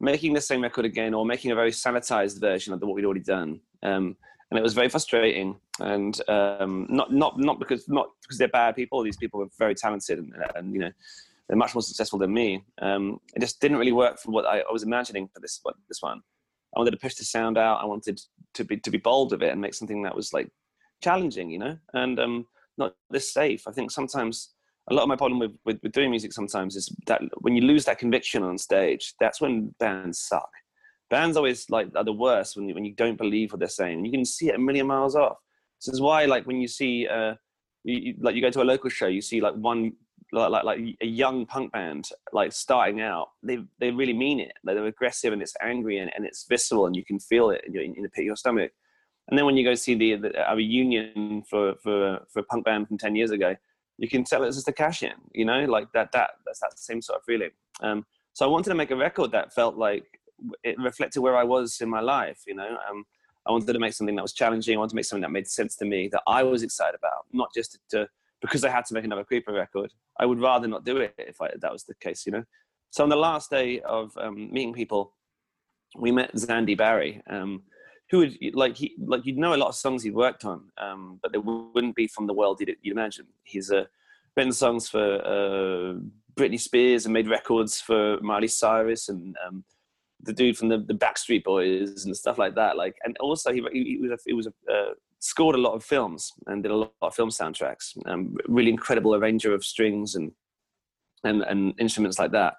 making 0.00 0.34
the 0.34 0.40
same 0.40 0.62
record 0.62 0.84
again 0.84 1.14
or 1.14 1.24
making 1.24 1.52
a 1.52 1.54
very 1.54 1.70
sanitized 1.70 2.40
version 2.40 2.74
of 2.74 2.80
what 2.82 2.94
we'd 2.94 3.04
already 3.04 3.20
done. 3.20 3.60
Um, 3.82 4.16
and 4.50 4.58
it 4.58 4.62
was 4.62 4.74
very 4.74 4.88
frustrating. 4.88 5.56
And 5.80 6.18
um, 6.28 6.86
not 6.88 7.12
not 7.12 7.38
not 7.38 7.58
because 7.58 7.88
not 7.88 8.08
because 8.22 8.38
they're 8.38 8.48
bad 8.48 8.76
people. 8.76 9.02
These 9.02 9.18
people 9.18 9.40
were 9.40 9.48
very 9.58 9.74
talented, 9.74 10.18
and, 10.18 10.32
and 10.54 10.72
you 10.72 10.80
know 10.80 10.90
they're 11.48 11.56
much 11.56 11.74
more 11.74 11.82
successful 11.82 12.18
than 12.18 12.32
me. 12.32 12.62
Um, 12.80 13.20
it 13.34 13.40
just 13.40 13.60
didn't 13.60 13.76
really 13.76 13.92
work 13.92 14.18
for 14.18 14.30
what 14.30 14.46
I, 14.46 14.60
I 14.60 14.72
was 14.72 14.82
imagining 14.82 15.28
for 15.28 15.40
this 15.40 15.60
this 15.88 16.00
one. 16.00 16.22
I 16.74 16.80
wanted 16.80 16.92
to 16.92 16.96
push 16.98 17.14
the 17.14 17.24
sound 17.24 17.58
out. 17.58 17.82
I 17.82 17.84
wanted 17.84 18.20
to 18.54 18.64
be 18.64 18.78
to 18.78 18.90
be 18.90 18.98
bold 18.98 19.32
with 19.32 19.42
it 19.42 19.50
and 19.50 19.60
make 19.60 19.74
something 19.74 20.02
that 20.02 20.16
was 20.16 20.32
like 20.32 20.50
challenging, 21.02 21.50
you 21.50 21.58
know, 21.58 21.76
and 21.92 22.18
um, 22.18 22.46
not 22.78 22.94
this 23.10 23.32
safe. 23.32 23.68
I 23.68 23.72
think 23.72 23.90
sometimes 23.90 24.54
a 24.88 24.94
lot 24.94 25.02
of 25.02 25.08
my 25.08 25.16
problem 25.16 25.40
with, 25.40 25.52
with, 25.64 25.80
with 25.82 25.92
doing 25.92 26.10
music 26.10 26.32
sometimes 26.32 26.76
is 26.76 26.94
that 27.06 27.20
when 27.38 27.56
you 27.56 27.62
lose 27.62 27.84
that 27.86 27.98
conviction 27.98 28.44
on 28.44 28.56
stage, 28.56 29.14
that's 29.18 29.40
when 29.40 29.74
bands 29.80 30.20
suck 30.20 30.48
bands 31.10 31.36
always 31.36 31.68
like 31.70 31.88
are 31.94 32.04
the 32.04 32.12
worst 32.12 32.56
when 32.56 32.68
you, 32.68 32.74
when 32.74 32.84
you 32.84 32.94
don't 32.94 33.16
believe 33.16 33.52
what 33.52 33.60
they're 33.60 33.68
saying. 33.68 34.04
You 34.04 34.10
can 34.10 34.24
see 34.24 34.48
it 34.48 34.54
a 34.54 34.58
million 34.58 34.86
miles 34.86 35.16
off. 35.16 35.38
This 35.80 35.94
is 35.94 36.00
why, 36.00 36.24
like, 36.24 36.46
when 36.46 36.60
you 36.60 36.68
see, 36.68 37.06
uh, 37.06 37.34
you, 37.84 38.14
like, 38.20 38.34
you 38.34 38.42
go 38.42 38.50
to 38.50 38.62
a 38.62 38.64
local 38.64 38.90
show, 38.90 39.06
you 39.06 39.20
see 39.20 39.40
like 39.40 39.54
one, 39.54 39.92
like, 40.32 40.50
like, 40.50 40.64
like 40.64 40.80
a 41.00 41.06
young 41.06 41.46
punk 41.46 41.72
band, 41.72 42.08
like 42.32 42.52
starting 42.52 43.00
out. 43.00 43.28
They 43.42 43.58
they 43.78 43.90
really 43.90 44.14
mean 44.14 44.40
it. 44.40 44.52
Like, 44.64 44.76
they're 44.76 44.86
aggressive 44.86 45.32
and 45.32 45.42
it's 45.42 45.54
angry 45.62 45.98
and, 45.98 46.10
and 46.16 46.24
it's 46.24 46.46
visceral 46.48 46.86
and 46.86 46.96
you 46.96 47.04
can 47.04 47.18
feel 47.18 47.50
it 47.50 47.62
in, 47.66 47.74
your, 47.74 47.82
in 47.84 48.02
the 48.02 48.08
pit 48.08 48.22
of 48.22 48.26
your 48.26 48.36
stomach. 48.36 48.72
And 49.28 49.36
then 49.36 49.44
when 49.44 49.56
you 49.56 49.64
go 49.64 49.74
see 49.74 49.94
the, 49.94 50.16
the 50.16 50.50
a 50.50 50.54
reunion 50.54 51.42
for 51.48 51.74
for 51.82 52.20
for 52.32 52.40
a 52.40 52.44
punk 52.44 52.64
band 52.64 52.86
from 52.88 52.98
ten 52.98 53.16
years 53.16 53.32
ago, 53.32 53.56
you 53.98 54.08
can 54.08 54.24
tell 54.24 54.44
it's 54.44 54.56
just 54.56 54.68
a 54.68 54.72
cash 54.72 55.02
in. 55.02 55.14
You 55.32 55.44
know, 55.44 55.64
like 55.64 55.90
that 55.94 56.12
that 56.12 56.30
that's 56.44 56.60
that 56.60 56.78
same 56.78 57.02
sort 57.02 57.18
of 57.18 57.24
feeling. 57.24 57.50
Um, 57.82 58.06
so 58.34 58.46
I 58.46 58.48
wanted 58.48 58.70
to 58.70 58.76
make 58.76 58.92
a 58.92 58.96
record 58.96 59.32
that 59.32 59.52
felt 59.52 59.76
like 59.76 60.04
it 60.62 60.78
reflected 60.78 61.20
where 61.20 61.36
I 61.36 61.42
was 61.42 61.80
in 61.80 61.88
my 61.88 62.00
life. 62.00 62.42
You 62.46 62.54
know, 62.54 62.76
um, 62.88 63.04
I 63.46 63.52
wanted 63.52 63.72
to 63.72 63.78
make 63.78 63.92
something 63.92 64.16
that 64.16 64.22
was 64.22 64.32
challenging. 64.32 64.74
I 64.74 64.78
wanted 64.78 64.90
to 64.90 64.96
make 64.96 65.04
something 65.04 65.22
that 65.22 65.30
made 65.30 65.48
sense 65.48 65.76
to 65.76 65.84
me, 65.84 66.08
that 66.08 66.22
I 66.26 66.42
was 66.42 66.62
excited 66.62 66.96
about, 66.96 67.26
not 67.32 67.50
just 67.54 67.78
to, 67.90 68.08
because 68.40 68.64
I 68.64 68.70
had 68.70 68.84
to 68.86 68.94
make 68.94 69.04
another 69.04 69.24
Creeper 69.24 69.52
record. 69.52 69.92
I 70.18 70.26
would 70.26 70.40
rather 70.40 70.66
not 70.66 70.84
do 70.84 70.98
it 70.98 71.14
if 71.18 71.40
I, 71.40 71.50
that 71.60 71.72
was 71.72 71.84
the 71.84 71.94
case, 71.96 72.26
you 72.26 72.32
know. 72.32 72.44
So 72.90 73.02
on 73.02 73.10
the 73.10 73.16
last 73.16 73.50
day 73.50 73.80
of 73.80 74.16
um, 74.16 74.52
meeting 74.52 74.72
people, 74.72 75.12
we 75.96 76.10
met 76.12 76.34
Xandy 76.34 76.76
Barry, 76.76 77.22
um, 77.28 77.62
who 78.10 78.18
would 78.18 78.36
like 78.54 78.76
he 78.76 78.94
like 78.98 79.26
you'd 79.26 79.38
know 79.38 79.54
a 79.54 79.56
lot 79.56 79.68
of 79.68 79.74
songs 79.74 80.02
he'd 80.02 80.14
worked 80.14 80.44
on, 80.44 80.70
um, 80.78 81.18
but 81.22 81.32
they 81.32 81.38
wouldn't 81.38 81.96
be 81.96 82.06
from 82.06 82.26
the 82.26 82.32
world 82.32 82.60
you'd, 82.60 82.76
you'd 82.82 82.92
imagine. 82.92 83.26
He's 83.44 83.70
uh, 83.70 83.84
written 84.36 84.52
songs 84.52 84.88
for 84.88 85.20
uh, 85.24 85.98
Britney 86.36 86.60
Spears 86.60 87.06
and 87.06 87.12
made 87.12 87.28
records 87.28 87.80
for 87.80 88.20
Miley 88.20 88.48
Cyrus 88.48 89.08
and 89.08 89.36
um, 89.46 89.64
the 90.26 90.32
dude 90.32 90.58
from 90.58 90.68
the, 90.68 90.78
the 90.78 90.94
Backstreet 90.94 91.44
Boys 91.44 92.04
and 92.04 92.16
stuff 92.16 92.38
like 92.38 92.54
that. 92.56 92.76
Like, 92.76 92.96
and 93.04 93.16
also 93.18 93.52
he 93.52 93.62
he, 93.72 93.98
was 94.00 94.10
a, 94.10 94.18
he 94.26 94.32
was 94.32 94.46
a, 94.46 94.72
uh, 94.72 94.94
scored 95.20 95.54
a 95.54 95.58
lot 95.58 95.74
of 95.74 95.84
films 95.84 96.32
and 96.46 96.62
did 96.62 96.72
a 96.72 96.76
lot 96.76 96.92
of 97.00 97.14
film 97.14 97.30
soundtracks. 97.30 97.96
Um, 98.06 98.36
really 98.46 98.70
incredible 98.70 99.14
arranger 99.14 99.54
of 99.54 99.64
strings 99.64 100.14
and 100.14 100.32
and 101.24 101.42
and 101.42 101.74
instruments 101.78 102.18
like 102.18 102.32
that. 102.32 102.54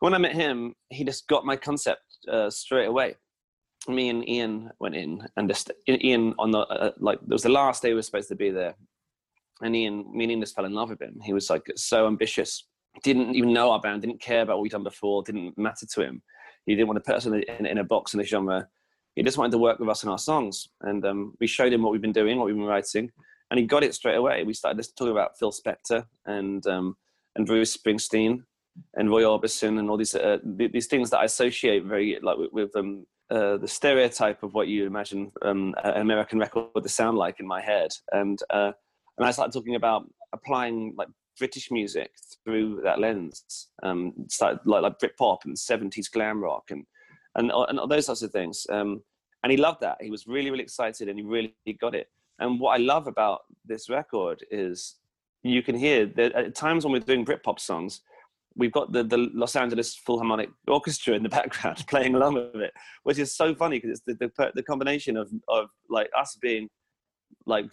When 0.00 0.14
I 0.14 0.18
met 0.18 0.34
him, 0.34 0.74
he 0.90 1.04
just 1.04 1.26
got 1.26 1.46
my 1.46 1.56
concept 1.56 2.02
uh, 2.30 2.50
straight 2.50 2.86
away. 2.86 3.14
Me 3.88 4.08
and 4.08 4.28
Ian 4.28 4.70
went 4.80 4.96
in, 4.96 5.22
and 5.36 5.48
just 5.48 5.70
Ian 5.88 6.34
on 6.38 6.50
the 6.50 6.58
uh, 6.58 6.90
like 6.98 7.18
it 7.22 7.28
was 7.28 7.42
the 7.42 7.48
last 7.48 7.82
day 7.82 7.90
we 7.90 7.94
were 7.94 8.02
supposed 8.02 8.28
to 8.28 8.36
be 8.36 8.50
there, 8.50 8.74
and 9.62 9.74
Ian, 9.74 10.04
me 10.12 10.24
and 10.24 10.32
Ian 10.32 10.40
just 10.40 10.54
fell 10.54 10.64
in 10.64 10.72
love 10.72 10.90
with 10.90 11.00
him. 11.00 11.18
He 11.22 11.32
was 11.32 11.48
like 11.48 11.62
so 11.76 12.06
ambitious, 12.06 12.66
didn't 13.02 13.34
even 13.36 13.52
know 13.52 13.70
our 13.70 13.80
band, 13.80 14.02
didn't 14.02 14.20
care 14.20 14.42
about 14.42 14.56
what 14.56 14.62
we'd 14.62 14.72
done 14.72 14.82
before, 14.82 15.22
didn't 15.22 15.56
matter 15.56 15.86
to 15.86 16.02
him 16.02 16.22
he 16.66 16.74
didn't 16.74 16.88
want 16.88 16.96
to 17.02 17.08
put 17.08 17.16
us 17.16 17.26
in 17.26 17.34
a, 17.34 17.38
in, 17.58 17.66
in 17.66 17.78
a 17.78 17.84
box 17.84 18.14
in 18.14 18.20
a 18.20 18.24
genre. 18.24 18.68
He 19.14 19.22
just 19.22 19.38
wanted 19.38 19.52
to 19.52 19.58
work 19.58 19.78
with 19.78 19.88
us 19.88 20.04
on 20.04 20.10
our 20.10 20.18
songs. 20.18 20.68
And 20.82 21.04
um, 21.06 21.34
we 21.40 21.46
showed 21.46 21.72
him 21.72 21.82
what 21.82 21.92
we've 21.92 22.02
been 22.02 22.12
doing, 22.12 22.36
what 22.36 22.46
we've 22.46 22.54
been 22.54 22.64
writing, 22.64 23.10
and 23.50 23.58
he 23.58 23.66
got 23.66 23.84
it 23.84 23.94
straight 23.94 24.16
away. 24.16 24.44
We 24.44 24.52
started 24.52 24.86
talking 24.96 25.12
about 25.12 25.38
Phil 25.38 25.52
Spector 25.52 26.04
and 26.26 26.66
um, 26.66 26.96
and 27.36 27.46
Bruce 27.46 27.76
Springsteen 27.76 28.42
and 28.94 29.10
Roy 29.10 29.22
Orbison 29.22 29.78
and 29.78 29.88
all 29.88 29.96
these 29.96 30.14
uh, 30.14 30.38
these 30.44 30.86
things 30.86 31.10
that 31.10 31.18
I 31.18 31.24
associate 31.24 31.84
very 31.84 32.18
like 32.22 32.36
with, 32.36 32.52
with 32.52 32.76
um, 32.76 33.06
uh, 33.30 33.56
the 33.56 33.68
stereotype 33.68 34.42
of 34.42 34.54
what 34.54 34.68
you 34.68 34.86
imagine 34.86 35.32
um, 35.42 35.74
an 35.84 36.00
American 36.00 36.38
record 36.38 36.82
to 36.82 36.88
sound 36.88 37.16
like 37.16 37.40
in 37.40 37.46
my 37.46 37.60
head. 37.60 37.90
And 38.12 38.38
uh, 38.50 38.72
and 39.18 39.26
I 39.26 39.30
started 39.30 39.52
talking 39.52 39.76
about 39.76 40.10
applying 40.32 40.94
like 40.96 41.08
British 41.38 41.70
music 41.70 42.10
through 42.44 42.80
that 42.84 43.00
lens. 43.00 43.68
Um, 43.82 44.12
started 44.28 44.60
like 44.64 44.82
like 44.82 44.98
Britpop 44.98 45.44
and 45.44 45.58
seventies 45.58 46.08
glam 46.08 46.42
rock 46.42 46.70
and 46.70 46.84
and 47.34 47.50
and 47.52 47.90
those 47.90 48.06
sorts 48.06 48.22
of 48.22 48.30
things. 48.32 48.66
Um, 48.70 49.02
and 49.42 49.50
he 49.50 49.56
loved 49.56 49.80
that. 49.82 49.98
He 50.00 50.10
was 50.10 50.26
really 50.26 50.50
really 50.50 50.64
excited 50.64 51.08
and 51.08 51.18
he 51.18 51.24
really 51.24 51.54
got 51.80 51.94
it. 51.94 52.08
And 52.38 52.60
what 52.60 52.78
I 52.78 52.82
love 52.82 53.06
about 53.06 53.42
this 53.64 53.88
record 53.88 54.44
is 54.50 54.96
you 55.42 55.62
can 55.62 55.76
hear 55.76 56.06
that 56.06 56.32
at 56.32 56.54
times 56.54 56.84
when 56.84 56.92
we're 56.92 57.00
doing 57.00 57.24
Britpop 57.24 57.60
songs, 57.60 58.02
we've 58.56 58.72
got 58.72 58.92
the, 58.92 59.04
the 59.04 59.30
Los 59.32 59.54
Angeles 59.54 59.94
Philharmonic 59.94 60.50
Orchestra 60.66 61.14
in 61.14 61.22
the 61.22 61.28
background 61.40 61.84
playing 61.88 62.14
along 62.14 62.34
with 62.34 62.56
it, 62.56 62.72
which 63.04 63.18
is 63.18 63.34
so 63.34 63.54
funny 63.54 63.78
because 63.78 63.90
it's 63.90 64.02
the, 64.06 64.14
the, 64.14 64.52
the 64.54 64.62
combination 64.62 65.16
of, 65.16 65.30
of 65.48 65.68
like 65.88 66.10
us 66.18 66.36
being 66.40 66.68
like 67.46 67.66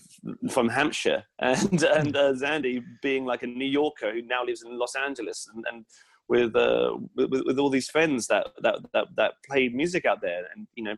from 0.50 0.70
Hampshire, 0.70 1.24
and 1.40 1.84
and 1.84 2.16
uh, 2.16 2.34
Xandy 2.34 2.84
being 3.02 3.26
like 3.26 3.44
a 3.44 3.48
New 3.48 3.66
Yorker 3.68 4.14
who 4.14 4.22
now 4.22 4.44
lives 4.44 4.64
in 4.64 4.78
Los 4.78 4.96
Angeles, 4.96 5.48
and, 5.54 5.66
and 5.72 5.86
with, 6.30 6.56
uh, 6.56 6.98
with, 7.16 7.44
with 7.46 7.60
all 7.60 7.70
these 7.70 7.90
friends 7.90 8.28
that 8.28 8.48
that 8.62 8.80
that 8.94 9.08
that 9.18 9.34
play 9.50 9.70
music 9.70 10.06
out 10.06 10.22
there, 10.22 10.44
and 10.56 10.68
you 10.76 10.84
know, 10.84 10.96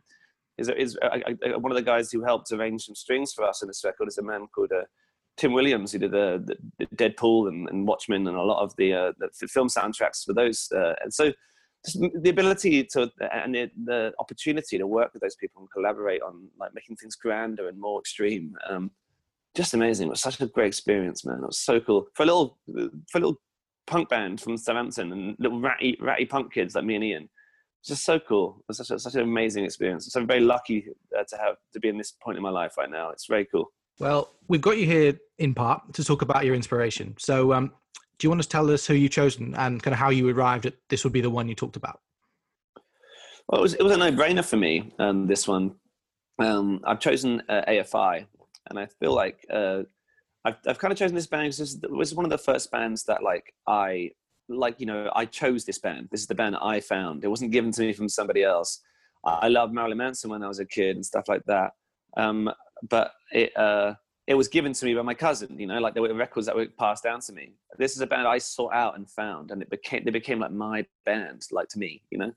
is 0.58 0.68
is 0.68 0.96
uh, 1.02 1.58
one 1.58 1.72
of 1.72 1.76
the 1.76 1.82
guys 1.82 2.12
who 2.12 2.22
helped 2.22 2.52
arrange 2.52 2.84
some 2.84 2.94
strings 2.94 3.32
for 3.32 3.44
us 3.44 3.62
in 3.62 3.68
this 3.68 3.84
record 3.84 4.08
is 4.08 4.18
a 4.18 4.22
man 4.22 4.46
called. 4.54 4.72
Uh, 4.72 4.84
Tim 5.36 5.52
Williams, 5.52 5.92
who 5.92 5.98
did 5.98 6.12
the, 6.12 6.56
the 6.78 6.86
Deadpool 6.96 7.48
and, 7.48 7.68
and, 7.68 7.86
Watchmen 7.86 8.26
and 8.26 8.38
a 8.38 8.42
lot 8.42 8.62
of 8.62 8.74
the, 8.76 8.94
uh, 8.94 9.12
the 9.18 9.48
film 9.48 9.68
soundtracks 9.68 10.24
for 10.24 10.32
those. 10.32 10.72
Uh, 10.74 10.94
and 11.02 11.12
so 11.12 11.30
the 11.94 12.30
ability 12.30 12.84
to 12.84 13.10
and 13.32 13.54
the, 13.54 13.70
the, 13.84 14.12
opportunity 14.18 14.78
to 14.78 14.86
work 14.86 15.12
with 15.12 15.22
those 15.22 15.36
people 15.36 15.62
and 15.62 15.70
collaborate 15.70 16.22
on 16.22 16.48
like 16.58 16.74
making 16.74 16.96
things 16.96 17.16
grander 17.16 17.68
and 17.68 17.78
more 17.78 18.00
extreme 18.00 18.56
um, 18.68 18.90
just 19.56 19.74
amazing. 19.74 20.08
It 20.08 20.10
was 20.10 20.20
such 20.20 20.40
a 20.40 20.46
great 20.46 20.68
experience 20.68 21.24
man. 21.24 21.38
It 21.42 21.46
was 21.46 21.58
so 21.58 21.80
cool. 21.80 22.06
For 22.14 22.22
a 22.22 22.26
little 22.26 22.58
for 23.10 23.18
a 23.18 23.20
little 23.20 23.40
punk 23.86 24.08
band 24.08 24.40
from 24.40 24.56
Southampton 24.56 25.12
and 25.12 25.36
little 25.38 25.60
ratty 25.60 25.96
ratty 26.00 26.26
punk 26.26 26.52
kids 26.52 26.74
like 26.74 26.84
me 26.84 26.94
and 26.94 27.04
Ian. 27.04 27.28
It's 27.80 27.88
just 27.88 28.04
so 28.04 28.18
cool. 28.18 28.56
It 28.60 28.64
was 28.68 28.76
such, 28.78 28.90
a, 28.90 28.98
such 28.98 29.14
an 29.14 29.22
amazing 29.22 29.64
experience. 29.64 30.12
So 30.12 30.20
I'm 30.20 30.26
very 30.26 30.40
lucky 30.40 30.88
uh, 31.18 31.24
to 31.28 31.36
have 31.38 31.56
to 31.72 31.80
be 31.80 31.88
in 31.88 31.96
this 31.96 32.12
point 32.12 32.36
in 32.36 32.42
my 32.42 32.50
life 32.50 32.76
right 32.76 32.90
now. 32.90 33.10
It's 33.10 33.26
very 33.26 33.46
cool. 33.46 33.72
Well 33.98 34.34
we've 34.48 34.60
got 34.60 34.78
you 34.78 34.86
here 34.86 35.18
in 35.38 35.54
part 35.54 35.94
to 35.94 36.04
talk 36.04 36.22
about 36.22 36.44
your 36.44 36.54
inspiration. 36.54 37.14
So 37.18 37.52
um, 37.54 37.72
do 38.18 38.26
you 38.26 38.30
want 38.30 38.42
to 38.42 38.48
tell 38.48 38.70
us 38.70 38.86
who 38.86 38.94
you've 38.94 39.10
chosen 39.10 39.54
and 39.56 39.82
kind 39.82 39.92
of 39.92 39.98
how 39.98 40.10
you 40.10 40.28
arrived 40.28 40.66
at 40.66 40.74
this 40.88 41.04
would 41.04 41.12
be 41.12 41.20
the 41.20 41.30
one 41.30 41.48
you 41.48 41.54
talked 41.54 41.76
about? 41.76 42.00
Well, 43.48 43.60
it 43.60 43.62
was, 43.62 43.74
it 43.74 43.82
was 43.82 43.92
a 43.92 43.96
no-brainer 43.96 44.44
for 44.44 44.56
me. 44.56 44.92
Um, 44.98 45.26
this 45.26 45.46
one, 45.46 45.74
um, 46.38 46.80
I've 46.84 46.98
chosen 46.98 47.42
uh, 47.48 47.62
AFI, 47.68 48.26
and 48.68 48.78
I 48.78 48.86
feel 48.86 49.14
like 49.14 49.46
uh, 49.52 49.82
I've, 50.44 50.56
I've 50.66 50.78
kind 50.78 50.92
of 50.92 50.98
chosen 50.98 51.14
this 51.14 51.26
band 51.26 51.52
because 51.52 51.74
it 51.74 51.90
was 51.90 52.14
one 52.14 52.24
of 52.24 52.30
the 52.30 52.38
first 52.38 52.70
bands 52.70 53.04
that 53.04 53.22
like 53.22 53.52
I 53.66 54.10
like. 54.48 54.80
You 54.80 54.86
know, 54.86 55.10
I 55.14 55.26
chose 55.26 55.64
this 55.64 55.78
band. 55.78 56.08
This 56.10 56.22
is 56.22 56.26
the 56.26 56.34
band 56.34 56.56
I 56.60 56.80
found. 56.80 57.24
It 57.24 57.28
wasn't 57.28 57.52
given 57.52 57.70
to 57.72 57.82
me 57.82 57.92
from 57.92 58.08
somebody 58.08 58.42
else. 58.42 58.80
I, 59.24 59.32
I 59.42 59.48
loved 59.48 59.72
Marilyn 59.72 59.98
Manson 59.98 60.30
when 60.30 60.42
I 60.42 60.48
was 60.48 60.58
a 60.58 60.66
kid 60.66 60.96
and 60.96 61.06
stuff 61.06 61.28
like 61.28 61.44
that. 61.46 61.72
Um, 62.16 62.50
but 62.88 63.12
it. 63.30 63.56
Uh, 63.56 63.94
it 64.26 64.34
was 64.34 64.48
given 64.48 64.72
to 64.72 64.84
me 64.84 64.94
by 64.94 65.02
my 65.02 65.14
cousin. 65.14 65.58
You 65.58 65.66
know, 65.66 65.78
like 65.78 65.94
there 65.94 66.02
were 66.02 66.12
records 66.14 66.46
that 66.46 66.56
were 66.56 66.66
passed 66.66 67.04
down 67.04 67.20
to 67.20 67.32
me. 67.32 67.54
This 67.78 67.94
is 67.94 68.00
a 68.00 68.06
band 68.06 68.26
I 68.26 68.38
sought 68.38 68.72
out 68.72 68.96
and 68.96 69.08
found, 69.08 69.50
and 69.50 69.62
it 69.62 69.70
became 69.70 70.04
they 70.04 70.10
became 70.10 70.40
like 70.40 70.52
my 70.52 70.84
band, 71.04 71.46
like 71.52 71.68
to 71.68 71.78
me. 71.78 72.02
You 72.10 72.18
know, 72.18 72.32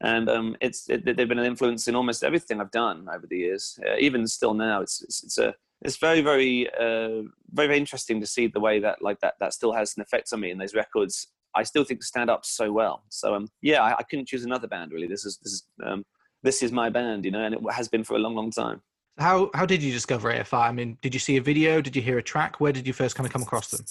and 0.00 0.28
um, 0.28 0.56
it's 0.60 0.88
it, 0.88 1.04
they've 1.04 1.28
been 1.28 1.38
an 1.38 1.46
influence 1.46 1.88
in 1.88 1.96
almost 1.96 2.22
everything 2.22 2.60
I've 2.60 2.70
done 2.70 3.08
over 3.12 3.26
the 3.26 3.38
years. 3.38 3.78
Uh, 3.84 3.96
even 3.98 4.26
still 4.26 4.54
now, 4.54 4.80
it's 4.80 5.02
it's, 5.02 5.24
it's 5.24 5.38
a 5.38 5.54
it's 5.82 5.96
very 5.96 6.20
very 6.20 6.68
uh, 6.74 7.22
very 7.52 7.68
very 7.68 7.78
interesting 7.78 8.20
to 8.20 8.26
see 8.26 8.46
the 8.46 8.60
way 8.60 8.78
that 8.80 9.02
like 9.02 9.20
that 9.20 9.34
that 9.40 9.52
still 9.52 9.72
has 9.72 9.94
an 9.96 10.02
effect 10.02 10.32
on 10.32 10.40
me. 10.40 10.50
And 10.50 10.60
those 10.60 10.74
records, 10.74 11.28
I 11.54 11.64
still 11.64 11.84
think 11.84 12.02
stand 12.04 12.30
up 12.30 12.44
so 12.44 12.70
well. 12.70 13.04
So 13.08 13.34
um, 13.34 13.48
yeah, 13.60 13.82
I, 13.82 13.98
I 13.98 14.02
couldn't 14.04 14.28
choose 14.28 14.44
another 14.44 14.68
band 14.68 14.92
really. 14.92 15.08
This 15.08 15.24
is 15.24 15.38
this 15.38 15.52
is 15.52 15.62
um, 15.84 16.04
this 16.44 16.62
is 16.62 16.70
my 16.70 16.90
band, 16.90 17.24
you 17.24 17.30
know, 17.32 17.44
and 17.44 17.54
it 17.54 17.60
has 17.72 17.88
been 17.88 18.04
for 18.04 18.14
a 18.14 18.18
long 18.18 18.34
long 18.34 18.50
time. 18.50 18.82
How 19.18 19.50
how 19.54 19.64
did 19.64 19.82
you 19.82 19.92
discover 19.92 20.32
AFI? 20.32 20.68
I 20.68 20.72
mean, 20.72 20.98
did 21.00 21.14
you 21.14 21.20
see 21.20 21.36
a 21.36 21.40
video? 21.40 21.80
Did 21.80 21.94
you 21.94 22.02
hear 22.02 22.18
a 22.18 22.22
track? 22.22 22.60
Where 22.60 22.72
did 22.72 22.86
you 22.86 22.92
first 22.92 23.14
kind 23.14 23.26
of 23.26 23.32
come 23.32 23.42
across 23.42 23.70
them? 23.70 23.84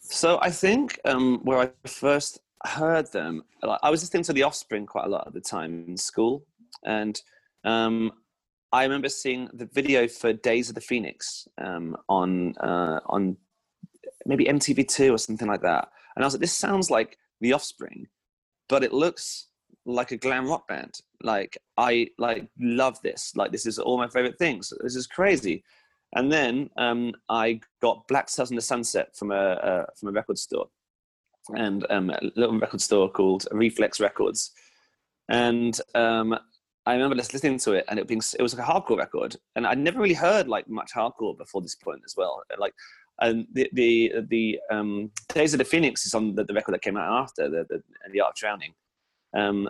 So 0.00 0.38
I 0.40 0.50
think 0.50 0.98
um, 1.04 1.40
where 1.42 1.58
I 1.58 1.88
first 1.88 2.40
heard 2.64 3.10
them, 3.12 3.42
I 3.62 3.90
was 3.90 4.02
listening 4.02 4.22
to 4.24 4.32
The 4.32 4.44
Offspring 4.44 4.86
quite 4.86 5.06
a 5.06 5.08
lot 5.08 5.26
at 5.26 5.34
the 5.34 5.40
time 5.40 5.84
in 5.88 5.96
school, 5.96 6.46
and 6.84 7.20
um, 7.64 8.12
I 8.72 8.84
remember 8.84 9.10
seeing 9.10 9.48
the 9.52 9.66
video 9.66 10.08
for 10.08 10.32
Days 10.32 10.70
of 10.70 10.74
the 10.74 10.80
Phoenix 10.80 11.46
um, 11.58 11.96
on 12.08 12.56
uh, 12.56 13.00
on 13.06 13.36
maybe 14.24 14.46
MTV2 14.46 15.12
or 15.12 15.18
something 15.18 15.48
like 15.48 15.62
that, 15.62 15.88
and 16.16 16.24
I 16.24 16.26
was 16.26 16.34
like, 16.34 16.40
this 16.40 16.56
sounds 16.56 16.90
like 16.90 17.18
The 17.42 17.52
Offspring, 17.52 18.06
but 18.70 18.82
it 18.82 18.94
looks 18.94 19.48
like 19.84 20.12
a 20.12 20.16
glam 20.16 20.46
rock 20.46 20.66
band. 20.66 21.00
Like 21.22 21.58
I 21.76 22.08
like 22.18 22.48
love 22.58 23.00
this. 23.02 23.32
Like 23.36 23.52
this 23.52 23.66
is 23.66 23.78
all 23.78 23.98
my 23.98 24.08
favorite 24.08 24.38
things. 24.38 24.72
This 24.82 24.96
is 24.96 25.06
crazy. 25.06 25.64
And 26.14 26.30
then 26.30 26.68
um, 26.76 27.12
I 27.28 27.60
got 27.80 28.06
Black 28.06 28.28
Sails 28.28 28.50
in 28.50 28.56
the 28.56 28.62
Sunset 28.62 29.16
from 29.16 29.30
a 29.30 29.34
uh, 29.34 29.86
from 29.98 30.10
a 30.10 30.12
record 30.12 30.38
store, 30.38 30.68
and 31.56 31.86
um, 31.90 32.10
a 32.10 32.18
little 32.36 32.58
record 32.58 32.80
store 32.80 33.10
called 33.10 33.46
Reflex 33.50 33.98
Records. 34.00 34.52
And 35.28 35.78
um, 35.94 36.38
I 36.84 36.94
remember 36.94 37.16
just 37.16 37.32
listening 37.32 37.58
to 37.60 37.72
it, 37.72 37.84
and 37.88 37.98
it 37.98 38.08
being 38.08 38.20
it 38.38 38.42
was 38.42 38.54
like 38.54 38.66
a 38.66 38.70
hardcore 38.70 38.98
record, 38.98 39.36
and 39.56 39.66
I'd 39.66 39.78
never 39.78 40.00
really 40.00 40.14
heard 40.14 40.48
like 40.48 40.68
much 40.68 40.92
hardcore 40.92 41.36
before 41.36 41.62
this 41.62 41.76
point 41.76 42.02
as 42.04 42.14
well. 42.16 42.42
Like, 42.58 42.74
and 43.20 43.46
the 43.52 43.70
the 43.72 44.12
the 44.28 44.60
um, 44.70 45.10
Days 45.28 45.54
of 45.54 45.58
the 45.58 45.64
Phoenix 45.64 46.04
is 46.04 46.14
on 46.14 46.34
the, 46.34 46.44
the 46.44 46.54
record 46.54 46.72
that 46.72 46.82
came 46.82 46.98
out 46.98 47.22
after 47.22 47.48
the 47.48 47.64
the, 47.70 47.82
the 48.10 48.20
Art 48.20 48.32
of 48.32 48.36
Drowning, 48.36 48.74
um, 49.34 49.68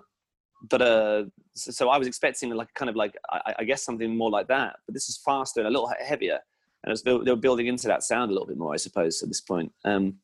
but 0.69 0.83
uh, 0.83 1.25
so, 1.55 1.89
I 1.89 1.99
was 1.99 2.07
expecting 2.07 2.51
like 2.51 2.73
kind 2.75 2.89
of 2.89 2.97
like 2.97 3.17
I, 3.31 3.55
I, 3.61 3.65
guess 3.65 3.85
something 3.85 4.17
more 4.17 4.31
like 4.31 4.49
that. 4.49 4.77
But 4.87 4.95
this 4.95 5.09
is 5.09 5.21
faster 5.25 5.61
and 5.61 5.69
a 5.69 5.71
little 5.71 5.93
heavier, 6.01 6.39
and 6.85 6.91
was, 6.91 7.03
they 7.03 7.13
were 7.13 7.37
building 7.37 7.67
into 7.67 7.89
that 7.89 8.03
sound 8.03 8.31
a 8.31 8.35
little 8.35 8.47
bit 8.47 8.59
more, 8.59 8.73
I 8.73 8.77
suppose, 8.77 9.23
at 9.23 9.29
this 9.29 9.41
point. 9.41 9.73
Um, 9.85 10.17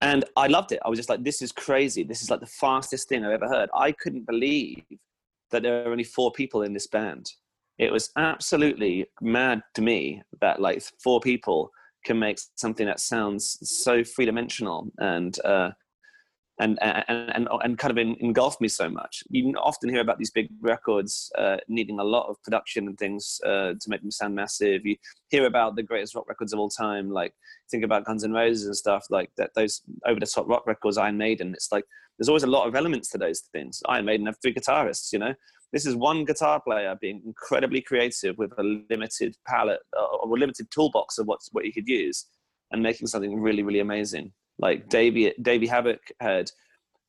and 0.00 0.24
I 0.36 0.46
loved 0.46 0.72
it. 0.72 0.80
I 0.84 0.88
was 0.88 0.98
just 0.98 1.08
like, 1.08 1.24
this 1.24 1.42
is 1.42 1.50
crazy. 1.50 2.04
This 2.04 2.22
is 2.22 2.30
like 2.30 2.40
the 2.40 2.46
fastest 2.46 3.08
thing 3.08 3.24
I've 3.24 3.32
ever 3.32 3.48
heard. 3.48 3.68
I 3.74 3.92
couldn't 3.92 4.26
believe 4.26 4.84
that 5.50 5.62
there 5.62 5.84
are 5.84 5.90
only 5.90 6.04
four 6.04 6.30
people 6.32 6.62
in 6.62 6.72
this 6.72 6.86
band. 6.86 7.32
it 7.78 7.92
was 7.92 8.10
absolutely 8.16 9.06
mad 9.20 9.62
to 9.74 9.82
me 9.82 10.22
that 10.40 10.60
like 10.60 10.82
four 11.02 11.20
people 11.20 11.70
can 12.04 12.18
make 12.18 12.38
something 12.56 12.86
that 12.86 13.00
sounds 13.00 13.58
so 13.62 14.02
three 14.04 14.24
dimensional 14.24 14.90
and 14.98 15.38
uh, 15.44 15.70
and, 16.60 16.78
and 16.82 17.04
and 17.08 17.48
and 17.62 17.78
kind 17.78 17.90
of 17.90 17.98
engulfed 17.98 18.60
me 18.60 18.68
so 18.68 18.88
much. 18.88 19.22
You 19.30 19.52
often 19.56 19.88
hear 19.88 20.00
about 20.00 20.18
these 20.18 20.30
big 20.30 20.48
records 20.60 21.30
uh, 21.38 21.58
needing 21.68 21.98
a 22.00 22.04
lot 22.04 22.28
of 22.28 22.42
production 22.42 22.88
and 22.88 22.98
things 22.98 23.40
uh, 23.44 23.74
to 23.80 23.88
make 23.88 24.00
them 24.00 24.10
sound 24.10 24.34
massive. 24.34 24.84
You 24.84 24.96
hear 25.28 25.46
about 25.46 25.76
the 25.76 25.82
greatest 25.82 26.14
rock 26.14 26.28
records 26.28 26.52
of 26.52 26.58
all 26.58 26.68
time, 26.68 27.10
like 27.10 27.32
think 27.70 27.84
about 27.84 28.04
Guns 28.04 28.24
N' 28.24 28.32
Roses 28.32 28.66
and 28.66 28.76
stuff 28.76 29.06
like 29.10 29.30
that. 29.36 29.50
Those 29.54 29.82
over 30.06 30.18
the 30.18 30.26
top 30.26 30.48
rock 30.48 30.66
records, 30.66 30.98
Iron 30.98 31.16
Maiden. 31.16 31.52
It's 31.52 31.70
like 31.70 31.84
there's 32.18 32.28
always 32.28 32.42
a 32.42 32.48
lot 32.48 32.66
of 32.66 32.74
elements 32.74 33.10
to 33.10 33.18
those 33.18 33.42
things. 33.52 33.80
Iron 33.88 34.04
Maiden 34.06 34.26
have 34.26 34.38
three 34.42 34.54
guitarists, 34.54 35.12
you 35.12 35.18
know. 35.18 35.34
This 35.72 35.86
is 35.86 35.94
one 35.94 36.24
guitar 36.24 36.60
player 36.60 36.96
being 36.98 37.22
incredibly 37.26 37.82
creative 37.82 38.38
with 38.38 38.52
a 38.58 38.82
limited 38.90 39.36
palette 39.46 39.80
uh, 39.96 40.04
or 40.04 40.36
a 40.36 40.40
limited 40.40 40.70
toolbox 40.70 41.18
of 41.18 41.26
what's 41.26 41.50
what 41.52 41.66
you 41.66 41.72
could 41.72 41.86
use, 41.86 42.26
and 42.72 42.82
making 42.82 43.06
something 43.06 43.38
really, 43.40 43.62
really 43.62 43.80
amazing. 43.80 44.32
Like 44.58 44.88
Davey, 44.88 45.32
Davey 45.40 45.68
Havok 45.68 45.98
had 46.20 46.50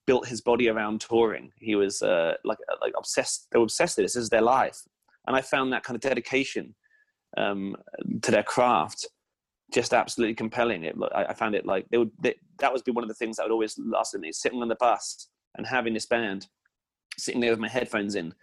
built 0.05 0.27
his 0.27 0.41
body 0.41 0.69
around 0.69 1.01
touring. 1.01 1.51
He 1.57 1.75
was 1.75 2.01
uh, 2.01 2.33
like 2.43 2.57
uh, 2.71 2.75
like 2.81 2.93
obsessed. 2.97 3.47
They 3.51 3.59
were 3.59 3.63
obsessed 3.63 3.97
with 3.97 4.05
this. 4.05 4.13
This 4.13 4.23
is 4.23 4.29
their 4.29 4.41
life, 4.41 4.81
and 5.27 5.35
I 5.35 5.41
found 5.41 5.73
that 5.73 5.83
kind 5.83 5.95
of 5.95 6.01
dedication 6.01 6.75
um, 7.37 7.75
to 8.21 8.31
their 8.31 8.43
craft 8.43 9.07
just 9.73 9.93
absolutely 9.93 10.35
compelling. 10.35 10.83
It, 10.83 10.95
I, 11.13 11.33
found 11.33 11.55
it 11.55 11.65
like 11.65 11.87
they 11.89 11.97
would. 11.97 12.11
They, 12.21 12.35
that 12.59 12.71
would 12.71 12.83
be 12.83 12.91
one 12.91 13.03
of 13.03 13.07
the 13.07 13.15
things 13.15 13.37
that 13.37 13.43
would 13.43 13.51
always 13.51 13.77
last 13.77 14.13
with 14.13 14.21
me. 14.21 14.31
Sitting 14.31 14.61
on 14.61 14.67
the 14.67 14.75
bus 14.75 15.29
and 15.57 15.65
having 15.65 15.93
this 15.93 16.05
band, 16.05 16.47
sitting 17.17 17.41
there 17.41 17.51
with 17.51 17.59
my 17.59 17.69
headphones 17.69 18.15
in, 18.15 18.33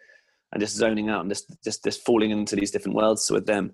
and 0.52 0.60
just 0.60 0.76
zoning 0.76 1.08
out 1.08 1.22
and 1.22 1.30
just 1.30 1.52
just 1.64 1.84
just 1.84 2.04
falling 2.04 2.30
into 2.30 2.56
these 2.56 2.70
different 2.70 2.96
worlds 2.96 3.30
with 3.30 3.46
them. 3.46 3.72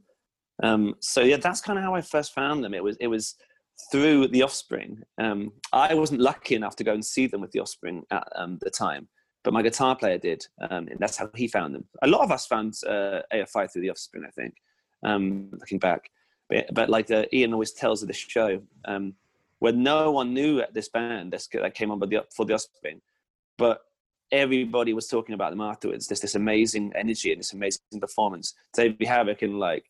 Um, 0.63 0.95
so 1.01 1.21
yeah, 1.23 1.37
that's 1.37 1.61
kind 1.61 1.79
of 1.79 1.85
how 1.85 1.95
I 1.95 2.01
first 2.01 2.35
found 2.35 2.65
them. 2.65 2.75
It 2.75 2.83
was 2.83 2.97
it 3.01 3.09
was 3.09 3.37
through 3.91 4.29
the 4.29 4.43
Offspring. 4.43 5.03
Um, 5.19 5.53
I 5.73 5.95
wasn't 5.95 6.21
lucky 6.21 6.55
enough 6.55 6.77
to 6.77 6.85
go 6.85 6.93
and 6.93 7.05
see 7.05 7.27
them 7.27 7.41
with 7.41 7.53
the 7.53 7.61
Offspring 7.61 8.05
at 8.11 8.27
um, 8.37 8.59
the 8.61 8.71
time, 8.71 9.09
but 9.45 9.53
my 9.53 9.63
guitar 9.63 9.97
player 9.97 10.19
did, 10.19 10.47
um, 10.61 10.89
and 10.89 10.99
that's 10.99 11.17
how 11.17 11.31
he 11.35 11.49
found 11.49 11.75
them. 11.75 11.85
A 12.03 12.07
lot 12.07 12.23
of 12.23 12.31
us 12.31 12.47
found 12.47 12.75
uh, 12.87 13.21
AFI 13.33 13.73
through 13.73 13.83
the 13.83 13.91
Offspring, 13.91 14.25
I 14.27 14.31
think. 14.31 14.55
Um, 15.05 15.49
looking 15.53 15.81
back, 15.81 16.11
but, 16.49 16.67
but 16.73 16.89
like 16.89 17.11
uh, 17.11 17.25
Ian 17.33 17.53
always 17.53 17.73
tells 17.73 18.03
of 18.03 18.09
this 18.09 18.17
show, 18.17 18.63
um, 18.85 19.15
where 19.59 19.73
no 19.73 20.13
one 20.13 20.33
knew 20.33 20.63
this 20.73 20.89
band 20.89 21.33
that 21.33 21.75
came 21.75 21.91
on 21.91 21.99
the, 21.99 22.25
for 22.35 22.45
the 22.45 22.55
Offspring, 22.55 23.01
but 23.59 23.81
everybody 24.33 24.95
was 24.95 25.07
talking 25.07 25.35
about 25.35 25.51
them 25.51 25.61
afterwards. 25.61 26.07
There's 26.07 26.21
this 26.21 26.35
amazing 26.35 26.93
energy 26.97 27.33
and 27.33 27.39
this 27.41 27.53
amazing 27.53 27.81
performance. 28.01 28.55
Davey 28.75 29.05
Havok 29.05 29.43
and 29.43 29.59
like 29.59 29.85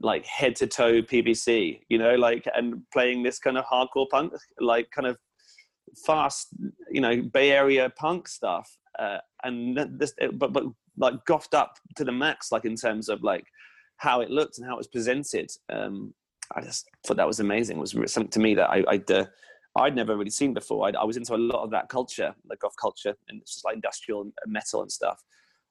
like 0.00 0.24
head 0.26 0.56
to 0.56 0.66
toe 0.66 1.02
PVC, 1.02 1.80
you 1.88 1.98
know, 1.98 2.14
like 2.14 2.46
and 2.54 2.82
playing 2.92 3.22
this 3.22 3.38
kind 3.38 3.58
of 3.58 3.64
hardcore 3.64 4.08
punk, 4.10 4.32
like 4.60 4.90
kind 4.90 5.06
of 5.06 5.16
fast, 6.06 6.48
you 6.90 7.00
know, 7.00 7.22
Bay 7.22 7.52
Area 7.52 7.90
punk 7.96 8.28
stuff, 8.28 8.70
uh, 8.98 9.18
and 9.44 9.76
this, 9.98 10.12
but 10.34 10.52
but 10.52 10.64
like 10.96 11.14
goffed 11.28 11.54
up 11.54 11.74
to 11.96 12.04
the 12.04 12.12
max, 12.12 12.52
like 12.52 12.64
in 12.64 12.76
terms 12.76 13.08
of 13.08 13.22
like 13.22 13.44
how 13.96 14.20
it 14.20 14.30
looked 14.30 14.58
and 14.58 14.66
how 14.66 14.74
it 14.74 14.78
was 14.78 14.88
presented. 14.88 15.50
Um, 15.70 16.14
I 16.54 16.62
just 16.62 16.88
thought 17.06 17.16
that 17.18 17.26
was 17.26 17.40
amazing. 17.40 17.78
It 17.78 17.80
was 17.80 18.12
something 18.12 18.30
to 18.30 18.40
me 18.40 18.54
that 18.54 18.70
I, 18.70 18.84
I'd 18.88 19.10
uh, 19.10 19.26
I'd 19.76 19.96
never 19.96 20.16
really 20.16 20.30
seen 20.30 20.54
before. 20.54 20.88
I'd, 20.88 20.96
i 20.96 21.04
was 21.04 21.16
into 21.16 21.34
a 21.34 21.36
lot 21.36 21.62
of 21.62 21.70
that 21.70 21.88
culture, 21.88 22.34
like 22.48 22.60
goth 22.60 22.76
culture, 22.80 23.14
and 23.28 23.40
it's 23.40 23.54
just 23.54 23.64
like 23.64 23.74
industrial 23.74 24.30
metal 24.46 24.82
and 24.82 24.90
stuff 24.90 25.22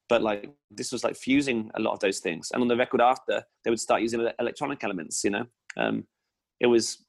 but 0.10 0.22
like 0.22 0.52
this 0.72 0.91
was 0.91 1.04
like 1.04 1.15
fusing 1.15 1.70
a 1.76 1.80
lot 1.80 1.93
of 1.93 2.00
those 2.00 2.20
things. 2.20 2.52
And 2.52 2.62
on 2.62 2.67
the 2.67 2.78
record 2.78 3.02
after 3.02 3.43
they 3.63 3.70
would 3.70 3.80
start 3.80 4.02
using 4.02 4.28
electronic 4.39 4.84
elements 4.84 5.24
you 5.24 5.32
know? 5.32 5.46
Um, 5.76 6.06
it 6.60 6.67
was 6.67 7.06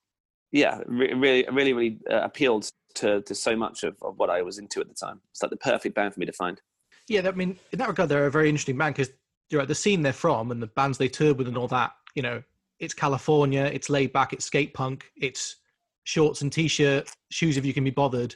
yeah 0.53 0.81
re- 0.87 1.13
really 1.13 1.47
really 1.53 1.73
really 1.73 1.99
uh, 2.11 2.21
appealed 2.23 2.69
to 2.95 3.23
to 3.23 3.35
so 3.35 3.55
much 3.55 3.85
of, 3.85 3.97
of 4.03 4.19
what 4.19 4.31
i 4.31 4.43
was 4.43 4.59
into 4.59 4.81
at 4.81 4.89
the 4.89 4.95
time. 4.95 5.21
It's 5.31 5.43
like 5.43 5.51
the 5.51 5.57
perfect 5.59 5.95
band 5.95 6.15
for 6.15 6.21
me 6.21 6.27
to 6.27 6.33
find. 6.33 6.61
Yeah 7.09 7.27
i 7.27 7.31
mean 7.33 7.59
in 7.73 7.79
that 7.79 7.89
regard 7.89 8.09
they're 8.09 8.27
a 8.27 8.31
very 8.31 8.49
interesting 8.49 8.77
band 8.77 8.95
because 8.95 9.13
you're 9.51 9.61
right 9.61 9.69
the 9.69 9.75
scene 9.75 10.03
they're 10.03 10.13
from 10.13 10.51
and 10.51 10.63
the 10.63 10.67
bands 10.67 10.99
they 10.99 11.09
toured 11.09 11.39
with 11.39 11.49
and 11.49 11.57
all 11.57 11.69
that 11.69 11.93
you 12.15 12.23
know 12.23 12.43
it's 12.81 12.93
california 12.93 13.65
it's 13.65 13.89
laid 13.89 14.13
back 14.13 14.35
it's 14.35 14.45
skate 14.45 14.75
punk 14.75 15.11
it's 15.17 15.57
shorts 16.05 16.43
and 16.43 16.53
t-shirt 16.53 17.11
shoes 17.31 17.57
if 17.57 17.65
you 17.65 17.73
can 17.73 17.85
be 17.85 17.91
bothered 17.91 18.35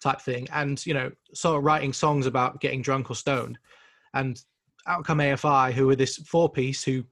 type 0.00 0.20
thing. 0.20 0.48
And 0.52 0.84
you 0.86 0.94
know 0.94 1.10
sort 1.34 1.58
of 1.58 1.64
writing 1.64 1.92
songs 1.92 2.26
about 2.26 2.60
getting 2.60 2.82
drunk 2.82 3.10
or 3.10 3.14
stoned 3.14 3.58
and 4.14 4.40
outcome 4.86 5.18
AFI, 5.18 5.72
who 5.72 5.88
are 5.90 5.96
this 5.96 6.16
four 6.16 6.50
piece 6.50 6.82
who 6.82 7.04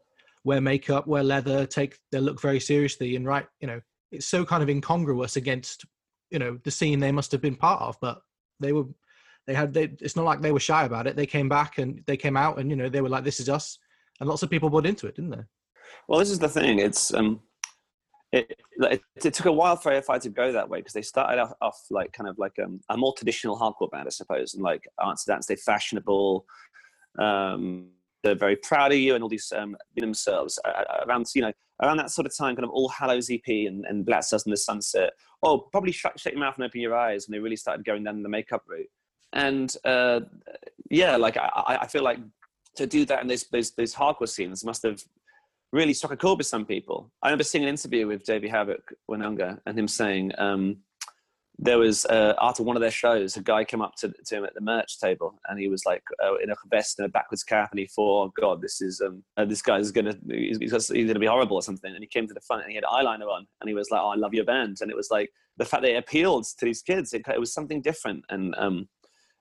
wear 0.44 0.60
makeup, 0.60 1.06
wear 1.06 1.22
leather, 1.22 1.66
take 1.66 1.98
their 2.12 2.20
look 2.20 2.40
very 2.40 2.60
seriously, 2.60 3.16
and 3.16 3.26
right, 3.26 3.46
you 3.60 3.66
know, 3.66 3.80
it's 4.12 4.26
so 4.26 4.44
kind 4.44 4.62
of 4.62 4.68
incongruous 4.68 5.36
against 5.36 5.84
you 6.30 6.38
know 6.38 6.58
the 6.64 6.70
scene 6.70 6.98
they 6.98 7.12
must 7.12 7.32
have 7.32 7.40
been 7.40 7.56
part 7.56 7.82
of, 7.82 7.96
but 8.00 8.20
they 8.60 8.72
were 8.72 8.84
they 9.46 9.54
had 9.54 9.72
they, 9.72 9.84
it's 10.00 10.16
not 10.16 10.24
like 10.24 10.40
they 10.40 10.52
were 10.52 10.60
shy 10.60 10.84
about 10.84 11.06
it. 11.06 11.16
They 11.16 11.26
came 11.26 11.48
back 11.48 11.78
and 11.78 12.02
they 12.06 12.16
came 12.16 12.36
out 12.36 12.58
and 12.58 12.70
you 12.70 12.76
know 12.76 12.88
they 12.88 13.00
were 13.00 13.08
like, 13.08 13.24
this 13.24 13.40
is 13.40 13.48
us, 13.48 13.78
and 14.20 14.28
lots 14.28 14.42
of 14.42 14.50
people 14.50 14.70
bought 14.70 14.86
into 14.86 15.06
it, 15.06 15.16
didn't 15.16 15.30
they? 15.30 15.44
Well, 16.08 16.18
this 16.18 16.30
is 16.30 16.38
the 16.38 16.48
thing. 16.48 16.78
It's 16.78 17.14
um, 17.14 17.40
it, 18.32 18.58
it, 18.78 19.02
it, 19.24 19.34
took 19.34 19.46
a 19.46 19.52
while 19.52 19.76
for 19.76 19.92
AFI 19.92 20.20
to 20.22 20.28
go 20.28 20.52
that 20.52 20.68
way 20.68 20.78
because 20.80 20.92
they 20.92 21.02
started 21.02 21.40
off, 21.40 21.52
off, 21.62 21.80
like 21.90 22.12
kind 22.12 22.28
of 22.28 22.38
like 22.38 22.58
um, 22.62 22.80
a 22.90 22.96
more 22.96 23.14
traditional 23.16 23.58
hardcore 23.58 23.90
band, 23.90 24.06
I 24.06 24.10
suppose, 24.10 24.54
and 24.54 24.62
like 24.62 24.86
answer 25.04 25.32
and 25.32 25.44
stay 25.44 25.56
fashionable, 25.56 26.44
um, 27.18 27.88
they're 28.22 28.34
very 28.34 28.56
proud 28.56 28.92
of 28.92 28.98
you 28.98 29.14
and 29.14 29.22
all 29.22 29.28
these 29.28 29.52
um, 29.56 29.76
themselves. 29.96 30.58
Around 31.06 31.26
you 31.34 31.42
know 31.42 31.52
around 31.82 31.98
that 31.98 32.10
sort 32.10 32.26
of 32.26 32.36
time 32.36 32.56
kind 32.56 32.64
of 32.64 32.70
all 32.70 32.88
hallows 32.88 33.30
ep 33.30 33.46
and, 33.46 33.84
and 33.86 34.06
black 34.06 34.24
sails 34.24 34.46
in 34.46 34.50
the 34.50 34.56
sunset 34.56 35.12
oh 35.42 35.58
probably 35.58 35.92
shut, 35.92 36.18
shut 36.18 36.32
your 36.32 36.40
mouth 36.40 36.54
and 36.56 36.64
open 36.64 36.80
your 36.80 36.96
eyes 36.96 37.26
when 37.26 37.36
they 37.36 37.42
really 37.42 37.56
started 37.56 37.84
going 37.84 38.02
down 38.02 38.22
the 38.22 38.28
makeup 38.28 38.62
route. 38.66 38.88
And 39.32 39.74
uh, 39.84 40.20
yeah 40.90 41.16
like 41.16 41.36
I, 41.36 41.78
I 41.82 41.86
feel 41.86 42.02
like 42.02 42.18
to 42.76 42.86
do 42.86 43.04
that 43.06 43.22
in 43.22 43.28
those, 43.28 43.44
those 43.44 43.72
those 43.72 43.94
hardcore 43.94 44.28
scenes 44.28 44.64
must 44.64 44.82
have 44.82 45.02
really 45.72 45.92
struck 45.92 46.12
a 46.12 46.16
chord 46.16 46.38
with 46.38 46.46
some 46.46 46.64
people. 46.64 47.12
I 47.22 47.28
remember 47.28 47.44
seeing 47.44 47.64
an 47.64 47.70
interview 47.70 48.06
with 48.06 48.24
davey 48.24 48.48
havok 48.48 48.80
when 49.06 49.20
younger 49.20 49.60
and 49.66 49.78
him 49.78 49.88
saying 49.88 50.32
um, 50.38 50.78
there 51.58 51.78
was 51.78 52.04
uh, 52.06 52.34
after 52.40 52.62
one 52.62 52.76
of 52.76 52.82
their 52.82 52.90
shows, 52.90 53.36
a 53.36 53.42
guy 53.42 53.64
came 53.64 53.80
up 53.80 53.94
to, 53.96 54.12
to 54.26 54.36
him 54.36 54.44
at 54.44 54.54
the 54.54 54.60
merch 54.60 54.98
table, 55.00 55.40
and 55.48 55.58
he 55.58 55.68
was 55.68 55.86
like 55.86 56.02
uh, 56.22 56.36
in 56.36 56.50
a 56.50 56.54
vest 56.70 56.98
and 56.98 57.06
a 57.06 57.08
backwards 57.08 57.42
cap, 57.42 57.70
and 57.70 57.80
he 57.80 57.86
thought, 57.86 58.26
"Oh 58.26 58.32
God, 58.38 58.60
this 58.60 58.82
is 58.82 59.00
um, 59.00 59.24
uh, 59.36 59.44
this 59.44 59.62
guy's 59.62 59.90
gonna 59.90 60.14
he's, 60.28 60.58
he's, 60.58 60.90
gonna 60.90 61.18
be 61.18 61.26
horrible 61.26 61.56
or 61.56 61.62
something." 61.62 61.92
And 61.92 62.02
he 62.02 62.08
came 62.08 62.26
to 62.28 62.34
the 62.34 62.40
front 62.40 62.62
and 62.62 62.70
he 62.70 62.76
had 62.76 62.84
eyeliner 62.84 63.28
on, 63.28 63.46
and 63.60 63.68
he 63.68 63.74
was 63.74 63.90
like, 63.90 64.00
"Oh, 64.02 64.10
I 64.10 64.16
love 64.16 64.34
your 64.34 64.44
band," 64.44 64.78
and 64.80 64.90
it 64.90 64.96
was 64.96 65.08
like 65.10 65.30
the 65.56 65.64
fact 65.64 65.82
that 65.82 65.92
it 65.92 65.96
appealed 65.96 66.44
to 66.58 66.64
these 66.64 66.82
kids. 66.82 67.14
It, 67.14 67.22
it 67.26 67.40
was 67.40 67.54
something 67.54 67.80
different, 67.80 68.24
and 68.28 68.54
um, 68.58 68.88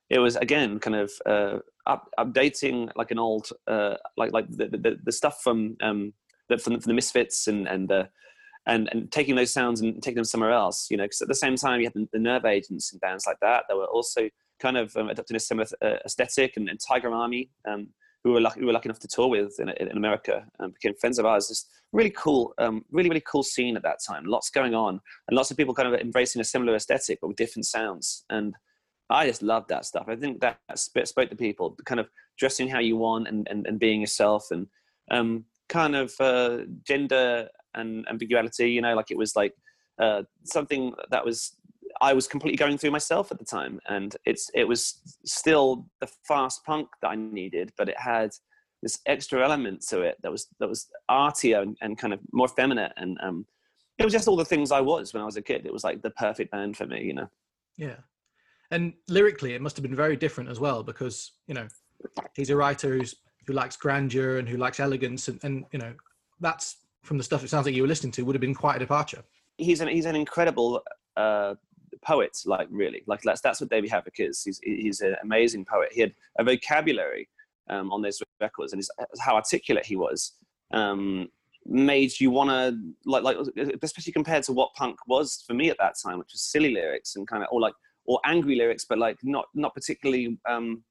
it 0.10 0.20
was 0.20 0.38
again 0.38 0.80
kind 0.80 0.96
of 0.96 1.12
uh, 1.26 1.60
up, 1.86 2.10
updating 2.18 2.92
like 2.96 3.12
an 3.12 3.20
old 3.20 3.50
uh, 3.68 3.96
like 4.16 4.32
like 4.32 4.50
the, 4.50 4.68
the, 4.68 4.98
the 5.04 5.12
stuff 5.12 5.42
from 5.44 5.76
um, 5.82 6.14
the, 6.48 6.58
from, 6.58 6.80
from 6.80 6.90
the 6.90 6.94
Misfits 6.94 7.48
and 7.48 7.68
and 7.68 7.90
the 7.90 8.08
and, 8.68 8.90
and 8.92 9.12
taking 9.12 9.36
those 9.36 9.54
sounds 9.54 9.82
and 9.82 10.02
taking 10.02 10.16
them 10.16 10.26
somewhere 10.26 10.52
else, 10.52 10.88
you 10.90 10.98
know, 10.98 11.04
because 11.04 11.22
at 11.22 11.28
the 11.28 11.36
same 11.36 11.56
time 11.56 11.80
you 11.80 11.86
had 11.86 11.94
the, 11.94 12.08
the, 12.14 12.20
Nerve 12.20 12.46
Agents 12.46 12.92
and 12.92 13.02
bands 13.02 13.26
like 13.28 13.40
that 13.42 13.66
that 13.68 13.76
were 13.76 13.86
also 13.86 14.30
kind 14.60 14.78
of 14.78 14.96
um, 14.96 15.10
adopting 15.10 15.36
a 15.36 15.40
similar 15.40 15.68
uh, 15.84 15.98
aesthetic 16.06 16.54
and, 16.58 16.70
and, 16.70 16.80
Tiger 16.80 17.12
Army, 17.12 17.52
um, 17.68 17.90
who 18.24 18.32
were 18.32 18.42
lucky, 18.42 18.60
who 18.60 18.66
were 18.66 18.74
lucky 18.74 18.90
enough 18.90 19.00
to 19.00 19.08
tour 19.08 19.28
with 19.28 19.60
in, 19.60 19.70
in 19.70 19.98
America, 19.98 20.46
and 20.60 20.74
became 20.74 20.96
friends 21.00 21.20
of 21.20 21.26
ours. 21.26 21.48
This 21.48 21.66
really 21.94 22.10
cool, 22.10 22.54
um, 22.58 22.84
really 22.92 23.10
really 23.10 23.24
cool 23.30 23.44
scene 23.44 23.78
at 23.78 23.84
that 23.84 24.00
time. 24.06 24.26
Lots 24.26 24.50
going 24.50 24.74
on, 24.74 25.00
and 25.28 25.36
lots 25.36 25.52
of 25.52 25.58
people 25.58 25.76
kind 25.76 25.94
of 25.94 26.00
embracing 26.00 26.42
a 26.42 26.46
similar 26.46 26.76
aesthetic 26.76 27.20
but 27.22 27.28
with 27.28 27.38
different 27.38 27.66
sounds. 27.66 28.26
And 28.30 28.56
I 29.12 29.28
just 29.28 29.44
loved 29.44 29.70
that 29.70 29.86
stuff. 29.86 30.06
I 30.08 30.16
think 30.16 30.42
that 30.42 30.58
spoke 30.76 31.30
to 31.30 31.36
people, 31.36 31.78
kind 31.86 32.00
of 32.00 32.10
dressing 32.40 32.68
how 32.68 32.80
you 32.80 32.98
want 32.98 33.28
and 33.28 33.48
and, 33.50 33.68
and 33.68 33.80
being 33.80 34.02
yourself, 34.02 34.48
and 34.50 34.66
um, 35.12 35.46
kind 35.70 35.96
of 35.96 36.14
uh, 36.20 36.60
gender 36.88 37.50
and 37.76 38.08
ambiguity 38.10 38.70
you 38.72 38.82
know 38.82 38.96
like 38.96 39.12
it 39.12 39.18
was 39.18 39.36
like 39.36 39.54
uh, 40.02 40.24
something 40.44 40.94
that 41.10 41.24
was 41.24 41.56
I 42.02 42.14
was 42.14 42.28
completely 42.28 42.58
going 42.58 42.78
through 42.78 42.92
myself 42.92 43.32
at 43.32 43.40
the 43.40 43.46
time, 43.46 43.80
and 43.88 44.16
it's 44.26 44.50
it 44.54 44.68
was 44.68 45.02
still 45.26 45.88
the 46.02 46.10
fast 46.28 46.64
punk 46.66 46.90
that 47.02 47.10
I 47.10 47.16
needed, 47.16 47.72
but 47.78 47.90
it 47.90 47.98
had 47.98 48.32
this 48.84 49.00
extra 49.06 49.44
element 49.44 49.82
to 49.90 50.02
it 50.02 50.18
that 50.22 50.32
was 50.32 50.48
that 50.60 50.68
was 50.68 50.88
artier 51.10 51.62
and, 51.62 51.78
and 51.82 51.98
kind 51.98 52.14
of 52.14 52.20
more 52.32 52.48
feminine, 52.48 52.92
and 52.98 53.18
um, 53.24 53.46
it 53.98 54.04
was 54.04 54.14
just 54.14 54.28
all 54.28 54.36
the 54.36 54.46
things 54.46 54.72
I 54.72 54.82
was 54.82 55.14
when 55.14 55.24
I 55.24 55.26
was 55.26 55.38
a 55.38 55.42
kid. 55.42 55.66
It 55.66 55.74
was 55.74 55.84
like 55.84 56.02
the 56.02 56.12
perfect 56.12 56.52
band 56.52 56.76
for 56.76 56.86
me, 56.86 57.04
you 57.04 57.14
know. 57.14 57.30
Yeah, 57.78 57.98
and 58.72 58.94
lyrically, 59.08 59.54
it 59.54 59.62
must 59.62 59.78
have 59.78 59.84
been 59.84 59.96
very 59.96 60.18
different 60.18 60.50
as 60.50 60.60
well 60.60 60.84
because 60.84 61.32
you 61.48 61.54
know 61.54 61.68
he's 62.36 62.50
a 62.50 62.56
writer 62.56 62.98
who's 62.98 63.16
who 63.48 63.54
likes 63.54 63.78
grandeur 63.78 64.38
and 64.38 64.50
who 64.50 64.58
likes 64.58 64.80
elegance, 64.80 65.28
and, 65.30 65.40
and 65.44 65.66
you 65.72 65.80
know 65.80 65.94
that's 66.42 66.78
from 67.06 67.18
the 67.18 67.24
stuff 67.24 67.44
it 67.44 67.50
sounds 67.50 67.66
like 67.66 67.76
you 67.76 67.84
were 67.84 67.88
listening 67.88 68.12
to 68.14 68.24
would 68.24 68.36
have 68.36 68.42
been 68.42 68.56
quite 68.56 68.78
a 68.78 68.80
departure. 68.80 69.24
He's 69.58 69.82
an 69.82 69.88
he's 69.88 70.06
an 70.06 70.16
incredible 70.16 70.84
uh, 71.16 71.56
poet, 72.06 72.38
like 72.46 72.68
really, 72.72 73.04
like 73.08 73.22
that's 73.22 73.42
that's 73.42 73.62
what 73.62 73.70
Davey 73.70 73.88
Havok 73.88 74.20
is. 74.20 74.44
He's 74.44 74.60
he's 74.64 75.02
an 75.02 75.16
amazing 75.24 75.66
poet. 75.66 75.90
He 75.92 76.02
had 76.02 76.14
a 76.40 76.44
vocabulary 76.44 77.30
um, 77.70 77.92
on 77.92 78.02
those 78.02 78.22
records 78.42 78.74
and 78.74 78.80
his, 78.80 78.90
how 79.20 79.36
articulate 79.36 79.86
he 79.86 79.96
was 79.96 80.34
um, 80.72 81.30
made 81.66 82.20
you 82.20 82.30
want 82.30 82.50
to 82.50 82.78
like 83.06 83.24
like 83.24 83.38
especially 83.82 84.14
compared 84.14 84.44
to 84.44 84.54
what 84.54 84.74
punk 84.76 84.98
was 85.08 85.44
for 85.48 85.54
me 85.54 85.70
at 85.70 85.78
that 85.80 85.96
time, 86.04 86.20
which 86.20 86.32
was 86.34 86.42
silly 86.42 86.74
lyrics 86.74 87.16
and 87.16 87.28
kind 87.28 87.44
of 87.44 87.50
or 87.52 87.60
like 87.60 87.74
or 88.06 88.20
angry 88.26 88.56
lyrics, 88.56 88.86
but 88.88 88.98
like 88.98 89.18
not 89.24 89.46
not 89.54 89.74
particularly 89.74 90.38
um, 90.48 90.84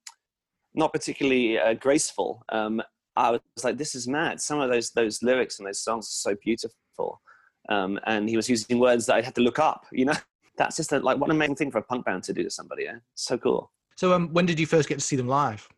not 0.74 0.92
particularly 0.92 1.58
uh, 1.58 1.74
graceful. 1.74 2.42
Um, 2.50 2.82
I 3.16 3.32
was 3.32 3.40
like, 3.62 3.78
this 3.78 3.94
is 3.94 4.08
mad. 4.08 4.40
Some 4.40 4.60
of 4.60 4.70
those 4.70 4.90
those 4.90 5.22
lyrics 5.22 5.58
and 5.58 5.66
those 5.66 5.82
songs 5.82 6.06
are 6.06 6.30
so 6.32 6.36
beautiful, 6.42 7.20
um, 7.68 7.98
and 8.06 8.28
he 8.28 8.36
was 8.36 8.48
using 8.48 8.78
words 8.78 9.06
that 9.06 9.16
I 9.16 9.22
had 9.22 9.34
to 9.36 9.40
look 9.40 9.58
up. 9.58 9.86
You 9.92 10.06
know, 10.06 10.16
that's 10.58 10.76
just 10.76 10.92
a, 10.92 10.98
like 10.98 11.18
what 11.18 11.30
an 11.30 11.36
amazing 11.36 11.56
thing 11.56 11.70
for 11.70 11.78
a 11.78 11.82
punk 11.82 12.04
band 12.04 12.24
to 12.24 12.32
do 12.32 12.42
to 12.42 12.50
somebody. 12.50 12.84
Yeah, 12.84 12.98
so 13.14 13.38
cool. 13.38 13.70
So, 13.96 14.12
um, 14.12 14.28
when 14.32 14.46
did 14.46 14.58
you 14.58 14.66
first 14.66 14.88
get 14.88 14.96
to 14.96 15.04
see 15.04 15.16
them 15.16 15.28
live? 15.28 15.68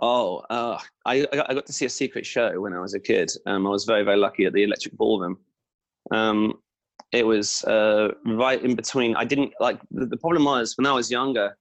Oh, 0.00 0.38
uh, 0.50 0.78
I, 1.06 1.26
I 1.32 1.54
got 1.54 1.66
to 1.66 1.72
see 1.72 1.86
a 1.86 1.88
secret 1.88 2.26
show 2.26 2.60
when 2.60 2.72
I 2.72 2.80
was 2.80 2.94
a 2.94 3.00
kid. 3.00 3.30
Um, 3.46 3.66
I 3.66 3.70
was 3.70 3.84
very, 3.84 4.02
very 4.02 4.16
lucky 4.16 4.44
at 4.44 4.52
the 4.52 4.62
Electric 4.62 4.96
Ballroom. 4.96 5.38
Um, 6.10 6.54
it 7.12 7.24
was 7.24 7.64
uh, 7.64 8.08
right 8.26 8.62
in 8.62 8.74
between. 8.74 9.16
I 9.16 9.24
didn't 9.24 9.52
like 9.60 9.80
the, 9.90 10.06
the 10.06 10.16
problem 10.16 10.44
was 10.44 10.76
when 10.76 10.86
I 10.86 10.92
was 10.92 11.10
younger, 11.10 11.56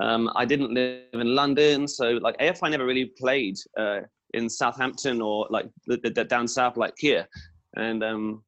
um, 0.00 0.30
I 0.36 0.44
didn't 0.44 0.72
live 0.72 1.02
in 1.12 1.34
London, 1.34 1.88
so 1.88 2.12
like 2.22 2.36
AFI 2.38 2.70
never 2.70 2.84
really 2.84 3.12
played 3.18 3.56
uh, 3.78 4.00
in 4.34 4.48
Southampton 4.48 5.20
or 5.20 5.46
like 5.50 5.66
the, 5.86 5.98
the, 5.98 6.24
down 6.24 6.48
south 6.48 6.76
like 6.76 6.94
here. 6.96 7.26
And 7.76 8.02
um, 8.02 8.42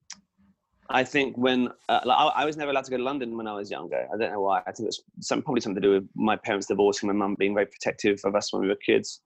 I 0.91 1.05
think 1.05 1.37
when 1.37 1.69
uh, 1.89 2.01
like, 2.05 2.19
I, 2.19 2.43
I, 2.43 2.45
was 2.45 2.57
never 2.57 2.71
allowed 2.71 2.85
to 2.85 2.91
go 2.91 2.97
to 2.97 3.03
London 3.03 3.37
when 3.37 3.47
I 3.47 3.55
was 3.55 3.71
younger. 3.71 4.07
I 4.13 4.17
don't 4.19 4.33
know 4.33 4.41
why. 4.41 4.63
I 4.67 4.73
think 4.73 4.89
it's 4.89 5.01
some, 5.21 5.43
probably 5.43 5.61
something 5.61 5.81
to 5.81 5.89
do 5.89 5.95
with 5.95 6.09
my 6.15 6.37
parents 6.37 6.67
divorcing, 6.67 7.07
my 7.07 7.15
mum 7.15 7.37
being 7.39 7.55
very 7.55 7.67
protective 7.67 8.21
of 8.25 8.35
us 8.35 8.53
when 8.53 8.63
we 8.63 8.69
were 8.69 8.77
kids. 8.77 9.21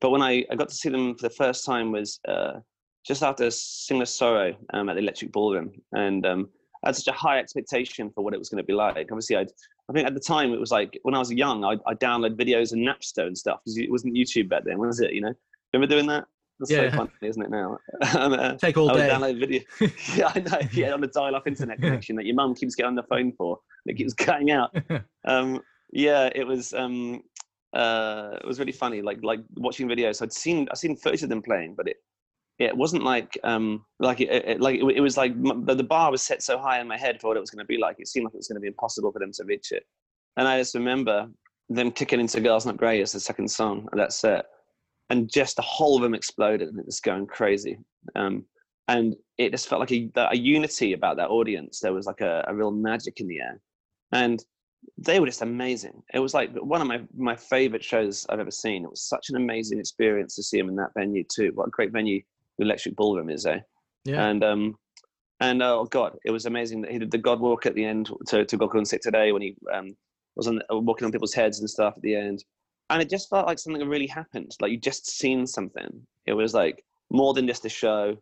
But 0.00 0.10
when 0.10 0.22
I, 0.22 0.44
I 0.50 0.56
got 0.56 0.68
to 0.68 0.74
see 0.74 0.88
them 0.88 1.14
for 1.14 1.28
the 1.28 1.34
first 1.34 1.64
time 1.64 1.92
was 1.92 2.18
uh, 2.26 2.60
just 3.06 3.22
after 3.22 3.50
Sing 3.50 4.04
Sorrow 4.04 4.54
um, 4.72 4.88
at 4.88 4.94
the 4.94 5.02
Electric 5.02 5.32
Ballroom, 5.32 5.72
and 5.92 6.24
um, 6.26 6.48
I 6.84 6.88
had 6.88 6.96
such 6.96 7.12
a 7.12 7.16
high 7.16 7.38
expectation 7.38 8.10
for 8.10 8.24
what 8.24 8.34
it 8.34 8.38
was 8.38 8.48
going 8.48 8.62
to 8.62 8.66
be 8.66 8.72
like. 8.72 8.96
Obviously, 9.10 9.36
i 9.36 9.46
I 9.88 9.92
think 9.92 10.06
at 10.06 10.14
the 10.14 10.20
time 10.20 10.52
it 10.52 10.60
was 10.60 10.70
like 10.70 10.98
when 11.02 11.14
I 11.14 11.18
was 11.18 11.32
young, 11.32 11.64
I 11.64 11.76
I 11.86 11.94
download 11.94 12.36
videos 12.36 12.72
and 12.72 12.86
Napster 12.86 13.26
and 13.26 13.36
stuff 13.36 13.60
because 13.64 13.76
it 13.76 13.90
wasn't 13.90 14.14
YouTube 14.14 14.48
back 14.48 14.64
then, 14.64 14.78
was 14.78 15.00
it? 15.00 15.12
You 15.12 15.22
know, 15.22 15.34
remember 15.72 15.94
doing 15.94 16.06
that? 16.06 16.26
That's 16.58 16.70
yeah. 16.70 16.90
so 16.90 16.96
funny, 16.96 17.10
isn't 17.22 17.42
it 17.42 17.50
now? 17.50 17.78
um, 18.16 18.34
uh, 18.34 18.52
Take 18.54 18.76
all 18.76 18.88
day. 18.88 19.08
download 19.08 19.40
video. 19.40 19.62
yeah, 20.14 20.30
I 20.34 20.38
know. 20.38 20.60
Yeah, 20.72 20.92
on 20.92 21.02
a 21.02 21.08
dial-up 21.08 21.48
internet 21.48 21.80
connection 21.80 22.14
that 22.16 22.26
your 22.26 22.36
mum 22.36 22.54
keeps 22.54 22.76
getting 22.76 22.90
on 22.90 22.94
the 22.94 23.02
phone 23.02 23.32
for. 23.32 23.58
It 23.86 23.96
keeps 23.96 24.14
cutting 24.14 24.50
out. 24.50 24.74
Um, 25.24 25.60
yeah, 25.92 26.30
it 26.34 26.44
was. 26.44 26.72
Um, 26.74 27.22
uh, 27.74 28.36
it 28.40 28.46
was 28.46 28.58
really 28.58 28.72
funny. 28.72 29.02
Like 29.02 29.18
like 29.22 29.40
watching 29.56 29.88
videos. 29.88 30.20
I'd 30.20 30.32
seen 30.32 30.66
I'd 30.70 30.78
seen 30.78 30.96
footage 30.96 31.22
of 31.22 31.28
them 31.28 31.42
playing, 31.42 31.74
but 31.76 31.86
it 31.86 31.98
it 32.58 32.76
wasn't 32.76 33.04
like 33.04 33.38
um 33.44 33.84
like 34.00 34.20
it, 34.20 34.30
it 34.30 34.60
like 34.60 34.80
it, 34.80 34.84
it, 34.84 35.00
was 35.00 35.16
like 35.16 35.32
the, 35.40 35.74
the 35.76 35.84
bar 35.84 36.10
was 36.10 36.22
set 36.22 36.42
so 36.42 36.58
high 36.58 36.80
in 36.80 36.88
my 36.88 36.98
head 36.98 37.20
for 37.20 37.28
what 37.28 37.36
it 37.36 37.40
was 37.40 37.50
going 37.50 37.64
to 37.64 37.68
be 37.68 37.78
like. 37.78 37.96
It 38.00 38.08
seemed 38.08 38.24
like 38.24 38.34
it 38.34 38.38
was 38.38 38.48
going 38.48 38.56
to 38.56 38.60
be 38.60 38.66
impossible 38.66 39.12
for 39.12 39.20
them 39.20 39.32
to 39.32 39.44
reach 39.44 39.70
it. 39.70 39.84
And 40.36 40.48
I 40.48 40.58
just 40.58 40.74
remember 40.74 41.28
them 41.68 41.92
kicking 41.92 42.18
into 42.18 42.40
"Girls 42.40 42.66
Not 42.66 42.76
Grey" 42.76 43.00
as 43.00 43.12
the 43.12 43.20
second 43.20 43.48
song 43.48 43.88
of 43.92 43.98
that 43.98 44.12
set 44.12 44.46
and 45.12 45.30
just 45.30 45.56
the 45.56 45.62
whole 45.62 45.96
of 45.96 46.02
them 46.02 46.14
exploded 46.14 46.70
and 46.70 46.80
it 46.80 46.86
was 46.86 46.98
going 46.98 47.26
crazy. 47.26 47.76
Um, 48.16 48.46
and 48.88 49.14
it 49.36 49.50
just 49.50 49.68
felt 49.68 49.80
like 49.80 49.92
a, 49.92 50.10
a, 50.30 50.36
unity 50.36 50.94
about 50.94 51.18
that 51.18 51.28
audience. 51.28 51.80
There 51.80 51.92
was 51.92 52.06
like 52.06 52.22
a, 52.22 52.42
a, 52.48 52.54
real 52.54 52.70
magic 52.70 53.20
in 53.20 53.28
the 53.28 53.38
air, 53.38 53.60
and 54.12 54.42
they 54.96 55.20
were 55.20 55.26
just 55.26 55.42
amazing. 55.42 56.02
It 56.14 56.18
was 56.18 56.32
like 56.32 56.50
one 56.54 56.80
of 56.80 56.88
my 56.88 57.02
my 57.16 57.36
favorite 57.36 57.84
shows 57.84 58.26
I've 58.28 58.40
ever 58.40 58.50
seen. 58.50 58.84
It 58.84 58.90
was 58.90 59.02
such 59.02 59.28
an 59.28 59.36
amazing 59.36 59.78
experience 59.78 60.34
to 60.36 60.42
see 60.42 60.58
them 60.58 60.70
in 60.70 60.76
that 60.76 60.94
venue 60.96 61.24
too. 61.24 61.52
What 61.54 61.68
a 61.68 61.70
great 61.70 61.92
venue 61.92 62.22
the 62.58 62.64
Electric 62.64 62.96
Ballroom 62.96 63.30
is, 63.30 63.46
eh? 63.46 63.60
Yeah. 64.04 64.26
And 64.26 64.42
um, 64.42 64.74
and 65.40 65.62
oh 65.62 65.84
god, 65.84 66.16
it 66.24 66.30
was 66.30 66.46
amazing 66.46 66.80
that 66.82 66.90
he 66.90 66.98
did 66.98 67.10
the 67.10 67.18
God 67.18 67.38
Walk 67.38 67.66
at 67.66 67.74
the 67.74 67.84
end 67.84 68.10
to 68.28 68.44
to 68.44 68.56
God 68.56 68.88
Sick 68.88 69.02
today 69.02 69.30
when 69.30 69.42
he 69.42 69.56
um 69.72 69.94
was 70.36 70.48
on, 70.48 70.60
walking 70.70 71.04
on 71.04 71.12
people's 71.12 71.34
heads 71.34 71.60
and 71.60 71.68
stuff 71.68 71.94
at 71.96 72.02
the 72.02 72.16
end 72.16 72.42
and 72.92 73.00
it 73.00 73.08
just 73.08 73.30
felt 73.30 73.46
like 73.46 73.58
something 73.58 73.88
really 73.88 74.06
happened. 74.06 74.54
Like 74.60 74.70
you 74.70 74.76
just 74.76 75.10
seen 75.10 75.46
something. 75.46 76.06
It 76.26 76.34
was 76.34 76.52
like 76.52 76.84
more 77.10 77.32
than 77.32 77.46
just 77.46 77.64
a 77.64 77.70
show. 77.70 78.16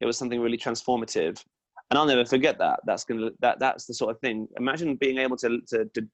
It 0.00 0.06
was 0.06 0.18
something 0.18 0.40
really 0.40 0.58
transformative. 0.58 1.42
And 1.88 1.98
i'll 1.98 2.06
never 2.06 2.24
forget 2.24 2.58
that. 2.58 2.80
That's 2.84 3.04
gonna 3.04 3.30
that 3.40 3.60
that's 3.60 3.86
the 3.86 3.94
sort 3.94 4.10
of 4.10 4.20
thing. 4.20 4.48
Imagine 4.58 4.96
being 4.96 5.18
able 5.18 5.36
to 5.36 5.60
to 5.68 5.84
to, 5.94 6.08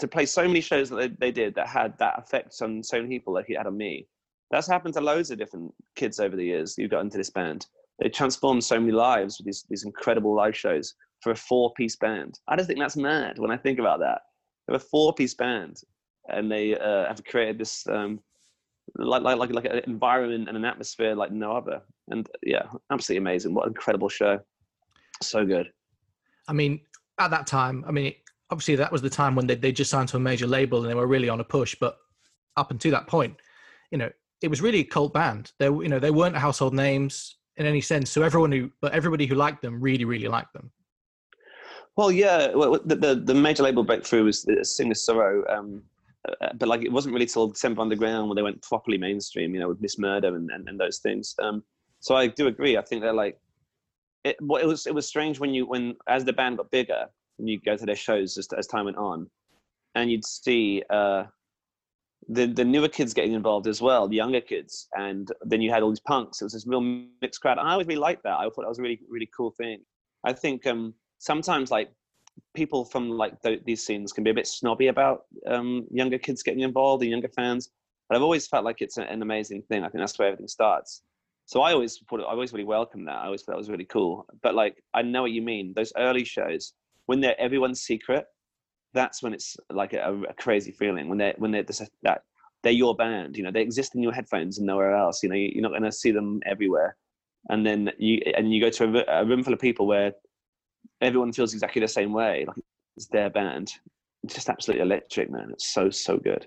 to 0.00 0.08
play 0.08 0.26
so 0.26 0.46
many 0.46 0.60
shows 0.60 0.90
that 0.90 0.96
they, 0.96 1.08
they 1.08 1.32
did 1.32 1.54
that 1.54 1.66
had 1.66 1.96
that 1.98 2.18
effect 2.18 2.60
on 2.60 2.82
so 2.82 3.00
many 3.00 3.08
people 3.16 3.32
like 3.32 3.48
it 3.48 3.56
had 3.56 3.66
on 3.66 3.76
me. 3.76 4.06
That's 4.50 4.68
happened 4.68 4.92
to 4.94 5.00
loads 5.00 5.30
of 5.30 5.38
different 5.38 5.72
kids 5.96 6.20
over 6.20 6.36
the 6.36 6.44
years 6.44 6.74
who 6.76 6.88
got 6.88 7.00
into 7.00 7.16
this 7.16 7.30
band. 7.30 7.66
They 8.00 8.10
transformed 8.10 8.64
so 8.64 8.78
many 8.78 8.92
lives 8.92 9.38
with 9.38 9.46
these 9.46 9.64
these 9.70 9.84
incredible 9.84 10.34
live 10.34 10.56
shows 10.56 10.94
for 11.22 11.32
a 11.32 11.36
four 11.36 11.72
piece 11.72 11.96
band. 11.96 12.38
I 12.48 12.56
just 12.56 12.66
think 12.66 12.80
that's 12.80 12.98
mad 12.98 13.38
when 13.38 13.50
i 13.50 13.56
think 13.56 13.78
about 13.78 14.00
that. 14.00 14.20
They're 14.66 14.76
a 14.76 14.90
four 14.92 15.14
piece 15.14 15.32
band 15.34 15.80
and 16.28 16.50
they 16.50 16.78
uh, 16.78 17.06
have 17.06 17.24
created 17.24 17.58
this 17.58 17.86
um, 17.88 18.20
like 18.96 19.22
like 19.22 19.38
like 19.38 19.52
like 19.52 19.64
an 19.64 19.80
environment 19.86 20.48
and 20.48 20.56
an 20.56 20.64
atmosphere 20.64 21.14
like 21.14 21.32
no 21.32 21.56
other. 21.56 21.80
And 22.08 22.28
yeah, 22.42 22.64
absolutely 22.90 23.18
amazing. 23.18 23.54
What 23.54 23.66
an 23.66 23.70
incredible 23.70 24.08
show! 24.08 24.40
So 25.22 25.44
good. 25.44 25.70
I 26.48 26.52
mean, 26.52 26.80
at 27.18 27.30
that 27.30 27.46
time, 27.46 27.84
I 27.86 27.92
mean, 27.92 28.14
obviously 28.50 28.76
that 28.76 28.92
was 28.92 29.02
the 29.02 29.10
time 29.10 29.34
when 29.34 29.46
they 29.46 29.54
they 29.54 29.72
just 29.72 29.90
signed 29.90 30.08
to 30.10 30.16
a 30.16 30.20
major 30.20 30.46
label 30.46 30.80
and 30.80 30.90
they 30.90 30.94
were 30.94 31.06
really 31.06 31.28
on 31.28 31.40
a 31.40 31.44
push. 31.44 31.74
But 31.74 31.96
up 32.56 32.70
until 32.70 32.92
that 32.92 33.06
point, 33.06 33.36
you 33.90 33.98
know, 33.98 34.10
it 34.42 34.48
was 34.48 34.60
really 34.60 34.80
a 34.80 34.84
cult 34.84 35.12
band. 35.12 35.52
They 35.58 35.66
you 35.66 35.88
know 35.88 35.98
they 35.98 36.10
weren't 36.10 36.36
household 36.36 36.74
names 36.74 37.36
in 37.56 37.66
any 37.66 37.80
sense. 37.80 38.10
So 38.10 38.22
everyone 38.22 38.52
who 38.52 38.70
but 38.80 38.92
everybody 38.92 39.26
who 39.26 39.34
liked 39.34 39.62
them 39.62 39.80
really 39.80 40.04
really 40.04 40.28
liked 40.28 40.52
them. 40.52 40.70
Well, 41.96 42.10
yeah, 42.10 42.52
well, 42.52 42.80
the, 42.84 42.96
the, 42.96 43.14
the 43.14 43.34
major 43.34 43.62
label 43.62 43.84
breakthrough 43.84 44.24
was 44.24 44.44
Sing 44.64 44.92
Sorrow. 44.94 45.44
Um, 45.48 45.84
uh, 46.40 46.48
but 46.54 46.68
like 46.68 46.82
it 46.82 46.92
wasn't 46.92 47.12
really 47.12 47.26
till 47.26 47.54
Seventh 47.54 47.78
Underground 47.78 48.28
when 48.28 48.36
they 48.36 48.42
went 48.42 48.62
properly 48.62 48.98
mainstream, 48.98 49.54
you 49.54 49.60
know, 49.60 49.68
with 49.68 49.80
Miss 49.80 49.98
Murder 49.98 50.34
and, 50.34 50.50
and, 50.50 50.68
and 50.68 50.80
those 50.80 50.98
things. 50.98 51.34
Um, 51.42 51.62
so 52.00 52.14
I 52.14 52.26
do 52.26 52.46
agree. 52.46 52.76
I 52.76 52.82
think 52.82 53.02
they're 53.02 53.12
like, 53.12 53.38
it, 54.24 54.36
well, 54.40 54.62
it 54.62 54.66
was 54.66 54.86
it 54.86 54.94
was 54.94 55.06
strange 55.06 55.38
when 55.38 55.52
you 55.54 55.66
when 55.66 55.96
as 56.08 56.24
the 56.24 56.32
band 56.32 56.56
got 56.56 56.70
bigger 56.70 57.06
and 57.38 57.48
you 57.48 57.60
go 57.60 57.76
to 57.76 57.86
their 57.86 57.96
shows 57.96 58.38
as, 58.38 58.48
as 58.56 58.66
time 58.66 58.86
went 58.86 58.96
on, 58.96 59.28
and 59.94 60.10
you'd 60.10 60.24
see 60.24 60.82
uh, 60.90 61.24
the 62.28 62.46
the 62.46 62.64
newer 62.64 62.88
kids 62.88 63.12
getting 63.12 63.34
involved 63.34 63.66
as 63.66 63.82
well, 63.82 64.08
the 64.08 64.16
younger 64.16 64.40
kids, 64.40 64.88
and 64.94 65.30
then 65.42 65.60
you 65.60 65.70
had 65.70 65.82
all 65.82 65.90
these 65.90 66.00
punks. 66.00 66.40
It 66.40 66.44
was 66.44 66.54
this 66.54 66.66
real 66.66 66.80
mixed 67.20 67.40
crowd. 67.40 67.58
And 67.58 67.68
I 67.68 67.72
always 67.72 67.86
really 67.86 68.00
liked 68.00 68.22
that. 68.24 68.38
I 68.38 68.44
thought 68.44 68.62
that 68.62 68.68
was 68.68 68.78
a 68.78 68.82
really 68.82 69.00
really 69.08 69.28
cool 69.36 69.50
thing. 69.50 69.80
I 70.24 70.32
think 70.32 70.66
um, 70.66 70.94
sometimes 71.18 71.70
like 71.70 71.90
people 72.54 72.84
from 72.84 73.10
like 73.10 73.40
th- 73.42 73.62
these 73.64 73.84
scenes 73.84 74.12
can 74.12 74.24
be 74.24 74.30
a 74.30 74.34
bit 74.34 74.46
snobby 74.46 74.88
about 74.88 75.24
um, 75.46 75.86
younger 75.90 76.18
kids 76.18 76.42
getting 76.42 76.60
involved 76.60 77.02
and 77.02 77.10
younger 77.10 77.28
fans. 77.28 77.70
But 78.08 78.16
I've 78.16 78.22
always 78.22 78.46
felt 78.46 78.64
like 78.64 78.82
it's 78.82 78.96
an 78.96 79.22
amazing 79.22 79.62
thing. 79.62 79.82
I 79.82 79.88
think 79.88 80.02
that's 80.02 80.18
where 80.18 80.28
everything 80.28 80.48
starts. 80.48 81.02
So 81.46 81.60
I 81.62 81.72
always 81.72 81.96
it, 81.96 82.20
I 82.20 82.22
always 82.22 82.52
really 82.52 82.64
welcome 82.64 83.04
that. 83.04 83.16
I 83.16 83.26
always 83.26 83.42
thought 83.42 83.52
that 83.52 83.58
was 83.58 83.70
really 83.70 83.84
cool. 83.84 84.26
But 84.42 84.54
like, 84.54 84.82
I 84.94 85.02
know 85.02 85.22
what 85.22 85.32
you 85.32 85.42
mean. 85.42 85.72
Those 85.74 85.92
early 85.96 86.24
shows 86.24 86.74
when 87.06 87.20
they're 87.20 87.38
everyone's 87.40 87.82
secret, 87.82 88.26
that's 88.94 89.22
when 89.22 89.34
it's 89.34 89.56
like 89.70 89.92
a, 89.92 90.22
a 90.28 90.34
crazy 90.34 90.72
feeling. 90.72 91.08
When 91.08 91.18
they're 91.18 91.34
when 91.38 91.50
they're 91.50 91.62
this, 91.62 91.82
that 92.02 92.22
they're 92.62 92.72
your 92.72 92.94
band. 92.96 93.36
You 93.36 93.44
know, 93.44 93.50
they 93.50 93.60
exist 93.60 93.94
in 93.94 94.02
your 94.02 94.12
headphones 94.12 94.58
and 94.58 94.66
nowhere 94.66 94.96
else. 94.96 95.22
You 95.22 95.28
know, 95.28 95.34
you're 95.34 95.62
not 95.62 95.70
going 95.70 95.82
to 95.82 95.92
see 95.92 96.10
them 96.10 96.40
everywhere. 96.46 96.96
And 97.50 97.66
then 97.66 97.90
you 97.98 98.22
and 98.36 98.52
you 98.52 98.60
go 98.60 98.70
to 98.70 99.04
a, 99.10 99.20
a 99.20 99.24
room 99.24 99.42
full 99.42 99.52
of 99.52 99.60
people 99.60 99.86
where 99.86 100.12
everyone 101.00 101.32
feels 101.32 101.52
exactly 101.52 101.80
the 101.80 101.88
same 101.88 102.12
way. 102.12 102.44
Like 102.46 102.56
it's 102.96 103.06
their 103.06 103.30
band. 103.30 103.72
It's 104.22 104.34
just 104.34 104.48
absolutely 104.48 104.82
electric, 104.82 105.30
man. 105.30 105.50
It's 105.52 105.72
so 105.72 105.90
so 105.90 106.16
good. 106.16 106.46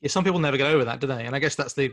Yeah, 0.00 0.08
some 0.08 0.24
people 0.24 0.40
never 0.40 0.56
get 0.56 0.70
over 0.70 0.84
that, 0.84 1.00
do 1.00 1.06
they? 1.06 1.26
And 1.26 1.34
I 1.34 1.38
guess 1.38 1.54
that's 1.54 1.74
the 1.74 1.92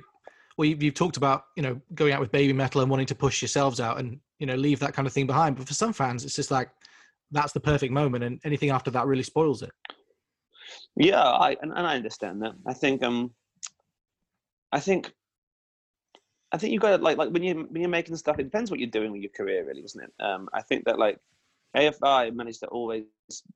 well, 0.57 0.65
you, 0.65 0.77
have 0.85 0.93
talked 0.93 1.17
about 1.17 1.45
you 1.55 1.63
know 1.63 1.79
going 1.95 2.13
out 2.13 2.19
with 2.19 2.31
Babymetal 2.31 2.81
and 2.81 2.89
wanting 2.89 3.07
to 3.07 3.15
push 3.15 3.41
yourselves 3.41 3.79
out 3.79 3.99
and 3.99 4.19
you 4.39 4.45
know 4.45 4.55
leave 4.55 4.79
that 4.79 4.93
kind 4.93 5.07
of 5.07 5.13
thing 5.13 5.27
behind. 5.27 5.55
But 5.55 5.67
for 5.67 5.73
some 5.73 5.93
fans, 5.93 6.25
it's 6.25 6.35
just 6.35 6.51
like 6.51 6.69
that's 7.31 7.53
the 7.53 7.59
perfect 7.59 7.93
moment, 7.93 8.23
and 8.23 8.39
anything 8.43 8.69
after 8.69 8.91
that 8.91 9.07
really 9.07 9.23
spoils 9.23 9.61
it. 9.61 9.71
Yeah, 10.95 11.21
I 11.21 11.55
and, 11.61 11.71
and 11.71 11.87
I 11.87 11.95
understand 11.95 12.41
that. 12.41 12.53
I 12.67 12.73
think 12.73 13.03
um, 13.03 13.31
I 14.71 14.79
think 14.79 15.11
I 16.51 16.57
think 16.57 16.73
you've 16.73 16.81
got 16.81 16.97
to 16.97 17.03
like 17.03 17.17
like 17.17 17.29
when 17.29 17.43
you 17.43 17.67
when 17.69 17.81
you're 17.81 17.89
making 17.89 18.15
stuff. 18.17 18.39
It 18.39 18.43
depends 18.43 18.69
what 18.69 18.79
you're 18.79 18.89
doing 18.89 19.11
with 19.11 19.21
your 19.21 19.31
career, 19.31 19.65
really, 19.65 19.83
isn't 19.83 20.03
it? 20.03 20.13
Um, 20.23 20.49
I 20.53 20.61
think 20.61 20.85
that 20.85 20.99
like 20.99 21.19
AFI 21.75 22.33
managed 22.33 22.59
to 22.59 22.67
always 22.67 23.03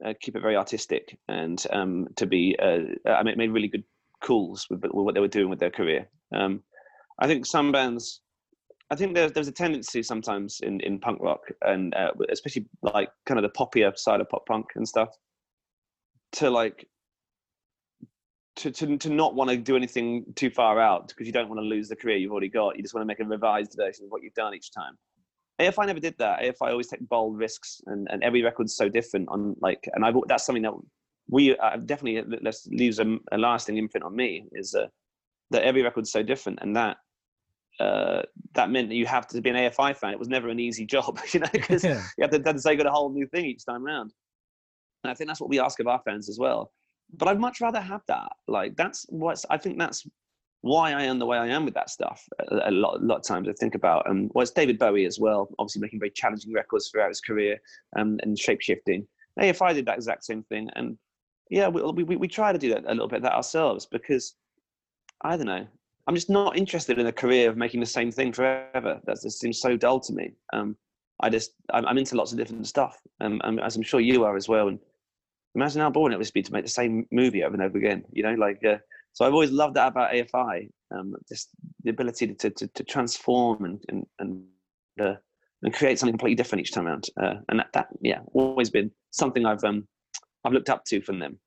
uh, 0.06 0.14
keep 0.22 0.36
it 0.36 0.42
very 0.42 0.56
artistic 0.56 1.18
and 1.28 1.64
um, 1.72 2.08
to 2.16 2.26
be. 2.26 2.56
Uh, 2.62 3.10
I 3.10 3.24
mean, 3.24 3.34
it 3.34 3.38
made 3.38 3.52
really 3.52 3.68
good 3.68 3.84
calls 4.24 4.68
with, 4.70 4.82
with, 4.82 4.92
what 4.94 5.14
they 5.14 5.22
were 5.22 5.28
doing 5.28 5.50
with 5.50 5.60
their 5.60 5.72
career. 5.72 6.08
Um, 6.34 6.64
I 7.20 7.28
think 7.28 7.46
some 7.46 7.72
bands. 7.72 8.22
I 8.92 8.96
think 8.96 9.16
there's 9.16 9.32
there's 9.32 9.48
a 9.48 9.52
tendency 9.52 10.04
sometimes 10.04 10.60
in, 10.62 10.80
in 10.82 11.00
punk 11.00 11.20
rock 11.20 11.42
and 11.64 11.94
uh, 11.96 12.12
especially 12.30 12.68
like 12.84 13.10
kind 13.26 13.40
of 13.40 13.44
the 13.44 13.58
poppier 13.58 13.98
side 13.98 14.22
of 14.22 14.30
pop 14.30 14.46
punk 14.46 14.68
and 14.76 14.88
stuff 14.88 15.10
to 16.34 16.52
like 16.52 16.88
to, 18.58 18.72
to, 18.72 18.98
to 18.98 19.10
not 19.10 19.36
want 19.36 19.50
to 19.50 19.58
do 19.58 19.76
anything 19.76 20.26
too 20.36 20.50
far 20.50 20.80
out 20.80 21.10
because 21.10 21.28
you 21.28 21.34
don't 21.34 21.50
want 21.50 21.60
to 21.60 21.66
lose 21.66 21.90
the 21.90 21.96
career 21.96 22.18
you've 22.18 22.32
already 22.32 22.50
got. 22.50 22.76
You 22.78 22.82
just 22.82 22.94
want 22.94 23.04
to 23.04 23.08
make 23.08 23.20
a 23.20 23.26
revised 23.26 23.76
version 23.78 24.06
of 24.06 24.12
what 24.12 24.24
you've 24.24 24.34
done 24.34 24.54
each 24.56 24.72
time. 24.72 24.98
AFI 25.60 25.88
never 25.88 26.00
did 26.00 26.16
that. 26.20 26.42
AFI 26.42 26.72
always 26.72 26.88
take 26.88 27.08
bold 27.08 27.38
risks, 27.38 27.82
and, 27.86 28.08
and 28.12 28.24
every 28.24 28.44
record's 28.44 28.76
so 28.76 28.90
different. 28.90 29.30
On 29.30 29.56
like, 29.62 29.88
and 29.94 30.06
I 30.06 30.12
that's 30.28 30.46
something 30.46 30.64
that 30.64 30.74
we 31.30 31.58
uh, 31.58 31.78
definitely 31.78 32.38
let's 32.42 32.68
leaves 32.68 33.00
a, 33.00 33.18
a, 33.32 33.38
lasting 33.38 33.78
imprint 33.78 34.04
on 34.04 34.16
me 34.16 34.46
is 34.52 34.76
uh, 34.76 34.88
that 35.52 35.64
every 35.64 35.82
record's 35.82 36.12
so 36.12 36.24
different, 36.24 36.60
and 36.62 36.76
that 36.76 36.98
uh, 37.80 38.24
that 38.54 38.70
meant 38.70 38.90
that 38.90 38.96
you 38.96 39.06
have 39.06 39.28
to 39.28 39.42
be 39.42 39.50
an 39.50 39.56
AFI 39.56 39.96
fan. 39.96 40.12
It 40.12 40.20
was 40.20 40.28
never 40.28 40.50
an 40.50 40.60
easy 40.60 40.86
job, 40.96 41.20
you 41.32 41.40
know, 41.40 41.50
because 41.52 41.84
yeah. 41.86 42.04
you 42.18 42.22
have 42.22 42.32
to, 42.32 42.40
to 42.40 42.60
say 42.60 42.76
got 42.76 42.86
a 42.86 42.92
whole 42.92 43.12
new 43.12 43.28
thing 43.28 43.46
each 43.46 43.66
time 43.66 43.86
around. 43.86 44.14
And 45.04 45.12
I 45.12 45.14
think 45.14 45.30
that's 45.30 45.40
what 45.40 45.50
we 45.50 45.60
ask 45.60 45.80
of 45.80 45.88
our 45.88 46.02
fans 46.04 46.30
as 46.30 46.38
well. 46.40 46.72
But 47.14 47.28
I'd 47.30 47.40
much 47.40 47.62
rather 47.62 47.80
have 47.80 48.02
that. 48.08 48.32
Like 48.48 48.76
that's 48.76 49.06
what's 49.10 49.46
I 49.50 49.58
think 49.58 49.80
that's 49.80 50.06
why 50.62 50.94
I 50.94 51.04
am 51.04 51.20
the 51.20 51.26
way 51.28 51.38
I 51.38 51.48
am 51.48 51.64
with 51.64 51.76
that 51.76 51.92
stuff. 51.92 52.28
A, 52.50 52.72
lot, 52.72 53.00
a 53.00 53.06
lot 53.06 53.18
of 53.18 53.24
times 53.24 53.48
I 53.48 53.54
think 53.54 53.76
about, 53.76 54.10
and 54.10 54.26
um, 54.26 54.32
well, 54.34 54.42
it's 54.42 54.52
David 54.52 54.80
Bowie 54.80 55.06
as 55.06 55.20
well, 55.20 55.48
obviously 55.60 55.82
making 55.82 56.00
very 56.00 56.10
challenging 56.10 56.54
records 56.54 56.90
throughout 56.90 57.10
his 57.10 57.22
career 57.22 57.60
um, 57.98 58.18
and 58.24 58.38
shape 58.38 58.62
shifting. 58.62 59.08
AFI 59.40 59.76
did 59.76 59.86
that 59.86 59.98
exact 59.98 60.24
same 60.24 60.42
thing, 60.44 60.68
and 60.76 60.98
yeah, 61.52 61.68
we, 61.68 62.04
we 62.04 62.16
we 62.16 62.28
try 62.28 62.52
to 62.52 62.58
do 62.58 62.70
that 62.70 62.84
a 62.88 62.94
little 62.94 63.08
bit 63.08 63.18
of 63.18 63.24
that 63.24 63.34
ourselves 63.34 63.86
because 63.86 64.36
I 65.24 65.38
don't 65.38 65.46
know. 65.46 65.68
I'm 66.08 66.16
just 66.16 66.30
not 66.30 66.58
interested 66.58 67.00
in 67.00 67.08
a 67.08 67.12
career 67.12 67.50
of 67.50 67.58
making 67.58 67.80
the 67.80 67.86
same 67.86 68.12
thing 68.12 68.32
forever. 68.32 69.00
That 69.06 69.22
just 69.22 69.40
seems 69.40 69.60
so 69.60 69.76
dull 69.78 70.00
to 70.00 70.14
me. 70.14 70.34
Um, 70.54 70.76
I 71.22 71.30
just 71.30 71.52
I'm, 71.74 71.86
I'm, 71.86 71.98
into 71.98 72.16
lots 72.16 72.32
of 72.32 72.38
different 72.38 72.68
stuff, 72.68 73.00
um, 73.22 73.40
as 73.60 73.76
I'm 73.76 73.84
sure 73.84 74.00
you 74.00 74.24
are 74.24 74.36
as 74.36 74.50
well. 74.50 74.68
And 74.68 74.80
imagine 75.56 75.82
how 75.82 75.90
boring 75.90 76.14
it 76.14 76.18
would 76.18 76.32
be 76.34 76.42
to 76.42 76.54
make 76.54 76.66
the 76.66 76.70
same 76.70 77.06
movie 77.12 77.44
over 77.44 77.54
and 77.54 77.64
over 77.64 77.78
again. 77.78 78.04
You 78.12 78.24
know, 78.24 78.34
like 78.34 78.64
uh, 78.66 78.78
so. 79.14 79.26
I've 79.26 79.34
always 79.34 79.52
loved 79.52 79.76
that 79.76 79.88
about 79.88 80.12
AFI. 80.12 80.70
Um, 80.92 81.16
just 81.28 81.50
the 81.84 81.90
ability 81.90 82.34
to 82.36 82.50
to, 82.50 82.68
to 82.68 82.84
transform 82.84 83.66
and 83.66 83.84
and 83.90 84.06
and, 84.20 84.44
uh, 85.00 85.16
and 85.64 85.74
create 85.74 86.00
something 86.00 86.14
completely 86.14 86.36
different 86.36 86.62
each 86.62 86.72
time 86.72 86.88
around. 86.88 87.08
Uh, 87.22 87.36
and 87.50 87.60
that, 87.60 87.68
that 87.74 87.88
yeah, 88.02 88.20
always 88.34 88.70
been 88.70 88.92
something 89.12 89.46
I've 89.46 89.64
um 89.64 89.88
I've 90.44 90.54
looked 90.54 90.70
up 90.70 90.86
to 90.86 91.02
from 91.02 91.20
them. 91.20 91.40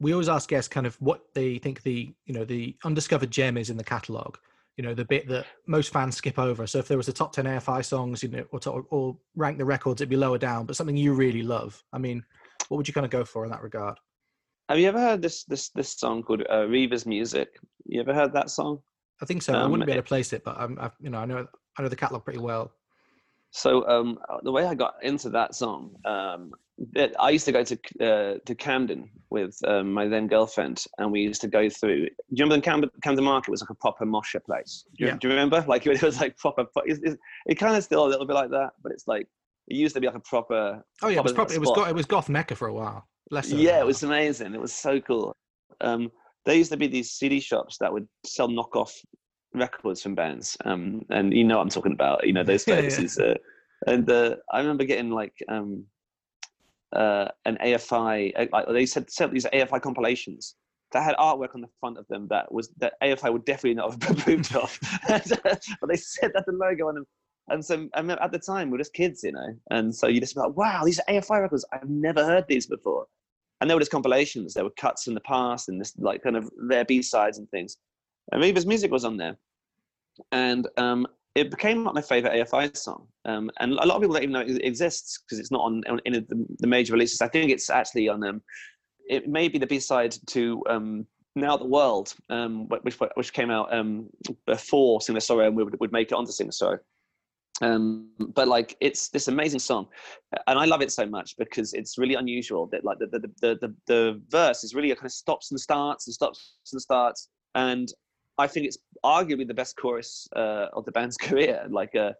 We 0.00 0.12
always 0.12 0.28
ask 0.28 0.48
guests 0.48 0.68
kind 0.68 0.86
of 0.86 0.96
what 0.96 1.22
they 1.34 1.58
think 1.58 1.82
the 1.82 2.12
you 2.26 2.34
know 2.34 2.44
the 2.44 2.76
undiscovered 2.84 3.30
gem 3.30 3.56
is 3.56 3.70
in 3.70 3.76
the 3.76 3.84
catalog. 3.84 4.36
You 4.76 4.82
know 4.82 4.94
the 4.94 5.04
bit 5.04 5.28
that 5.28 5.46
most 5.66 5.92
fans 5.92 6.16
skip 6.16 6.38
over. 6.38 6.66
So 6.66 6.78
if 6.78 6.88
there 6.88 6.96
was 6.96 7.08
a 7.08 7.12
top 7.12 7.32
ten 7.32 7.44
AFI 7.44 7.84
songs, 7.84 8.22
you 8.22 8.28
know, 8.28 8.44
or, 8.50 8.58
to, 8.60 8.70
or 8.70 9.16
rank 9.36 9.58
the 9.58 9.64
records, 9.64 10.00
it'd 10.00 10.08
be 10.08 10.16
lower 10.16 10.38
down. 10.38 10.66
But 10.66 10.76
something 10.76 10.96
you 10.96 11.14
really 11.14 11.42
love. 11.42 11.80
I 11.92 11.98
mean, 11.98 12.24
what 12.68 12.78
would 12.78 12.88
you 12.88 12.94
kind 12.94 13.04
of 13.04 13.10
go 13.10 13.24
for 13.24 13.44
in 13.44 13.50
that 13.50 13.62
regard? 13.62 13.98
Have 14.68 14.78
you 14.78 14.88
ever 14.88 14.98
heard 15.00 15.20
this 15.20 15.44
this 15.44 15.70
this 15.70 15.98
song 15.98 16.22
called 16.22 16.42
uh, 16.50 16.66
Reivers' 16.66 17.06
Music? 17.06 17.48
You 17.84 18.00
ever 18.00 18.14
heard 18.14 18.32
that 18.32 18.50
song? 18.50 18.78
I 19.22 19.26
think 19.26 19.42
so. 19.42 19.54
Um, 19.54 19.62
I 19.62 19.66
wouldn't 19.66 19.86
be 19.86 19.92
able 19.92 20.02
to 20.02 20.08
place 20.08 20.32
it, 20.32 20.42
but 20.44 20.56
I'm, 20.58 20.78
I, 20.78 20.90
you 21.00 21.10
know, 21.10 21.18
I 21.18 21.26
know 21.26 21.46
I 21.78 21.82
know 21.82 21.88
the 21.88 21.96
catalog 21.96 22.24
pretty 22.24 22.40
well. 22.40 22.72
So 23.50 23.86
um, 23.88 24.18
the 24.42 24.50
way 24.50 24.66
I 24.66 24.74
got 24.74 24.94
into 25.02 25.30
that 25.30 25.54
song, 25.54 25.94
um, 26.04 26.50
I 27.20 27.30
used 27.30 27.44
to 27.44 27.52
go 27.52 27.62
to 27.62 27.78
uh, 28.00 28.38
to 28.44 28.54
Camden 28.54 29.08
with 29.30 29.56
um, 29.66 29.92
my 29.92 30.08
then 30.08 30.26
girlfriend, 30.26 30.84
and 30.98 31.12
we 31.12 31.20
used 31.20 31.40
to 31.42 31.48
go 31.48 31.68
through. 31.68 32.06
Do 32.06 32.10
you 32.30 32.44
remember 32.44 32.64
Camden, 32.64 32.90
Camden 33.02 33.24
Market 33.24 33.50
was 33.50 33.60
like 33.60 33.70
a 33.70 33.74
proper 33.74 34.04
mosher 34.04 34.40
place? 34.40 34.84
Do 34.96 35.04
you, 35.04 35.10
yeah. 35.10 35.16
do 35.20 35.28
you 35.28 35.34
remember? 35.34 35.64
Like 35.68 35.86
it 35.86 36.02
was 36.02 36.20
like 36.20 36.36
proper. 36.36 36.66
It, 36.84 36.98
it, 37.02 37.18
it 37.46 37.54
kind 37.54 37.76
of 37.76 37.84
still 37.84 38.06
a 38.06 38.08
little 38.08 38.26
bit 38.26 38.34
like 38.34 38.50
that, 38.50 38.70
but 38.82 38.90
it's 38.90 39.06
like 39.06 39.28
it 39.68 39.76
used 39.76 39.94
to 39.94 40.00
be 40.00 40.06
like 40.06 40.16
a 40.16 40.20
proper. 40.20 40.84
Oh 41.02 41.08
yeah, 41.08 41.16
proper 41.16 41.18
it 41.18 41.22
was 41.22 41.32
proper. 41.32 41.54
It 41.54 41.60
was 41.60 41.70
got, 41.70 41.88
it 41.88 41.94
was 41.94 42.06
goth 42.06 42.28
mecca 42.28 42.54
for 42.54 42.68
a 42.68 42.74
while. 42.74 43.06
Less 43.30 43.50
yeah, 43.50 43.80
it 43.80 43.86
was 43.86 44.02
amazing. 44.02 44.54
It 44.54 44.60
was 44.60 44.72
so 44.72 45.00
cool. 45.00 45.34
Um, 45.80 46.10
there 46.44 46.54
used 46.54 46.70
to 46.72 46.76
be 46.76 46.86
these 46.86 47.12
CD 47.12 47.40
shops 47.40 47.78
that 47.78 47.92
would 47.92 48.06
sell 48.26 48.48
knockoff 48.48 48.92
records 49.54 50.02
from 50.02 50.14
bands, 50.14 50.56
um, 50.64 51.02
and 51.10 51.32
you 51.32 51.44
know 51.44 51.56
what 51.56 51.62
I'm 51.62 51.70
talking 51.70 51.92
about. 51.92 52.26
You 52.26 52.34
know 52.34 52.44
those 52.44 52.64
places. 52.64 53.16
yeah, 53.20 53.26
yeah. 53.26 53.32
Uh, 53.32 53.36
and 53.86 54.10
uh, 54.10 54.36
I 54.52 54.60
remember 54.60 54.84
getting 54.84 55.10
like 55.10 55.34
um, 55.48 55.84
uh, 56.94 57.28
an 57.46 57.56
AFI. 57.64 58.32
Uh, 58.36 58.46
like 58.52 58.68
they 58.68 58.86
said, 58.86 59.10
sent 59.10 59.32
these 59.32 59.46
AFI 59.46 59.80
compilations 59.80 60.56
that 60.92 61.02
had 61.02 61.16
artwork 61.16 61.54
on 61.54 61.60
the 61.60 61.68
front 61.80 61.98
of 61.98 62.06
them 62.08 62.26
that 62.28 62.50
was 62.52 62.68
that 62.78 62.94
AFI 63.02 63.32
would 63.32 63.44
definitely 63.44 63.74
not 63.74 63.90
have 63.90 64.10
approved 64.18 64.54
of. 64.54 64.78
but 65.08 65.88
they 65.88 65.96
said 65.96 66.32
that 66.34 66.44
the 66.46 66.52
logo 66.52 66.88
on 66.88 66.94
them 66.94 67.06
and 67.48 67.64
so 67.64 67.88
I 67.94 68.02
mean, 68.02 68.16
at 68.20 68.32
the 68.32 68.38
time, 68.38 68.70
we 68.70 68.76
are 68.76 68.78
just 68.78 68.94
kids, 68.94 69.22
you 69.22 69.32
know. 69.32 69.54
And 69.70 69.94
so 69.94 70.06
you 70.06 70.20
just 70.20 70.34
be 70.34 70.40
like, 70.40 70.56
wow, 70.56 70.82
these 70.84 70.98
are 71.00 71.12
AFI 71.12 71.42
records. 71.42 71.64
I've 71.72 71.88
never 71.88 72.24
heard 72.24 72.46
these 72.48 72.66
before. 72.66 73.06
And 73.60 73.68
there 73.68 73.76
were 73.76 73.80
just 73.80 73.92
compilations. 73.92 74.54
There 74.54 74.64
were 74.64 74.70
cuts 74.70 75.06
in 75.06 75.14
the 75.14 75.20
past 75.20 75.68
and 75.68 75.80
this 75.80 75.94
like 75.98 76.22
kind 76.22 76.36
of 76.36 76.50
their 76.68 76.84
B 76.84 77.02
sides 77.02 77.38
and 77.38 77.48
things. 77.50 77.76
And 78.32 78.42
Reivers' 78.42 78.66
Music 78.66 78.90
was 78.90 79.04
on 79.04 79.16
there. 79.16 79.36
And 80.32 80.66
um, 80.78 81.06
it 81.34 81.50
became 81.50 81.84
like 81.84 81.94
my 81.94 82.02
favorite 82.02 82.32
AFI 82.32 82.76
song. 82.76 83.06
Um, 83.26 83.50
and 83.60 83.72
a 83.72 83.86
lot 83.86 83.96
of 83.96 84.00
people 84.00 84.14
don't 84.14 84.22
even 84.22 84.32
know 84.32 84.40
it 84.40 84.64
exists 84.64 85.18
because 85.20 85.38
it's 85.38 85.50
not 85.50 85.62
on, 85.62 85.82
on 85.88 86.00
of 86.06 86.28
the, 86.28 86.46
the, 86.58 86.66
major 86.66 86.92
releases. 86.92 87.20
I 87.20 87.28
think 87.28 87.50
it's 87.50 87.70
actually 87.70 88.08
on 88.08 88.24
um, 88.24 88.42
it 89.08 89.28
may 89.28 89.48
be 89.48 89.58
the 89.58 89.66
B 89.66 89.78
side 89.80 90.16
to 90.28 90.62
um, 90.68 91.06
Now 91.34 91.56
the 91.56 91.66
World, 91.66 92.14
um, 92.30 92.68
which 92.68 92.98
which 93.14 93.32
came 93.32 93.50
out 93.50 93.72
um, 93.74 94.08
before 94.46 95.00
Sing 95.00 95.14
the 95.14 95.20
Sorrow 95.20 95.46
and 95.46 95.56
we 95.56 95.64
would, 95.64 95.78
would 95.80 95.92
make 95.92 96.12
it 96.12 96.14
onto 96.14 96.32
Sing 96.32 96.46
the 96.46 96.52
Sorrow 96.52 96.78
um 97.62 98.08
but 98.34 98.48
like 98.48 98.76
it's 98.80 99.08
this 99.10 99.28
amazing 99.28 99.60
song 99.60 99.86
and 100.48 100.58
i 100.58 100.64
love 100.64 100.82
it 100.82 100.90
so 100.90 101.06
much 101.06 101.36
because 101.38 101.72
it's 101.72 101.98
really 101.98 102.14
unusual 102.14 102.66
that 102.66 102.84
like 102.84 102.98
the 102.98 103.06
the 103.06 103.20
the 103.40 103.54
the, 103.60 103.74
the 103.86 104.22
verse 104.28 104.64
is 104.64 104.74
really 104.74 104.90
a 104.90 104.96
kind 104.96 105.06
of 105.06 105.12
stops 105.12 105.50
and 105.52 105.60
starts 105.60 106.06
and 106.06 106.14
stops 106.14 106.56
and 106.72 106.82
starts 106.82 107.28
and 107.54 107.92
i 108.38 108.46
think 108.46 108.66
it's 108.66 108.78
arguably 109.04 109.46
the 109.46 109.54
best 109.54 109.76
chorus 109.76 110.26
uh, 110.34 110.66
of 110.72 110.84
the 110.84 110.92
band's 110.92 111.16
career 111.26 111.64
like 111.70 111.94
uh 111.94 112.12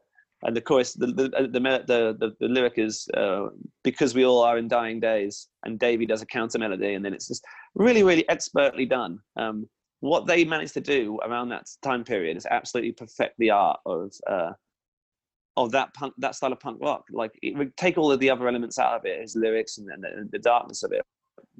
and 0.44 0.56
the 0.56 0.60
chorus 0.60 0.92
the 0.92 1.06
the 1.06 1.28
the 1.28 1.48
the, 1.48 2.16
the, 2.18 2.36
the 2.40 2.48
lyric 2.48 2.74
is 2.76 3.08
uh, 3.14 3.46
because 3.82 4.14
we 4.14 4.24
all 4.24 4.42
are 4.42 4.58
in 4.58 4.68
dying 4.68 5.00
days 5.00 5.48
and 5.64 5.78
davey 5.78 6.06
does 6.06 6.22
a 6.22 6.26
counter 6.26 6.58
melody 6.58 6.94
and 6.94 7.04
then 7.04 7.14
it's 7.14 7.28
just 7.28 7.44
really 7.74 8.02
really 8.02 8.28
expertly 8.28 8.86
done. 8.86 9.18
Um 9.36 9.68
what 10.00 10.26
they 10.26 10.44
managed 10.44 10.74
to 10.74 10.82
do 10.82 11.18
around 11.24 11.48
that 11.48 11.66
time 11.82 12.04
period 12.04 12.36
is 12.36 12.46
absolutely 12.50 12.92
perfect 12.92 13.34
the 13.38 13.50
art 13.50 13.80
of 13.86 14.12
uh 14.28 14.52
of 15.56 15.70
that 15.70 15.94
punk 15.94 16.12
that 16.18 16.34
style 16.34 16.52
of 16.52 16.60
punk 16.60 16.78
rock 16.80 17.04
like 17.12 17.30
it, 17.42 17.76
take 17.76 17.96
all 17.96 18.10
of 18.10 18.18
the 18.20 18.30
other 18.30 18.48
elements 18.48 18.78
out 18.78 18.94
of 18.94 19.04
it 19.04 19.20
his 19.20 19.36
lyrics 19.36 19.78
and, 19.78 19.88
the, 20.02 20.28
the, 20.32 20.38
darkness 20.38 20.82
of 20.82 20.92
it. 20.92 21.02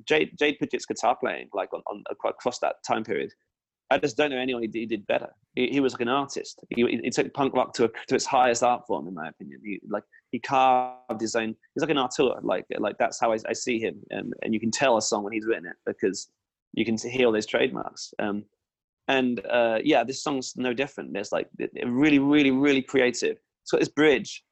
Jade 0.05 0.37
Jade 0.39 0.59
Puget's 0.61 0.87
guitar 0.87 1.17
playing 1.17 1.49
like 1.53 1.73
on, 1.73 1.83
on 1.87 2.03
across 2.29 2.59
that 2.59 2.77
time 2.87 3.05
period 3.05 3.31
i 3.91 3.99
just 3.99 4.17
don't 4.17 4.31
know 4.31 4.39
anyone 4.39 4.63
he, 4.63 4.87
did 4.87 5.07
better. 5.07 5.29
He, 5.55 5.69
he, 5.69 5.81
was 5.81 5.93
like 5.93 6.01
an 6.01 6.09
artist. 6.09 6.59
He, 6.71 6.85
he 7.03 7.11
took 7.11 7.33
punk 7.33 7.55
rock 7.55 7.75
to, 7.75 7.85
a, 7.85 7.89
to 8.09 8.15
its 8.15 8.27
highest 8.27 8.63
art 8.63 8.87
form 8.87 9.07
in 9.07 9.15
my 9.15 9.29
opinion. 9.29 9.61
He 9.65 9.81
like 9.89 10.03
he 10.31 10.41
carved 10.41 11.21
his 11.21 11.37
own 11.37 11.55
he's 11.75 11.83
like 11.83 11.91
an 11.91 11.99
auteur 11.99 12.41
like 12.43 12.65
like 12.79 12.97
that's 12.99 13.21
how 13.21 13.33
i, 13.33 13.39
I 13.49 13.53
see 13.53 13.79
him. 13.79 14.03
And, 14.11 14.33
and 14.43 14.53
you 14.53 14.61
can 14.61 14.71
tell 14.71 14.97
a 14.97 15.03
song 15.03 15.23
when 15.23 15.33
he's 15.33 15.47
written 15.47 15.67
it 15.67 15.77
because 15.87 16.29
you 16.73 16.85
can 16.85 16.97
hear 16.99 17.27
all 17.27 17.33
those 17.33 17.47
trademarks. 17.47 18.13
Um, 18.19 18.45
and 19.07 19.45
uh, 19.47 19.79
yeah, 19.85 20.03
this 20.03 20.23
song's 20.23 20.55
no 20.57 20.73
different. 20.73 21.13
There's 21.13 21.31
like 21.31 21.49
really, 21.85 22.19
really, 22.19 22.51
really 22.51 22.83
creative 22.83 23.37
it's 23.65 23.71
got 23.71 23.81
this 23.81 23.89
bridge, 23.89 24.45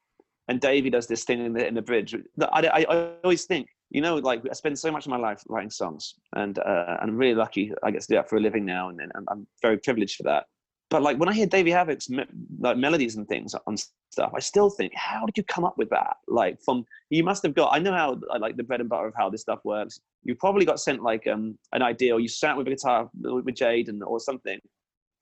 and 0.49 0.61
Davey 0.61 0.91
does 0.91 1.07
this 1.07 1.25
thing 1.25 1.45
in 1.45 1.53
the 1.53 1.67
in 1.67 1.75
the 1.75 1.83
bridge. 1.83 2.15
I, 2.15 2.67
I, 2.67 2.87
I 2.89 3.11
always 3.23 3.45
think, 3.45 3.69
you 3.91 4.01
know, 4.01 4.17
like 4.17 4.43
I 4.51 4.55
spend 4.55 4.79
so 4.79 4.91
much 4.91 5.07
of 5.07 5.11
my 5.11 5.19
life 5.19 5.43
writing 5.49 5.71
songs, 5.71 6.15
and 6.35 6.59
uh, 6.59 6.97
I'm 7.01 7.17
really 7.17 7.35
lucky 7.35 7.73
I 7.83 7.91
get 7.91 8.03
to 8.03 8.09
do 8.09 8.15
that 8.17 8.29
for 8.29 8.37
a 8.37 8.41
living 8.41 8.65
now, 8.65 8.89
and, 8.89 9.01
and 9.01 9.29
I'm 9.29 9.47
very 9.61 9.79
privileged 9.79 10.17
for 10.17 10.25
that. 10.25 10.47
But 10.89 11.03
like 11.03 11.19
when 11.19 11.29
I 11.29 11.33
hear 11.33 11.47
Davey 11.47 11.71
Havok's 11.71 12.11
me- 12.11 12.27
like 12.59 12.77
melodies 12.77 13.17
and 13.17 13.27
things 13.29 13.55
on 13.67 13.77
stuff, 13.77 14.33
I 14.35 14.41
still 14.41 14.69
think, 14.69 14.93
how 14.95 15.25
did 15.25 15.39
you 15.39 15.45
come 15.45 15.65
up 15.65 15.79
with 15.79 15.89
that? 15.91 16.17
Like 16.29 16.61
from 16.63 16.85
you 17.11 17.23
must 17.23 17.43
have 17.45 17.55
got. 17.55 17.73
I 17.73 17.79
know 17.79 17.93
how 17.93 18.19
like 18.39 18.57
the 18.57 18.63
bread 18.63 18.81
and 18.81 18.89
butter 18.89 19.07
of 19.07 19.15
how 19.17 19.31
this 19.31 19.43
stuff 19.43 19.61
works. 19.65 20.01
You 20.25 20.35
probably 20.35 20.65
got 20.65 20.81
sent 20.81 21.03
like 21.03 21.27
um, 21.27 21.59
an 21.73 21.83
idea, 21.83 22.15
or 22.15 22.21
you 22.21 22.29
sat 22.29 22.57
with 22.57 22.67
a 22.67 22.71
guitar 22.71 23.11
with 23.15 23.55
Jade 23.55 23.89
and 23.89 24.03
or 24.03 24.21
something, 24.21 24.59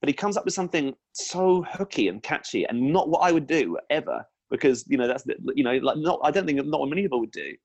but 0.01 0.09
he 0.09 0.13
comes 0.13 0.35
up 0.35 0.43
with 0.43 0.53
something 0.53 0.93
so 1.13 1.63
hooky 1.69 2.07
and 2.07 2.21
catchy 2.23 2.65
and 2.65 2.91
not 2.91 3.07
what 3.07 3.19
I 3.19 3.31
would 3.31 3.47
do 3.47 3.77
ever 3.89 4.25
because 4.49 4.83
you 4.87 4.97
know 4.97 5.07
that's 5.07 5.23
you 5.55 5.63
know 5.63 5.77
like 5.77 5.97
not 5.97 6.19
I 6.23 6.31
don't 6.31 6.45
think 6.45 6.63
not 6.65 6.85
many 6.89 7.03
people 7.03 7.19
would 7.21 7.31
do. 7.31 7.55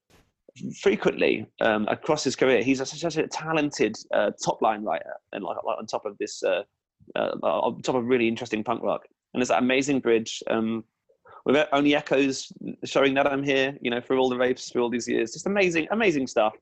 Frequently 0.81 1.47
um, 1.61 1.87
across 1.89 2.25
his 2.25 2.37
career 2.37 2.63
he's 2.63 2.81
a, 2.81 2.87
such 2.87 3.17
a 3.17 3.27
talented 3.27 3.97
uh, 4.15 4.31
top 4.43 4.63
line 4.63 4.85
writer 4.85 5.15
and 5.33 5.45
like, 5.45 5.57
like, 5.65 5.79
on 5.79 5.87
top 5.87 6.07
of 6.07 6.17
this 6.19 6.43
uh, 6.43 6.63
uh, 7.15 7.33
on 7.43 7.83
top 7.83 7.97
of 7.97 8.05
really 8.05 8.29
interesting 8.29 8.63
punk 8.63 8.83
rock. 8.83 9.03
And 9.35 9.41
there's 9.41 9.49
that 9.49 9.63
amazing 9.63 10.01
bridge 10.01 10.43
um, 10.49 10.85
with 11.45 11.67
only 11.73 11.95
echoes 11.95 12.51
showing 12.85 13.15
that 13.15 13.27
I'm 13.27 13.43
here 13.43 13.77
you 13.81 13.91
know 13.91 14.01
for 14.01 14.17
all 14.17 14.29
the 14.29 14.37
rapes 14.37 14.71
for 14.71 14.81
all 14.81 14.91
these 14.91 15.09
years. 15.09 15.33
Just 15.33 15.47
amazing 15.47 15.89
amazing 15.91 16.27
stuff. 16.27 16.55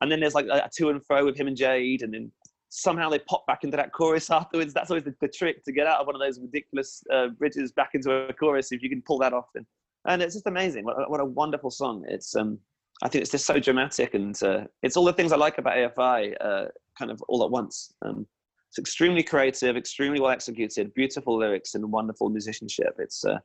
And 0.00 0.12
then 0.12 0.20
there's 0.20 0.34
like 0.34 0.46
a 0.46 0.68
to 0.76 0.90
and 0.90 1.04
fro 1.04 1.24
with 1.24 1.36
him 1.36 1.48
and 1.48 1.56
Jade 1.56 2.02
and 2.02 2.14
then 2.14 2.30
somehow 2.68 3.08
they 3.08 3.18
pop 3.20 3.46
back 3.46 3.64
into 3.64 3.76
that 3.76 3.92
chorus 3.92 4.30
afterwards. 4.30 4.74
That's 4.74 4.90
always 4.90 5.04
the, 5.04 5.14
the 5.20 5.28
trick 5.28 5.64
to 5.64 5.72
get 5.72 5.86
out 5.86 6.00
of 6.00 6.06
one 6.06 6.16
of 6.16 6.20
those 6.20 6.40
ridiculous 6.40 7.02
uh, 7.12 7.28
bridges 7.28 7.72
back 7.72 7.90
into 7.94 8.12
a 8.12 8.32
chorus 8.32 8.72
if 8.72 8.82
you 8.82 8.88
can 8.88 9.02
pull 9.02 9.18
that 9.18 9.32
off. 9.32 9.48
And, 9.54 9.66
and 10.06 10.22
it's 10.22 10.34
just 10.34 10.46
amazing. 10.46 10.84
What, 10.84 11.10
what 11.10 11.20
a 11.20 11.24
wonderful 11.24 11.70
song. 11.70 12.04
It's 12.08 12.34
um, 12.36 12.58
I 13.02 13.08
think 13.08 13.22
it's 13.22 13.30
just 13.30 13.46
so 13.46 13.58
dramatic 13.58 14.14
and 14.14 14.40
uh, 14.42 14.64
it's 14.82 14.96
all 14.96 15.04
the 15.04 15.12
things 15.12 15.32
I 15.32 15.36
like 15.36 15.58
about 15.58 15.76
AFI 15.76 16.34
uh, 16.40 16.64
kind 16.98 17.10
of 17.10 17.22
all 17.28 17.44
at 17.44 17.50
once. 17.50 17.92
Um, 18.02 18.26
it's 18.68 18.78
extremely 18.78 19.22
creative, 19.22 19.76
extremely 19.76 20.20
well 20.20 20.30
executed, 20.30 20.92
beautiful 20.94 21.38
lyrics, 21.38 21.74
and 21.74 21.90
wonderful 21.90 22.28
musicianship. 22.28 22.96
It's 22.98 23.24
uh, 23.24 23.38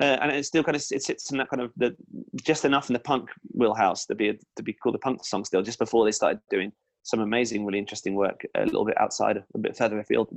uh, 0.00 0.18
and 0.20 0.30
it 0.32 0.44
still 0.44 0.62
kind 0.62 0.76
of 0.76 0.84
it 0.90 1.02
sits 1.02 1.30
in 1.30 1.38
that 1.38 1.48
kind 1.48 1.62
of 1.62 1.72
the 1.76 1.96
just 2.42 2.64
enough 2.64 2.88
in 2.88 2.92
the 2.92 3.00
punk 3.00 3.30
wheelhouse 3.52 4.06
to 4.06 4.14
be 4.14 4.38
to 4.56 4.62
be 4.62 4.72
called 4.72 4.94
a 4.94 4.98
punk 4.98 5.24
song 5.24 5.44
still. 5.44 5.62
Just 5.62 5.78
before 5.78 6.04
they 6.04 6.12
started 6.12 6.40
doing 6.50 6.72
some 7.04 7.20
amazing, 7.20 7.64
really 7.64 7.78
interesting 7.78 8.14
work 8.14 8.44
a 8.56 8.64
little 8.64 8.84
bit 8.84 8.98
outside, 8.98 9.36
a 9.54 9.58
bit 9.58 9.76
further 9.76 10.00
afield. 10.00 10.28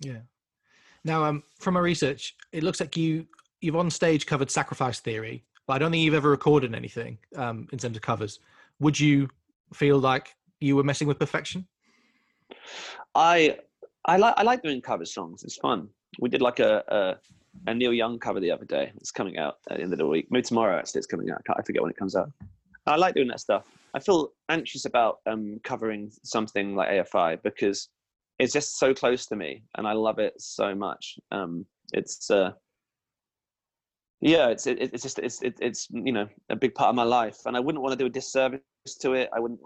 Yeah. 0.00 0.20
Now, 1.04 1.24
um, 1.24 1.42
from 1.60 1.74
my 1.74 1.80
research, 1.80 2.34
it 2.52 2.62
looks 2.62 2.80
like 2.80 2.96
you 2.96 3.26
you've 3.60 3.76
on 3.76 3.90
stage 3.90 4.26
covered 4.26 4.50
Sacrifice 4.50 5.00
Theory, 5.00 5.44
but 5.66 5.74
I 5.74 5.78
don't 5.78 5.90
think 5.90 6.02
you've 6.02 6.14
ever 6.14 6.30
recorded 6.30 6.74
anything 6.74 7.18
um, 7.36 7.68
in 7.72 7.78
terms 7.78 7.96
of 7.96 8.02
covers. 8.02 8.40
Would 8.80 8.98
you 8.98 9.28
feel 9.74 9.98
like 9.98 10.34
you 10.60 10.76
were 10.76 10.82
messing 10.82 11.06
with 11.06 11.18
perfection? 11.18 11.66
I 13.14 13.58
I 14.06 14.16
like 14.16 14.34
I 14.38 14.42
like 14.42 14.62
doing 14.62 14.80
cover 14.80 15.04
songs. 15.04 15.44
It's 15.44 15.56
fun. 15.56 15.88
We 16.20 16.30
did 16.30 16.40
like 16.40 16.58
a, 16.58 16.82
a, 16.88 17.70
a 17.70 17.74
Neil 17.74 17.92
Young 17.92 18.18
cover 18.18 18.40
the 18.40 18.50
other 18.50 18.64
day. 18.64 18.92
It's 18.96 19.12
coming 19.12 19.36
out 19.36 19.58
at 19.70 19.76
the 19.76 19.82
end 19.82 19.92
of 19.92 19.98
the 19.98 20.06
week. 20.06 20.28
Maybe 20.30 20.42
tomorrow 20.42 20.78
actually. 20.78 21.00
It's 21.00 21.06
coming 21.06 21.30
out. 21.30 21.42
I 21.54 21.62
forget 21.62 21.82
when 21.82 21.90
it 21.90 21.98
comes 21.98 22.16
out. 22.16 22.30
I 22.86 22.96
like 22.96 23.14
doing 23.14 23.28
that 23.28 23.40
stuff. 23.40 23.64
I 23.98 24.00
feel 24.00 24.30
anxious 24.48 24.84
about 24.84 25.16
um, 25.26 25.58
covering 25.64 26.12
something 26.22 26.76
like 26.76 26.88
AFI 26.88 27.42
because 27.42 27.88
it's 28.38 28.52
just 28.52 28.78
so 28.78 28.94
close 28.94 29.26
to 29.26 29.34
me 29.34 29.64
and 29.76 29.88
I 29.88 29.92
love 29.92 30.20
it 30.20 30.34
so 30.38 30.72
much. 30.72 31.18
Um, 31.32 31.66
it's 31.92 32.30
uh, 32.30 32.52
yeah, 34.20 34.50
it's 34.50 34.68
it, 34.68 34.78
it's 34.80 35.02
just 35.02 35.18
it's 35.18 35.42
it, 35.42 35.58
it's 35.60 35.88
you 35.90 36.12
know 36.12 36.28
a 36.48 36.54
big 36.54 36.76
part 36.76 36.90
of 36.90 36.94
my 36.94 37.02
life, 37.02 37.38
and 37.46 37.56
I 37.56 37.60
wouldn't 37.60 37.82
want 37.82 37.92
to 37.92 37.98
do 37.98 38.06
a 38.06 38.10
disservice 38.10 38.60
to 39.00 39.14
it. 39.14 39.30
I 39.34 39.40
wouldn't. 39.40 39.58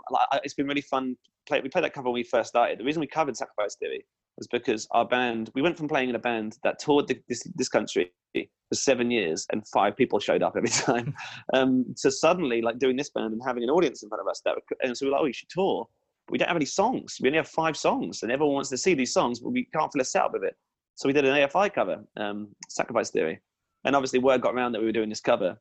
It's 0.45 0.55
been 0.55 0.67
really 0.67 0.81
fun. 0.81 1.15
Play, 1.47 1.61
we 1.61 1.69
played 1.69 1.85
that 1.85 1.93
cover 1.93 2.09
when 2.09 2.15
we 2.15 2.23
first 2.23 2.49
started. 2.49 2.79
The 2.79 2.85
reason 2.85 3.01
we 3.01 3.07
covered 3.09 3.37
Sacrifice 3.37 3.77
Theory 3.77 4.07
was 4.37 4.49
because 4.49 4.87
our 4.93 5.07
band 5.07 5.51
we 5.55 5.63
went 5.63 5.77
from 5.77 5.89
playing 5.89 6.09
in 6.09 6.15
a 6.15 6.21
band 6.21 6.59
that 6.63 6.79
toured 6.79 7.09
the, 7.09 7.21
this 7.29 7.43
this 7.55 7.69
country 7.69 8.13
for 8.35 8.75
seven 8.75 9.11
years 9.11 9.47
and 9.53 9.67
five 9.69 9.97
people 9.97 10.19
showed 10.19 10.43
up 10.43 10.55
every 10.57 10.69
time. 10.71 11.15
Um, 11.53 11.95
to 12.01 12.11
suddenly 12.11 12.63
like 12.63 12.79
doing 12.79 12.97
this 12.97 13.11
band 13.11 13.33
and 13.33 13.43
having 13.45 13.63
an 13.63 13.71
audience 13.71 14.03
in 14.03 14.09
front 14.09 14.23
of 14.23 14.29
us 14.29 14.41
that 14.45 14.57
and 14.83 14.97
so 14.97 15.07
we 15.07 15.11
we're 15.11 15.17
like 15.17 15.23
oh 15.23 15.27
you 15.27 15.33
should 15.33 15.51
tour. 15.51 15.89
But 16.27 16.33
we 16.33 16.39
don't 16.39 16.49
have 16.49 16.57
any 16.57 16.67
songs. 16.67 17.19
We 17.21 17.29
only 17.29 17.39
have 17.39 17.49
five 17.49 17.77
songs 17.77 18.23
and 18.23 18.33
everyone 18.33 18.55
wants 18.55 18.71
to 18.71 18.79
see 18.79 18.95
these 18.95 19.13
songs 19.13 19.41
but 19.41 19.51
we 19.51 19.65
can't 19.73 19.93
fill 19.93 20.03
a 20.03 20.05
set 20.05 20.23
up 20.23 20.33
with 20.33 20.45
it. 20.45 20.57
So 20.95 21.09
we 21.09 21.13
did 21.13 21.25
an 21.25 21.49
AFI 21.49 21.73
cover 21.73 22.05
um, 22.17 22.49
Sacrifice 22.69 23.11
Theory. 23.11 23.41
And 23.85 23.97
obviously 23.97 24.21
word 24.21 24.41
got 24.41 24.55
around 24.55 24.73
that 24.73 24.81
we 24.81 24.87
were 24.87 24.93
doing 24.93 25.09
this 25.09 25.21
cover. 25.21 25.59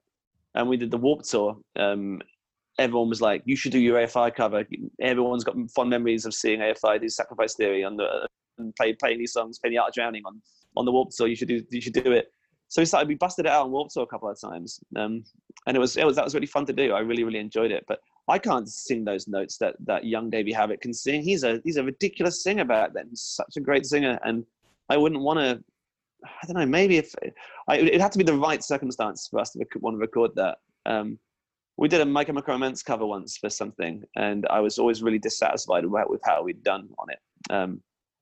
And 0.54 0.68
we 0.70 0.78
did 0.78 0.92
the 0.92 0.98
Warped 0.98 1.30
Tour. 1.30 1.58
Um, 1.78 2.22
everyone 2.78 3.10
was 3.10 3.22
like, 3.22 3.42
"You 3.46 3.56
should 3.56 3.72
do 3.72 3.80
your 3.80 3.98
AFI 4.00 4.36
cover." 4.36 4.66
Everyone's 5.00 5.46
got 5.46 5.56
fond 5.74 5.90
memories 5.90 6.26
of 6.26 6.34
seeing 6.34 6.60
AFI 6.60 7.00
do 7.00 7.08
Sacrifice 7.08 7.56
Theory 7.56 7.86
on 7.86 7.96
the 7.96 8.28
and 8.62 8.76
play 8.76 8.94
playing 8.94 9.20
these 9.20 9.34
songs, 9.34 9.60
playing 9.60 9.74
the 9.74 9.80
Art 9.80 9.90
of 9.90 9.94
Drowning 9.94 10.24
on 10.26 10.42
on 10.76 10.86
the 10.86 10.92
Warped 10.92 11.16
Tour. 11.16 11.28
You 11.28 11.36
should 11.36 11.48
do 11.48 11.64
you 11.70 11.82
should 11.82 11.94
do 11.94 12.12
it. 12.12 12.32
So 12.72 12.82
we 12.82 12.86
started. 12.86 13.10
We 13.10 13.16
busted 13.16 13.46
it 13.46 13.52
out 13.52 13.66
on 13.66 13.72
Warped 13.72 13.94
Tour 13.94 14.04
a 14.04 14.08
couple 14.08 14.30
of 14.30 14.40
times, 14.40 14.80
um, 14.96 15.26
and 15.68 15.76
it 15.76 15.80
was 15.80 15.98
it 15.98 16.06
was 16.06 16.16
that 16.16 16.24
was 16.24 16.34
really 16.34 16.48
fun 16.48 16.66
to 16.68 16.74
do. 16.74 16.94
I 16.94 17.00
really 17.00 17.26
really 17.26 17.40
enjoyed 17.40 17.70
it. 17.70 17.84
But 17.86 18.00
I 18.30 18.40
can't 18.40 18.70
sing 18.70 19.04
those 19.04 19.28
notes 19.28 19.58
that 19.58 19.76
that 19.86 20.06
young 20.06 20.30
Davey 20.30 20.54
Havok 20.54 20.80
can 20.80 20.94
sing. 20.94 21.22
He's 21.22 21.44
a 21.44 21.60
he's 21.66 21.76
a 21.76 21.84
ridiculous 21.84 22.42
singer 22.42 22.64
back 22.64 22.94
then. 22.94 23.08
He's 23.10 23.24
such 23.24 23.58
a 23.58 23.60
great 23.60 23.86
singer, 23.86 24.18
and 24.24 24.46
I 24.88 24.96
wouldn't 24.96 25.22
want 25.22 25.40
to. 25.40 25.62
I 26.24 26.48
don't 26.48 26.56
know. 26.56 26.66
Maybe 26.66 26.98
if 26.98 27.14
I, 27.68 27.78
it 27.78 28.00
had 28.00 28.14
to 28.14 28.18
be 28.18 28.24
the 28.24 28.38
right 28.38 28.64
circumstance 28.64 29.28
for 29.30 29.42
us 29.42 29.52
to 29.52 29.66
want 29.80 29.96
to 29.96 30.00
record 30.00 30.32
that. 30.36 30.60
Um, 30.86 31.20
we 31.76 31.90
did 31.90 32.00
a 32.00 32.06
My 32.06 32.24
Chemical 32.24 32.54
Romance 32.54 32.84
cover 32.84 33.06
once 33.06 33.38
for 33.38 33.50
something, 33.50 34.04
and 34.16 34.48
I 34.50 34.62
was 34.62 34.78
always 34.78 35.04
really 35.04 35.20
dissatisfied 35.20 35.84
with 35.86 36.22
how 36.24 36.44
we'd 36.44 36.64
done 36.64 36.88
on 37.00 37.08
it. 37.10 37.20
Um, 37.50 37.82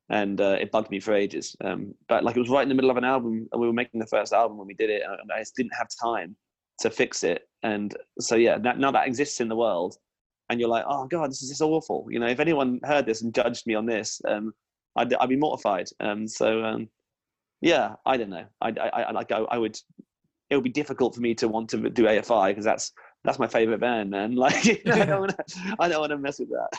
and 0.10 0.42
uh, 0.42 0.58
it 0.60 0.72
bugged 0.72 0.90
me 0.90 1.00
for 1.00 1.14
ages. 1.14 1.56
Um, 1.64 1.94
but 2.08 2.24
like 2.24 2.36
it 2.36 2.40
was 2.40 2.50
right 2.50 2.64
in 2.64 2.70
the 2.70 2.76
middle 2.76 2.90
of 2.90 2.98
an 2.98 3.04
album, 3.04 3.48
and 3.52 3.62
we 3.62 3.68
were 3.68 3.74
making 3.74 4.00
the 4.00 4.08
first 4.08 4.34
album 4.34 4.58
when 4.58 4.68
we 4.68 4.74
did 4.74 4.90
it, 4.90 5.04
and 5.06 5.32
I 5.32 5.40
just 5.40 5.56
didn't 5.56 5.74
have 5.78 5.88
time 6.02 6.36
to 6.80 6.90
fix 6.90 7.24
it. 7.24 7.48
And 7.64 7.96
so 8.20 8.36
yeah, 8.36 8.58
that, 8.60 8.80
now 8.80 8.92
that 8.92 9.08
exists 9.08 9.40
in 9.40 9.50
the 9.50 9.56
world, 9.56 9.96
and 10.50 10.60
you're 10.60 10.70
like, 10.70 10.86
oh 10.88 11.06
god, 11.06 11.30
this 11.30 11.44
is 11.44 11.50
just 11.50 11.62
awful. 11.62 12.08
You 12.10 12.20
know, 12.20 12.28
if 12.28 12.40
anyone 12.40 12.80
heard 12.84 13.06
this 13.06 13.22
and 13.22 13.34
judged 13.34 13.68
me 13.68 13.76
on 13.76 13.86
this, 13.86 14.22
um, 14.28 14.54
I'd, 14.96 15.14
I'd 15.14 15.30
be 15.30 15.36
mortified. 15.36 15.88
Um, 16.00 16.28
so 16.28 16.64
um, 16.64 16.90
yeah, 17.62 17.96
I 18.06 18.18
don't 18.18 18.32
know. 18.32 18.46
I, 18.62 18.70
I, 18.70 19.02
I 19.04 19.12
like 19.12 19.32
I, 19.32 19.40
I 19.40 19.58
would. 19.58 19.78
It 20.50 20.56
would 20.56 20.64
be 20.64 20.72
difficult 20.72 21.14
for 21.14 21.22
me 21.22 21.36
to 21.36 21.48
want 21.48 21.70
to 21.70 21.90
do 21.92 22.06
AFI 22.06 22.50
because 22.50 22.66
that's 22.66 22.92
that's 23.24 23.38
my 23.38 23.48
favorite 23.48 23.80
band, 23.80 24.10
man. 24.10 24.36
Like 24.36 24.66
I 25.80 25.88
don't 25.88 26.00
want 26.00 26.12
to 26.12 26.18
mess 26.18 26.40
with 26.40 26.50
that 26.50 26.70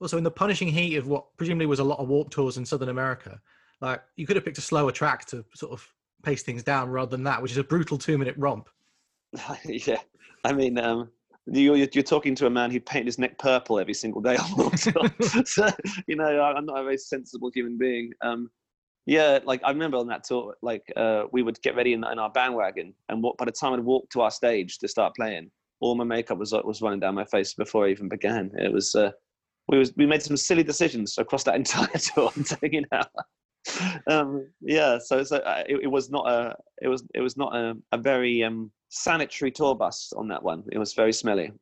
also 0.00 0.16
in 0.16 0.24
the 0.24 0.30
punishing 0.30 0.68
heat 0.68 0.96
of 0.96 1.06
what 1.08 1.36
presumably 1.36 1.66
was 1.66 1.80
a 1.80 1.84
lot 1.84 1.98
of 1.98 2.08
Warped 2.08 2.32
Tours 2.32 2.56
in 2.56 2.64
Southern 2.64 2.88
America, 2.88 3.40
like 3.80 4.00
you 4.16 4.26
could 4.26 4.36
have 4.36 4.44
picked 4.44 4.58
a 4.58 4.62
slower 4.62 4.92
track 4.92 5.24
to 5.26 5.44
sort 5.54 5.72
of 5.72 5.86
pace 6.22 6.42
things 6.42 6.62
down 6.62 6.90
rather 6.90 7.10
than 7.10 7.24
that, 7.24 7.40
which 7.42 7.52
is 7.52 7.58
a 7.58 7.64
brutal 7.64 7.98
two 7.98 8.18
minute 8.18 8.34
romp. 8.38 8.68
yeah, 9.64 10.00
I 10.44 10.52
mean, 10.52 10.78
um, 10.78 11.10
you, 11.46 11.74
you're 11.74 12.02
talking 12.02 12.34
to 12.36 12.46
a 12.46 12.50
man 12.50 12.70
who 12.70 12.80
painted 12.80 13.06
his 13.06 13.18
neck 13.18 13.38
purple 13.38 13.78
every 13.78 13.94
single 13.94 14.20
day 14.20 14.36
on 14.36 14.56
Warped 14.56 14.82
Tour. 14.82 15.10
so, 15.46 15.68
you 16.06 16.16
know, 16.16 16.42
I'm 16.42 16.66
not 16.66 16.80
a 16.80 16.84
very 16.84 16.98
sensible 16.98 17.50
human 17.54 17.78
being. 17.78 18.12
Um, 18.22 18.50
yeah, 19.06 19.38
like 19.44 19.62
I 19.64 19.70
remember 19.70 19.96
on 19.96 20.06
that 20.08 20.24
tour, 20.24 20.54
like 20.60 20.82
uh, 20.94 21.24
we 21.32 21.42
would 21.42 21.60
get 21.62 21.74
ready 21.74 21.94
in, 21.94 22.04
in 22.04 22.18
our 22.18 22.30
bandwagon, 22.30 22.92
and 23.08 23.22
what, 23.22 23.38
by 23.38 23.46
the 23.46 23.52
time 23.52 23.72
I'd 23.72 23.80
walk 23.80 24.10
to 24.10 24.20
our 24.20 24.30
stage 24.30 24.78
to 24.78 24.88
start 24.88 25.14
playing, 25.16 25.50
all 25.80 25.94
my 25.94 26.04
makeup 26.04 26.36
was 26.36 26.52
was 26.52 26.82
running 26.82 27.00
down 27.00 27.14
my 27.14 27.24
face 27.24 27.54
before 27.54 27.86
I 27.86 27.90
even 27.90 28.10
began. 28.10 28.50
It 28.58 28.70
was 28.70 28.94
uh, 28.94 29.12
we 29.68 29.78
was 29.78 29.94
we 29.96 30.06
made 30.06 30.22
some 30.22 30.36
silly 30.36 30.62
decisions 30.62 31.18
across 31.18 31.44
that 31.44 31.54
entire 31.62 31.86
tour. 31.86 32.32
you 32.62 32.84
know, 32.90 33.02
um, 34.06 34.48
yeah. 34.60 34.98
So, 34.98 35.22
so 35.22 35.38
uh, 35.38 35.64
it, 35.68 35.80
it, 35.84 35.86
was 35.86 36.10
not 36.10 36.28
a 36.28 36.56
it 36.82 36.88
was 36.88 37.04
it 37.14 37.20
was 37.20 37.36
not 37.36 37.54
a, 37.54 37.74
a 37.92 37.98
very 37.98 38.42
um, 38.44 38.70
sanitary 38.88 39.50
tour 39.50 39.74
bus 39.74 40.12
on 40.16 40.28
that 40.28 40.42
one. 40.42 40.64
It 40.72 40.78
was 40.78 40.94
very 40.94 41.12
smelly 41.12 41.52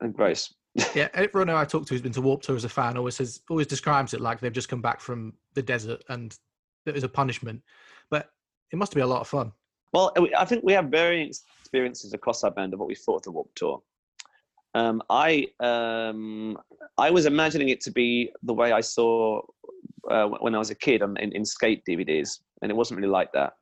and 0.00 0.14
gross. 0.14 0.52
yeah, 0.94 1.08
everyone 1.14 1.50
I 1.50 1.64
talked 1.64 1.88
to 1.88 1.94
who's 1.94 2.00
been 2.00 2.12
to 2.12 2.22
Warped 2.22 2.44
Tour 2.44 2.56
as 2.56 2.64
a 2.64 2.68
fan 2.68 2.96
always 2.96 3.16
says 3.16 3.42
always 3.50 3.66
describes 3.66 4.14
it 4.14 4.20
like 4.20 4.40
they've 4.40 4.52
just 4.52 4.70
come 4.70 4.80
back 4.80 5.00
from 5.00 5.34
the 5.54 5.62
desert 5.62 6.02
and 6.08 6.36
it 6.86 6.94
was 6.94 7.04
a 7.04 7.08
punishment. 7.08 7.60
But 8.10 8.30
it 8.72 8.76
must 8.76 8.94
be 8.94 9.02
a 9.02 9.06
lot 9.06 9.20
of 9.20 9.28
fun. 9.28 9.52
Well, 9.92 10.14
I 10.38 10.46
think 10.46 10.64
we 10.64 10.72
have 10.72 10.86
varying 10.86 11.28
experiences 11.28 12.14
across 12.14 12.42
our 12.44 12.50
band 12.50 12.72
of 12.72 12.80
what 12.80 12.88
we 12.88 12.94
thought 12.94 13.16
of 13.16 13.22
the 13.24 13.32
Warped 13.32 13.56
Tour. 13.56 13.82
Um, 14.74 15.02
I 15.10 15.48
um, 15.60 16.58
I 16.98 17.10
was 17.10 17.26
imagining 17.26 17.68
it 17.68 17.80
to 17.82 17.90
be 17.90 18.32
the 18.42 18.54
way 18.54 18.72
I 18.72 18.80
saw 18.80 19.42
uh, 20.10 20.26
when 20.26 20.54
I 20.54 20.58
was 20.58 20.70
a 20.70 20.74
kid 20.74 21.02
on, 21.02 21.16
in, 21.18 21.32
in 21.32 21.44
skate 21.44 21.82
DVDs, 21.88 22.40
and 22.62 22.70
it 22.70 22.74
wasn't 22.74 22.98
really 22.98 23.12
like 23.12 23.32
that. 23.32 23.52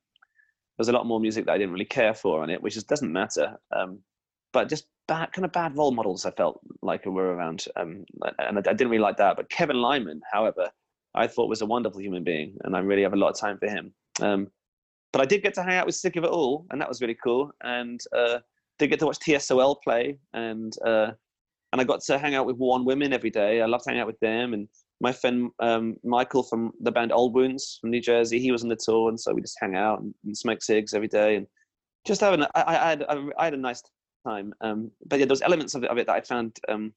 There's 0.78 0.88
a 0.88 0.92
lot 0.92 1.06
more 1.06 1.20
music 1.20 1.46
that 1.46 1.52
I 1.52 1.58
didn't 1.58 1.72
really 1.72 1.84
care 1.84 2.14
for 2.14 2.42
on 2.42 2.50
it, 2.50 2.62
which 2.62 2.74
just 2.74 2.88
doesn't 2.88 3.12
matter. 3.12 3.58
Um, 3.74 3.98
but 4.52 4.68
just 4.68 4.86
bad, 5.08 5.32
kind 5.32 5.44
of 5.44 5.52
bad 5.52 5.76
role 5.76 5.90
models 5.90 6.24
I 6.24 6.30
felt 6.30 6.60
like 6.82 7.04
were 7.06 7.34
around, 7.34 7.66
um, 7.76 8.04
and 8.38 8.58
I, 8.58 8.70
I, 8.70 8.72
didn't 8.72 8.88
really 8.88 9.02
like 9.02 9.16
that. 9.18 9.36
But 9.36 9.50
Kevin 9.50 9.80
Lyman, 9.80 10.20
however, 10.32 10.70
I 11.14 11.26
thought 11.26 11.48
was 11.48 11.62
a 11.62 11.66
wonderful 11.66 12.00
human 12.00 12.24
being, 12.24 12.56
and 12.64 12.76
I 12.76 12.80
really 12.80 13.02
have 13.02 13.12
a 13.12 13.16
lot 13.16 13.30
of 13.30 13.38
time 13.38 13.58
for 13.58 13.68
him. 13.68 13.92
Um, 14.20 14.48
but 15.12 15.20
I 15.20 15.24
did 15.24 15.42
get 15.42 15.54
to 15.54 15.62
hang 15.62 15.74
out 15.74 15.86
with 15.86 15.96
Sick 15.96 16.16
of 16.16 16.24
It 16.24 16.30
All, 16.30 16.66
and 16.70 16.80
that 16.80 16.88
was 16.88 17.00
really 17.00 17.16
cool. 17.22 17.50
And 17.62 18.00
uh, 18.16 18.38
did 18.80 18.90
get 18.90 18.98
to 19.00 19.06
watch 19.06 19.18
TSOL 19.18 19.76
play, 19.84 20.18
and 20.32 20.72
uh, 20.84 21.12
and 21.72 21.80
I 21.80 21.84
got 21.84 22.00
to 22.00 22.18
hang 22.18 22.34
out 22.34 22.46
with 22.46 22.56
One 22.56 22.84
Women 22.84 23.12
every 23.12 23.30
day. 23.30 23.60
I 23.60 23.66
loved 23.66 23.84
hanging 23.86 24.00
out 24.00 24.06
with 24.06 24.18
them, 24.20 24.54
and 24.54 24.68
my 25.00 25.12
friend 25.12 25.50
um, 25.60 25.96
Michael 26.02 26.42
from 26.42 26.72
the 26.80 26.90
band 26.90 27.12
Old 27.12 27.34
Wounds 27.34 27.78
from 27.80 27.90
New 27.90 28.00
Jersey, 28.00 28.40
he 28.40 28.50
was 28.50 28.62
on 28.62 28.68
the 28.68 28.76
tour, 28.76 29.08
and 29.08 29.20
so 29.20 29.32
we 29.32 29.42
just 29.42 29.58
hang 29.60 29.76
out 29.76 30.00
and, 30.00 30.14
and 30.24 30.36
smoke 30.36 30.62
cigs 30.62 30.94
every 30.94 31.08
day, 31.08 31.36
and 31.36 31.46
just 32.06 32.22
having. 32.22 32.42
I, 32.42 32.48
I, 32.54 32.72
had 32.72 33.04
I 33.38 33.44
had 33.44 33.54
a 33.54 33.58
nice 33.58 33.82
time, 34.26 34.52
um, 34.62 34.90
but 35.06 35.20
yeah, 35.20 35.26
those 35.26 35.42
elements 35.42 35.74
of 35.74 35.84
it, 35.84 35.90
of 35.90 35.98
it 35.98 36.06
that 36.06 36.16
I 36.16 36.20
found. 36.22 36.58
Um, 36.68 36.92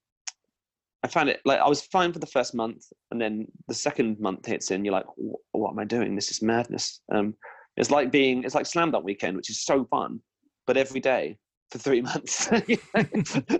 I 1.05 1.09
found 1.09 1.27
it 1.27 1.41
like 1.43 1.59
I 1.59 1.67
was 1.67 1.81
fine 1.81 2.13
for 2.13 2.19
the 2.19 2.27
first 2.27 2.55
month, 2.55 2.85
and 3.11 3.19
then 3.19 3.45
the 3.67 3.73
second 3.73 4.21
month 4.21 4.45
hits 4.45 4.71
in. 4.71 4.85
You're 4.85 4.93
like, 4.93 5.05
"What 5.51 5.71
am 5.71 5.79
I 5.79 5.83
doing? 5.83 6.15
This 6.15 6.31
is 6.31 6.41
madness." 6.41 7.01
Um, 7.13 7.35
it's 7.75 7.91
like 7.91 8.11
being, 8.11 8.43
it's 8.43 8.55
like 8.55 8.67
Slam 8.67 8.91
Dunk 8.91 9.03
Weekend, 9.03 9.35
which 9.35 9.49
is 9.49 9.65
so 9.65 9.83
fun, 9.85 10.21
but 10.65 10.77
every 10.77 10.99
day 10.99 11.37
for 11.73 11.79
three 11.79 12.01
months. 12.09 12.49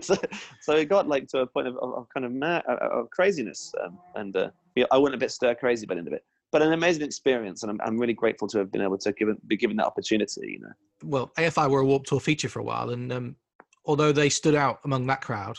so, 0.00 0.16
so 0.62 0.76
it 0.76 0.88
got 0.88 1.06
like 1.08 1.28
to 1.28 1.40
a 1.40 1.46
point 1.46 1.68
of, 1.68 1.76
of, 1.76 1.94
of 1.94 2.06
kind 2.14 2.24
of 2.24 2.32
mad, 2.32 2.62
of 2.66 3.10
craziness, 3.10 3.74
um, 3.84 3.98
and 4.14 4.34
uh, 4.36 4.50
yeah, 4.74 4.86
I 4.90 4.98
went 4.98 5.14
a 5.14 5.18
bit 5.18 5.30
stir 5.30 5.54
crazy 5.54 5.84
by 5.84 5.94
the 5.94 5.98
end 5.98 6.08
of 6.08 6.14
it. 6.14 6.24
But 6.52 6.62
an 6.62 6.72
amazing 6.72 7.02
experience, 7.02 7.64
and 7.64 7.70
I'm, 7.70 7.80
I'm 7.84 7.98
really 7.98 8.12
grateful 8.12 8.46
to 8.48 8.58
have 8.58 8.70
been 8.70 8.80
able 8.80 8.96
to 8.98 9.12
give 9.12 9.28
be 9.48 9.56
given 9.56 9.76
that 9.76 9.86
opportunity. 9.86 10.52
You 10.52 10.60
know. 10.60 10.72
Well, 11.02 11.32
AFI 11.36 11.68
were 11.68 11.80
a 11.80 11.84
Warped 11.84 12.06
Tour 12.06 12.20
feature 12.20 12.48
for 12.48 12.60
a 12.60 12.64
while, 12.64 12.90
and 12.90 13.12
um, 13.12 13.36
although 13.84 14.12
they 14.12 14.28
stood 14.28 14.54
out 14.54 14.78
among 14.84 15.06
that 15.08 15.20
crowd, 15.20 15.58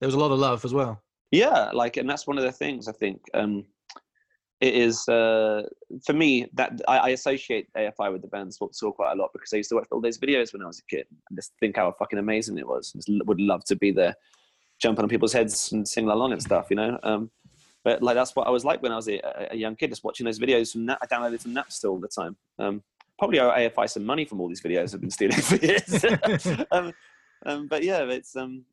there 0.00 0.08
was 0.08 0.14
a 0.14 0.18
lot 0.18 0.32
of 0.32 0.38
love 0.38 0.64
as 0.64 0.74
well. 0.74 1.00
Yeah, 1.30 1.70
like, 1.72 1.96
and 1.96 2.10
that's 2.10 2.26
one 2.26 2.36
of 2.36 2.44
the 2.44 2.52
things 2.52 2.88
I 2.88 2.92
think. 2.92 3.22
Um, 3.32 3.64
it 4.62 4.74
is 4.74 5.08
uh, 5.08 5.64
for 6.06 6.12
me 6.12 6.46
that 6.54 6.80
I, 6.86 6.98
I, 6.98 7.08
associate 7.08 7.66
AFI 7.76 8.12
with 8.12 8.22
the 8.22 8.28
band 8.28 8.56
Warped 8.60 8.78
Tour 8.78 8.92
quite 8.92 9.12
a 9.12 9.16
lot 9.16 9.30
because 9.32 9.52
I 9.52 9.56
used 9.56 9.70
to 9.70 9.74
watch 9.74 9.88
all 9.90 10.00
those 10.00 10.18
videos 10.18 10.52
when 10.52 10.62
I 10.62 10.66
was 10.66 10.78
a 10.78 10.84
kid 10.84 11.04
and 11.10 11.36
just 11.36 11.52
think 11.58 11.76
how 11.76 11.90
fucking 11.98 12.20
amazing 12.20 12.58
it 12.58 12.66
was. 12.66 12.92
Just 12.92 13.10
would 13.26 13.40
love 13.40 13.64
to 13.64 13.74
be 13.74 13.90
there, 13.90 14.14
jumping 14.80 15.02
on 15.02 15.08
people's 15.08 15.32
heads 15.32 15.72
and 15.72 15.86
singing 15.86 16.10
along 16.10 16.32
and 16.32 16.40
stuff, 16.40 16.68
you 16.70 16.76
know. 16.76 16.96
Um, 17.02 17.28
but 17.82 18.04
like 18.04 18.14
that's 18.14 18.36
what 18.36 18.46
I 18.46 18.50
was 18.50 18.64
like 18.64 18.80
when 18.84 18.92
I 18.92 18.96
was 18.96 19.08
a, 19.08 19.20
a 19.50 19.56
young 19.56 19.74
kid, 19.74 19.90
just 19.90 20.04
watching 20.04 20.26
those 20.26 20.38
videos 20.38 20.70
from. 20.70 20.86
That 20.86 20.98
I 21.02 21.06
downloaded 21.06 21.42
from 21.42 21.56
Napster 21.56 21.90
all 21.90 21.98
the 21.98 22.06
time. 22.06 22.36
Um, 22.60 22.84
probably 23.18 23.40
owe 23.40 23.50
AFI 23.50 23.90
some 23.90 24.04
money 24.04 24.24
from 24.24 24.40
all 24.40 24.48
these 24.48 24.62
videos 24.62 24.94
I've 24.94 25.00
been 25.00 25.10
stealing 25.10 25.38
for 25.38 25.56
years. 25.56 26.04
um, 26.70 26.92
um, 27.44 27.66
but 27.66 27.82
yeah, 27.82 28.04
it's 28.04 28.36
um, 28.36 28.64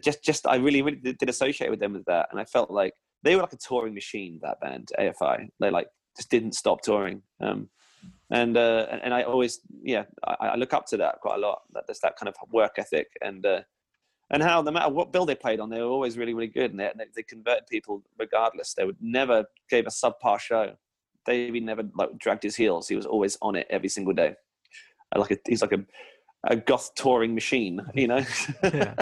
just 0.00 0.24
just 0.24 0.46
I 0.46 0.56
really 0.56 0.80
really 0.80 0.96
did 0.96 1.28
associate 1.28 1.68
with 1.68 1.80
them 1.80 1.92
with 1.92 2.06
that, 2.06 2.28
and 2.30 2.40
I 2.40 2.46
felt 2.46 2.70
like 2.70 2.94
they 3.24 3.34
were 3.34 3.42
like 3.42 3.52
a 3.52 3.56
touring 3.56 3.94
machine. 3.94 4.38
That 4.42 4.60
band 4.60 4.92
AFI, 4.98 5.48
they 5.58 5.70
like 5.70 5.88
just 6.16 6.30
didn't 6.30 6.52
stop 6.52 6.82
touring. 6.82 7.22
Um, 7.40 7.68
and 8.30 8.56
uh, 8.56 8.86
and 9.02 9.14
I 9.14 9.22
always 9.22 9.60
yeah 9.82 10.04
I, 10.24 10.48
I, 10.48 10.56
look 10.56 10.74
up 10.74 10.86
to 10.88 10.96
that 10.98 11.20
quite 11.20 11.36
a 11.36 11.40
lot. 11.40 11.62
That 11.72 11.84
there's 11.86 12.00
that 12.00 12.16
kind 12.16 12.28
of 12.28 12.34
work 12.52 12.74
ethic 12.78 13.08
and 13.22 13.44
uh, 13.44 13.60
and 14.30 14.42
how 14.42 14.62
no 14.62 14.70
matter 14.70 14.92
what 14.92 15.12
bill 15.12 15.26
they 15.26 15.34
played 15.34 15.60
on, 15.60 15.70
they 15.70 15.80
were 15.80 15.88
always 15.88 16.18
really 16.18 16.34
really 16.34 16.48
good 16.48 16.70
and 16.70 16.80
they, 16.80 16.90
they 17.14 17.22
converted 17.22 17.66
people 17.68 18.02
regardless. 18.18 18.74
They 18.74 18.84
would 18.84 18.98
never 19.00 19.44
gave 19.70 19.86
a 19.86 19.90
subpar 19.90 20.38
show. 20.38 20.74
Davey 21.26 21.60
never 21.60 21.82
like 21.94 22.18
dragged 22.18 22.42
his 22.42 22.56
heels. 22.56 22.88
He 22.88 22.96
was 22.96 23.06
always 23.06 23.38
on 23.40 23.56
it 23.56 23.66
every 23.70 23.88
single 23.88 24.12
day. 24.12 24.34
Like 25.16 25.30
a, 25.30 25.38
he's 25.46 25.62
like 25.62 25.72
a 25.72 25.84
a 26.46 26.56
goth 26.56 26.94
touring 26.94 27.34
machine, 27.34 27.80
you 27.94 28.08
know. 28.08 28.24
yeah. 28.62 28.94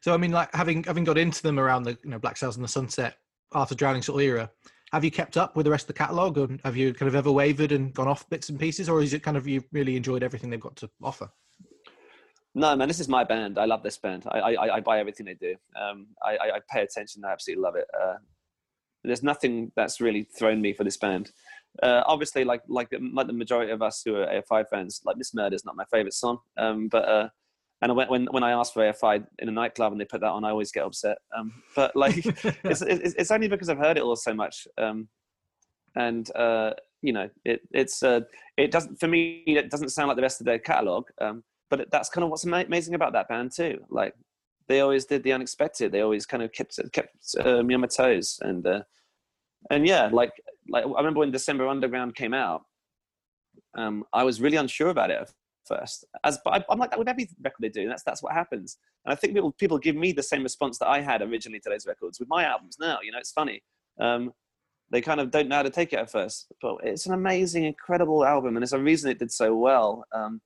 So 0.00 0.14
I 0.14 0.16
mean, 0.16 0.32
like 0.32 0.54
having 0.54 0.84
having 0.84 1.04
got 1.04 1.18
into 1.18 1.42
them 1.42 1.58
around 1.58 1.84
the 1.84 1.98
you 2.04 2.10
know 2.10 2.18
Black 2.18 2.36
Sails 2.36 2.56
in 2.56 2.62
the 2.62 2.68
Sunset 2.68 3.16
after 3.54 3.74
Drowning 3.74 4.02
sort 4.02 4.22
of 4.22 4.26
era, 4.26 4.50
have 4.92 5.04
you 5.04 5.10
kept 5.10 5.36
up 5.36 5.56
with 5.56 5.64
the 5.64 5.70
rest 5.70 5.84
of 5.84 5.88
the 5.88 5.94
catalogue, 5.94 6.38
or 6.38 6.48
have 6.64 6.76
you 6.76 6.92
kind 6.92 7.08
of 7.08 7.14
ever 7.14 7.32
wavered 7.32 7.72
and 7.72 7.92
gone 7.94 8.08
off 8.08 8.28
bits 8.28 8.48
and 8.48 8.58
pieces, 8.58 8.88
or 8.88 9.02
is 9.02 9.14
it 9.14 9.22
kind 9.22 9.36
of 9.36 9.46
you 9.46 9.62
really 9.72 9.96
enjoyed 9.96 10.22
everything 10.22 10.50
they've 10.50 10.60
got 10.60 10.76
to 10.76 10.90
offer? 11.02 11.30
No, 12.54 12.76
man, 12.76 12.88
this 12.88 13.00
is 13.00 13.08
my 13.08 13.24
band. 13.24 13.58
I 13.58 13.64
love 13.64 13.82
this 13.82 13.96
band. 13.96 14.24
I 14.30 14.38
I, 14.38 14.76
I 14.76 14.80
buy 14.80 15.00
everything 15.00 15.26
they 15.26 15.34
do. 15.34 15.54
Um, 15.80 16.08
I, 16.22 16.36
I 16.36 16.60
pay 16.70 16.82
attention. 16.82 17.24
I 17.24 17.32
absolutely 17.32 17.62
love 17.62 17.76
it. 17.76 17.86
Uh, 17.98 18.16
there's 19.04 19.22
nothing 19.22 19.72
that's 19.74 20.00
really 20.00 20.22
thrown 20.22 20.60
me 20.60 20.72
for 20.72 20.84
this 20.84 20.96
band. 20.96 21.32
Uh, 21.82 22.02
obviously, 22.06 22.44
like 22.44 22.62
like 22.68 22.88
like 23.12 23.26
the 23.26 23.32
majority 23.32 23.72
of 23.72 23.82
us 23.82 24.02
who 24.04 24.16
are 24.16 24.26
AFI 24.26 24.68
fans, 24.68 25.00
like 25.04 25.16
Miss 25.16 25.34
Murder 25.34 25.56
is 25.56 25.64
not 25.64 25.76
my 25.76 25.84
favorite 25.90 26.14
song. 26.14 26.38
Um, 26.58 26.88
but 26.88 27.08
uh, 27.08 27.28
and 27.82 27.96
when, 27.96 28.08
when 28.08 28.26
when 28.26 28.42
I 28.44 28.52
ask 28.52 28.72
for 28.72 28.80
AFI 28.80 29.26
in 29.40 29.48
a 29.48 29.52
nightclub 29.52 29.90
and 29.90 30.00
they 30.00 30.04
put 30.04 30.20
that 30.20 30.30
on, 30.30 30.44
I 30.44 30.50
always 30.50 30.70
get 30.70 30.84
upset. 30.84 31.18
Um, 31.36 31.52
but 31.74 31.94
like, 31.96 32.16
it's, 32.64 32.80
it's, 32.80 33.14
it's 33.14 33.30
only 33.32 33.48
because 33.48 33.68
I've 33.68 33.78
heard 33.78 33.96
it 33.96 34.04
all 34.04 34.14
so 34.14 34.32
much. 34.32 34.68
Um, 34.78 35.08
and 35.96 36.34
uh, 36.36 36.74
you 37.02 37.12
know, 37.12 37.28
it 37.44 37.60
it's 37.72 38.04
uh, 38.04 38.20
it 38.56 38.70
doesn't 38.70 39.00
for 39.00 39.08
me. 39.08 39.42
It 39.48 39.68
doesn't 39.68 39.88
sound 39.88 40.08
like 40.08 40.16
the 40.16 40.22
rest 40.22 40.40
of 40.40 40.46
their 40.46 40.60
catalog. 40.60 41.08
Um, 41.20 41.42
but 41.70 41.90
that's 41.90 42.08
kind 42.08 42.22
of 42.22 42.30
what's 42.30 42.44
amazing 42.44 42.94
about 42.94 43.14
that 43.14 43.28
band 43.28 43.50
too. 43.50 43.80
Like, 43.88 44.14
they 44.68 44.80
always 44.80 45.06
did 45.06 45.22
the 45.24 45.32
unexpected. 45.32 45.90
They 45.90 46.02
always 46.02 46.24
kind 46.24 46.42
of 46.42 46.52
kept 46.52 46.78
kept 46.92 47.16
uh, 47.40 47.64
me 47.64 47.74
on 47.74 47.80
my 47.80 47.88
toes. 47.88 48.38
And 48.42 48.64
uh, 48.64 48.82
and 49.70 49.88
yeah, 49.88 50.08
like 50.12 50.30
like 50.68 50.84
I 50.84 50.98
remember 50.98 51.18
when 51.18 51.32
December 51.32 51.66
Underground 51.66 52.14
came 52.14 52.32
out. 52.32 52.62
Um, 53.76 54.04
I 54.12 54.22
was 54.22 54.40
really 54.40 54.58
unsure 54.58 54.90
about 54.90 55.10
it 55.10 55.32
first. 55.66 56.04
As 56.24 56.38
but 56.44 56.54
I, 56.68 56.72
am 56.72 56.78
like 56.78 56.90
that 56.90 56.98
with 56.98 57.08
every 57.08 57.28
record 57.42 57.60
they 57.60 57.68
do. 57.68 57.88
That's 57.88 58.02
that's 58.02 58.22
what 58.22 58.32
happens. 58.32 58.78
And 59.04 59.12
I 59.12 59.16
think 59.16 59.34
people 59.34 59.52
people 59.52 59.78
give 59.78 59.96
me 59.96 60.12
the 60.12 60.22
same 60.22 60.42
response 60.42 60.78
that 60.78 60.88
I 60.88 61.00
had 61.00 61.22
originally 61.22 61.60
to 61.60 61.70
those 61.70 61.86
records 61.86 62.18
with 62.20 62.28
my 62.28 62.44
albums. 62.44 62.76
Now, 62.80 62.98
you 63.02 63.12
know, 63.12 63.18
it's 63.18 63.32
funny. 63.32 63.62
Um, 64.00 64.32
they 64.90 65.00
kind 65.00 65.20
of 65.20 65.30
don't 65.30 65.48
know 65.48 65.56
how 65.56 65.62
to 65.62 65.70
take 65.70 65.92
it 65.92 65.98
at 65.98 66.10
first, 66.10 66.52
but 66.60 66.76
it's 66.82 67.06
an 67.06 67.14
amazing, 67.14 67.64
incredible 67.64 68.24
album, 68.24 68.56
and 68.56 68.62
it's 68.62 68.72
a 68.72 68.78
reason 68.78 69.10
it 69.10 69.18
did 69.18 69.32
so 69.32 69.54
well. 69.54 70.04
Um, 70.12 70.40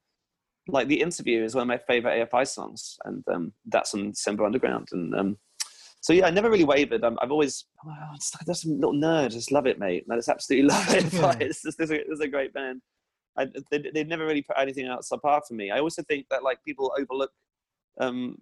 like 0.69 0.89
the 0.89 1.01
interview 1.01 1.43
is 1.43 1.55
one 1.55 1.62
of 1.62 1.69
my 1.69 1.79
favorite 1.79 2.31
AFI 2.31 2.47
songs, 2.47 2.97
and 3.05 3.25
um, 3.33 3.53
that's 3.67 3.95
on 3.95 4.11
December 4.11 4.45
Underground. 4.45 4.89
And 4.93 5.14
um, 5.14 5.39
so 6.01 6.12
yeah, 6.12 6.27
I 6.27 6.31
never 6.31 6.51
really 6.51 6.64
wavered. 6.64 7.03
i 7.03 7.11
have 7.21 7.33
always, 7.33 7.64
oh, 7.85 7.91
that's 8.47 8.64
a 8.64 8.69
little 8.69 8.95
nerd. 8.95 9.25
I 9.25 9.29
just 9.29 9.51
love 9.51 9.67
it, 9.67 9.81
mate. 9.81 10.05
I 10.11 10.14
just 10.14 10.29
absolutely 10.29 10.69
love 10.71 10.95
it. 10.95 11.43
it's 11.43 11.62
just 11.62 11.81
it's 11.81 11.91
a, 11.91 12.11
it's 12.11 12.21
a 12.21 12.29
great 12.29 12.55
band. 12.55 12.81
I, 13.39 13.47
they, 13.70 13.91
they 13.93 14.05
never 14.05 14.26
really 14.26 14.43
put 14.43 14.59
anything 14.59 14.87
else 14.87 15.11
apart 15.12 15.47
from 15.47 15.57
me. 15.59 15.70
I 15.70 15.80
also 15.80 16.03
think 16.03 16.26
that 16.30 16.43
like 16.43 16.62
people 16.64 16.93
overlook 16.99 17.30
um, 17.99 18.37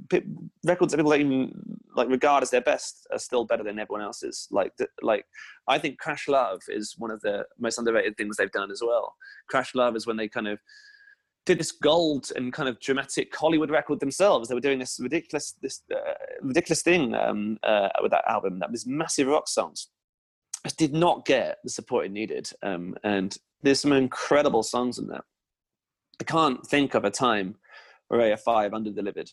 records 0.64 0.92
that 0.92 0.98
people 0.98 1.12
don't 1.12 1.20
even 1.20 1.52
like 1.94 2.08
regard 2.08 2.42
as 2.42 2.50
their 2.50 2.60
best 2.60 3.06
are 3.12 3.18
still 3.18 3.44
better 3.44 3.62
than 3.62 3.78
everyone 3.78 4.02
else's. 4.02 4.48
Like, 4.50 4.72
like 5.02 5.24
I 5.68 5.78
think 5.78 5.98
Crash 5.98 6.28
Love 6.28 6.60
is 6.68 6.94
one 6.98 7.10
of 7.10 7.20
the 7.20 7.44
most 7.58 7.78
underrated 7.78 8.16
things 8.16 8.36
they've 8.36 8.50
done 8.50 8.70
as 8.70 8.82
well. 8.84 9.14
Crash 9.48 9.74
Love 9.74 9.96
is 9.96 10.06
when 10.06 10.16
they 10.16 10.28
kind 10.28 10.48
of 10.48 10.58
did 11.46 11.58
this 11.58 11.72
gold 11.72 12.32
and 12.34 12.52
kind 12.52 12.68
of 12.68 12.80
dramatic 12.80 13.34
Hollywood 13.36 13.70
record 13.70 14.00
themselves. 14.00 14.48
They 14.48 14.54
were 14.54 14.60
doing 14.60 14.78
this 14.78 14.98
ridiculous, 15.00 15.54
this 15.62 15.82
uh, 15.94 16.14
ridiculous 16.42 16.82
thing 16.82 17.14
um, 17.14 17.58
uh, 17.62 17.90
with 18.02 18.10
that 18.12 18.28
album. 18.28 18.58
That 18.58 18.70
was 18.72 18.86
massive 18.86 19.28
rock 19.28 19.48
songs. 19.48 19.88
Did 20.78 20.94
not 20.94 21.26
get 21.26 21.58
the 21.62 21.68
support 21.68 22.06
it 22.06 22.12
needed, 22.12 22.48
um, 22.62 22.94
and 23.04 23.36
there's 23.64 23.80
some 23.80 23.92
incredible 23.92 24.62
songs 24.62 24.98
in 24.98 25.08
there. 25.08 25.24
I 26.20 26.24
can't 26.24 26.64
think 26.66 26.94
of 26.94 27.04
a 27.04 27.10
time 27.10 27.56
where 28.08 28.36
AFI 28.36 28.64
have 28.64 28.72
underdelivered. 28.72 29.32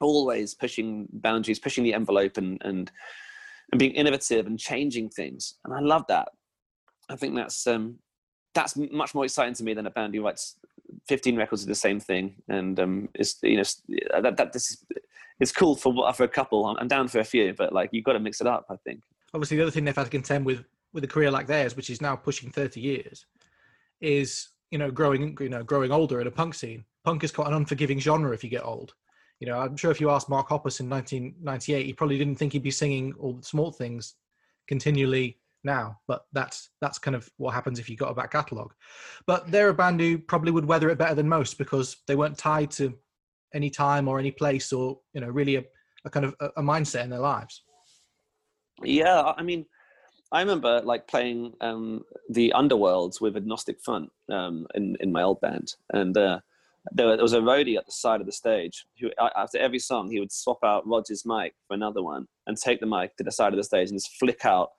Always 0.00 0.54
pushing 0.54 1.06
boundaries, 1.12 1.60
pushing 1.60 1.84
the 1.84 1.94
envelope, 1.94 2.36
and 2.36 2.60
and 2.64 2.90
and 3.70 3.78
being 3.78 3.92
innovative 3.92 4.46
and 4.46 4.58
changing 4.58 5.10
things. 5.10 5.54
And 5.64 5.72
I 5.72 5.80
love 5.80 6.04
that. 6.08 6.28
I 7.08 7.16
think 7.16 7.36
that's 7.36 7.66
um, 7.66 7.98
that's 8.54 8.76
much 8.76 9.14
more 9.14 9.24
exciting 9.24 9.54
to 9.54 9.64
me 9.64 9.74
than 9.74 9.86
a 9.86 9.90
band 9.90 10.14
who 10.14 10.24
writes 10.24 10.56
15 11.08 11.36
records 11.36 11.62
of 11.62 11.68
the 11.68 11.74
same 11.74 12.00
thing. 12.00 12.34
And 12.48 12.80
um, 12.80 13.08
it's 13.14 13.38
you 13.42 13.56
know 13.56 13.64
that 14.20 14.36
that 14.36 14.52
this 14.52 14.70
is 14.70 14.84
it's 15.38 15.52
cool 15.52 15.76
for 15.76 16.12
for 16.12 16.24
a 16.24 16.28
couple. 16.28 16.64
I'm 16.66 16.88
down 16.88 17.08
for 17.08 17.20
a 17.20 17.24
few, 17.24 17.54
but 17.54 17.72
like 17.72 17.90
you've 17.92 18.04
got 18.04 18.14
to 18.14 18.20
mix 18.20 18.40
it 18.40 18.46
up. 18.46 18.66
I 18.70 18.76
think. 18.84 19.00
Obviously, 19.32 19.58
the 19.58 19.64
other 19.64 19.72
thing 19.72 19.84
they've 19.84 19.94
had 19.94 20.04
to 20.04 20.10
contend 20.10 20.44
with 20.46 20.64
with 20.94 21.04
a 21.04 21.08
career 21.08 21.30
like 21.30 21.46
theirs, 21.46 21.76
which 21.76 21.90
is 21.90 22.00
now 22.00 22.16
pushing 22.16 22.50
30 22.50 22.80
years, 22.80 23.26
is 24.04 24.48
you 24.70 24.78
know 24.78 24.90
growing 24.90 25.36
you 25.40 25.48
know 25.48 25.62
growing 25.62 25.92
older 25.92 26.20
in 26.20 26.26
a 26.26 26.30
punk 26.30 26.54
scene. 26.54 26.84
Punk 27.04 27.24
is 27.24 27.32
quite 27.32 27.48
an 27.48 27.54
unforgiving 27.54 28.00
genre 28.00 28.32
if 28.32 28.42
you 28.42 28.50
get 28.50 28.64
old. 28.64 28.94
You 29.40 29.48
know, 29.48 29.58
I'm 29.58 29.76
sure 29.76 29.90
if 29.90 30.00
you 30.00 30.10
asked 30.10 30.28
Mark 30.28 30.48
Hoppus 30.48 30.80
in 30.80 30.88
1998, 30.88 31.84
he 31.84 31.92
probably 31.92 32.16
didn't 32.16 32.36
think 32.36 32.52
he'd 32.52 32.62
be 32.62 32.70
singing 32.70 33.12
all 33.18 33.34
the 33.34 33.42
small 33.42 33.72
things 33.72 34.14
continually 34.68 35.38
now, 35.64 35.98
but 36.06 36.26
that's 36.32 36.70
that's 36.80 36.98
kind 36.98 37.14
of 37.14 37.28
what 37.36 37.54
happens 37.54 37.78
if 37.78 37.88
you 37.88 37.96
got 37.96 38.10
a 38.10 38.14
back 38.14 38.30
catalogue. 38.30 38.74
But 39.26 39.50
they're 39.50 39.70
a 39.70 39.74
band 39.74 40.00
who 40.00 40.18
probably 40.18 40.52
would 40.52 40.66
weather 40.66 40.90
it 40.90 40.98
better 40.98 41.14
than 41.14 41.28
most 41.28 41.58
because 41.58 41.96
they 42.06 42.16
weren't 42.16 42.38
tied 42.38 42.70
to 42.72 42.96
any 43.54 43.70
time 43.70 44.08
or 44.08 44.18
any 44.18 44.30
place 44.30 44.72
or 44.72 44.98
you 45.12 45.20
know 45.20 45.28
really 45.28 45.56
a, 45.56 45.64
a 46.04 46.10
kind 46.10 46.26
of 46.26 46.34
a, 46.40 46.46
a 46.56 46.62
mindset 46.62 47.04
in 47.04 47.10
their 47.10 47.20
lives. 47.20 47.62
Yeah, 48.82 49.32
I 49.36 49.42
mean, 49.42 49.66
I 50.34 50.40
remember 50.40 50.82
like 50.82 51.06
playing 51.06 51.54
um, 51.60 52.02
the 52.28 52.52
Underworlds 52.56 53.20
with 53.20 53.36
Agnostic 53.36 53.80
Front 53.80 54.10
um, 54.30 54.66
in 54.74 54.96
in 54.98 55.12
my 55.12 55.22
old 55.22 55.40
band, 55.40 55.74
and 55.92 56.16
uh, 56.18 56.40
there, 56.90 57.16
was 57.16 57.32
a 57.32 57.38
roadie 57.38 57.78
at 57.78 57.86
the 57.86 57.92
side 57.92 58.20
of 58.20 58.26
the 58.26 58.32
stage 58.32 58.84
who, 59.00 59.10
after 59.36 59.58
every 59.58 59.78
song, 59.78 60.10
he 60.10 60.18
would 60.18 60.32
swap 60.32 60.58
out 60.64 60.86
Roger's 60.86 61.24
mic 61.24 61.54
for 61.68 61.74
another 61.74 62.02
one 62.02 62.26
and 62.48 62.56
take 62.56 62.80
the 62.80 62.86
mic 62.86 63.16
to 63.16 63.24
the 63.24 63.30
side 63.30 63.52
of 63.52 63.58
the 63.58 63.64
stage 63.64 63.90
and 63.90 63.98
just 63.98 64.16
flick 64.18 64.44
out 64.44 64.70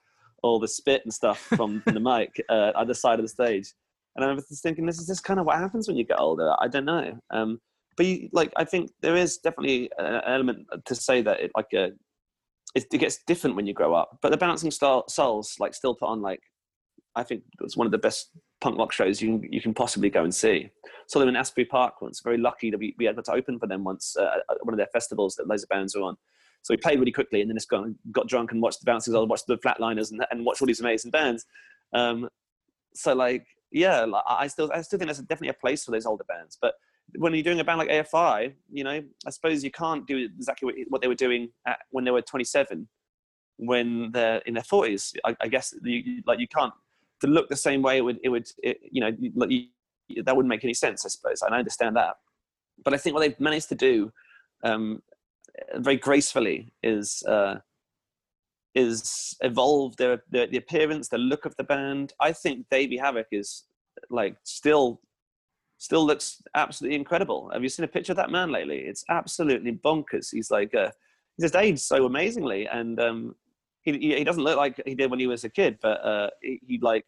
all 0.44 0.60
the 0.60 0.68
spit 0.68 1.02
and 1.06 1.14
stuff 1.14 1.40
from 1.56 1.82
the 1.86 2.02
mic 2.02 2.44
uh, 2.50 2.74
at 2.78 2.88
the 2.88 2.94
side 2.94 3.20
of 3.20 3.24
the 3.24 3.30
stage. 3.30 3.74
And 4.18 4.26
I 4.26 4.34
was 4.34 4.48
just 4.50 4.62
thinking, 4.62 4.86
this 4.86 5.00
is 5.00 5.08
just 5.08 5.24
kind 5.24 5.40
of 5.40 5.46
what 5.46 5.58
happens 5.58 5.88
when 5.88 5.98
you 5.98 6.06
get 6.06 6.20
older. 6.20 6.54
I 6.60 6.68
don't 6.68 6.86
know. 6.86 7.18
Um, 7.32 7.60
but 7.98 8.06
you, 8.06 8.30
like, 8.34 8.52
I 8.58 8.66
think 8.66 8.92
there 9.02 9.16
is 9.16 9.38
definitely 9.38 9.90
an 9.98 10.22
element 10.28 10.68
to 10.86 10.96
say 10.96 11.22
that 11.22 11.40
it 11.40 11.52
like 11.56 11.74
a 11.74 11.92
it, 12.76 12.86
it 12.92 12.98
gets 12.98 13.20
different 13.26 13.56
when 13.56 13.66
you 13.66 13.74
grow 13.74 13.94
up. 13.94 14.20
But 14.22 14.32
the 14.32 14.38
Bouncing 14.38 14.72
Star, 14.72 15.04
Souls 15.08 15.56
like 15.60 15.74
still 15.74 15.96
put 15.96 16.08
on 16.08 16.22
like 16.22 16.42
I 17.16 17.24
think 17.24 17.44
it's 17.62 17.78
one 17.78 17.88
of 17.88 17.92
the 17.92 17.98
best 17.98 18.32
punk 18.62 18.78
rock 18.78 18.92
shows 18.92 19.22
you 19.22 19.40
can, 19.40 19.54
you 19.54 19.62
can 19.62 19.74
possibly 19.74 20.10
go 20.10 20.24
and 20.24 20.36
see. 20.36 20.70
Saw 21.08 21.20
them 21.20 21.30
in 21.30 21.36
Asbury 21.36 21.66
Park 21.66 22.02
once. 22.02 22.22
Very 22.22 22.38
lucky 22.38 22.70
to 22.72 22.78
be, 22.78 22.94
be 22.98 23.08
able 23.08 23.24
to 23.24 23.32
open 23.32 23.58
for 23.58 23.68
them 23.68 23.84
once 23.84 24.18
uh, 24.18 24.40
at 24.50 24.66
one 24.66 24.74
of 24.74 24.78
their 24.78 24.88
festivals 24.88 25.36
that 25.36 25.50
of 25.50 25.70
bands 25.70 25.96
were 25.96 26.04
on. 26.04 26.18
So 26.62 26.74
we 26.74 26.78
played 26.78 27.00
really 27.00 27.12
quickly 27.12 27.42
and 27.42 27.50
then 27.50 27.56
just 27.56 27.70
got, 27.70 27.86
got 28.12 28.28
drunk 28.28 28.52
and 28.52 28.62
watched 28.62 28.82
the 28.82 28.86
Bouncing 28.86 29.14
Souls, 29.14 29.30
watched 29.30 29.48
the 29.48 29.58
Flatliners 29.58 30.12
and, 30.12 30.26
and 30.32 30.44
watched 30.44 30.62
all 30.62 30.68
these 30.68 30.82
amazing 30.82 31.12
bands. 31.12 31.46
Um, 31.94 32.28
so 32.94 33.14
like, 33.14 33.46
yeah, 33.72 34.02
like, 34.02 34.24
I 34.28 34.48
still 34.48 34.72
I 34.74 34.82
still 34.82 34.98
think 35.00 35.08
there's 35.08 35.20
definitely 35.20 35.50
a 35.50 35.54
place 35.54 35.86
for 35.86 35.92
those 35.92 36.06
older 36.06 36.24
bands. 36.26 36.58
But 36.62 36.74
when 37.18 37.34
you're 37.34 37.44
doing 37.44 37.60
a 37.60 37.64
band 37.64 37.80
like 37.80 37.90
AFI, 37.90 38.54
you 38.72 38.84
know, 38.84 39.02
I 39.26 39.30
suppose 39.30 39.64
you 39.64 39.72
can't 39.72 40.06
do 40.08 40.18
exactly 40.18 40.86
what 40.90 41.02
they 41.02 41.08
were 41.08 41.16
doing 41.16 41.50
at, 41.68 41.80
when 41.92 42.04
they 42.04 42.12
were 42.12 42.22
27, 42.22 42.88
when 43.58 44.12
they're 44.12 44.40
in 44.40 44.54
their 44.56 44.64
40s. 44.64 45.14
I, 45.26 45.36
I 45.42 45.48
guess 45.48 45.74
you, 45.84 46.22
like 46.26 46.40
you 46.40 46.48
can't 46.48 46.74
to 47.22 47.28
look 47.28 47.48
the 47.50 47.56
same 47.56 47.82
way. 47.82 47.98
It 47.98 48.02
would, 48.02 48.20
it 48.24 48.30
would, 48.30 48.48
it, 48.64 48.80
you 48.92 49.02
know, 49.02 49.12
like 49.36 49.52
you, 49.52 50.24
that 50.24 50.36
wouldn't 50.36 50.50
make 50.50 50.64
any 50.64 50.74
sense. 50.74 51.06
I 51.06 51.10
suppose, 51.10 51.42
I 51.42 51.56
understand 51.56 51.96
that. 51.96 52.16
But 52.84 52.94
I 52.94 52.98
think 52.98 53.14
what 53.14 53.22
they've 53.22 53.40
managed 53.40 53.70
to 53.70 53.76
do 53.76 54.12
um, 54.64 55.02
very 55.76 55.98
gracefully 55.98 56.74
is 56.84 57.24
uh, 57.28 57.56
is 58.76 59.38
evolve 59.42 59.96
their, 59.96 60.22
their, 60.30 60.48
the 60.48 60.58
appearance, 60.58 61.08
the 61.08 61.18
look 61.18 61.46
of 61.46 61.56
the 61.56 61.64
band. 61.64 62.12
I 62.20 62.34
think 62.34 62.66
Davey 62.70 63.00
Havok 63.02 63.26
is 63.32 63.64
like 64.10 64.36
still 64.44 65.00
still 65.78 66.06
looks 66.06 66.42
absolutely 66.56 66.98
incredible. 66.98 67.50
Have 67.54 67.64
you 67.64 67.70
seen 67.70 67.84
a 67.84 67.88
picture 67.88 68.14
of 68.14 68.18
that 68.18 68.32
man 68.32 68.52
lately? 68.52 68.80
It's 68.80 69.04
absolutely 69.10 69.74
bonkers. 69.74 70.32
He's 70.32 70.52
like, 70.52 70.74
uh, 70.74 70.92
he's 71.36 71.46
just 71.46 71.56
aged 71.56 71.80
so 71.80 72.06
amazingly, 72.06 72.68
and 72.68 73.00
um, 73.00 73.36
he 73.82 73.98
he 73.98 74.24
doesn't 74.24 74.44
look 74.44 74.58
like 74.58 74.82
he 74.86 74.96
did 74.96 75.10
when 75.12 75.20
he 75.20 75.28
was 75.28 75.44
a 75.44 75.50
kid, 75.50 75.78
but 75.82 76.04
uh, 76.04 76.30
he, 76.42 76.60
he 76.68 76.80
like 76.80 77.06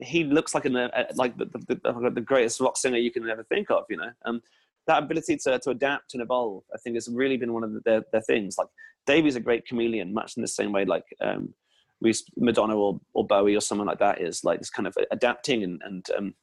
he 0.00 0.24
looks 0.24 0.54
like 0.54 0.64
an 0.64 0.76
uh, 0.76 1.04
like 1.14 1.36
the, 1.38 1.46
the, 1.68 2.10
the, 2.10 2.20
greatest 2.20 2.60
rock 2.60 2.76
singer 2.76 2.98
you 2.98 3.12
can 3.12 3.28
ever 3.28 3.44
think 3.44 3.70
of. 3.70 3.84
You 3.88 3.98
know, 3.98 4.10
um, 4.24 4.42
that 4.86 5.02
ability 5.02 5.36
to 5.44 5.58
to 5.58 5.70
adapt 5.70 6.14
and 6.14 6.22
evolve, 6.22 6.64
I 6.74 6.78
think, 6.78 6.96
has 6.96 7.08
really 7.08 7.36
been 7.36 7.52
one 7.52 7.64
of 7.64 7.82
their 7.84 8.02
their 8.12 8.22
things. 8.22 8.56
Like 8.58 8.68
Davey's 9.06 9.36
a 9.36 9.40
great 9.40 9.66
chameleon, 9.66 10.12
much 10.12 10.36
in 10.36 10.42
the 10.42 10.48
same 10.48 10.72
way 10.72 10.84
like 10.84 11.04
um, 11.20 11.54
we 12.00 12.12
Madonna 12.36 12.76
or, 12.76 13.00
or 13.14 13.26
Bowie 13.26 13.56
or 13.56 13.60
someone 13.60 13.86
like 13.86 14.00
that 14.00 14.20
is 14.20 14.44
like 14.44 14.58
this 14.58 14.70
kind 14.70 14.86
of 14.86 14.96
adapting 15.10 15.62
and 15.62 15.80
and 15.84 16.06
um, 16.16 16.34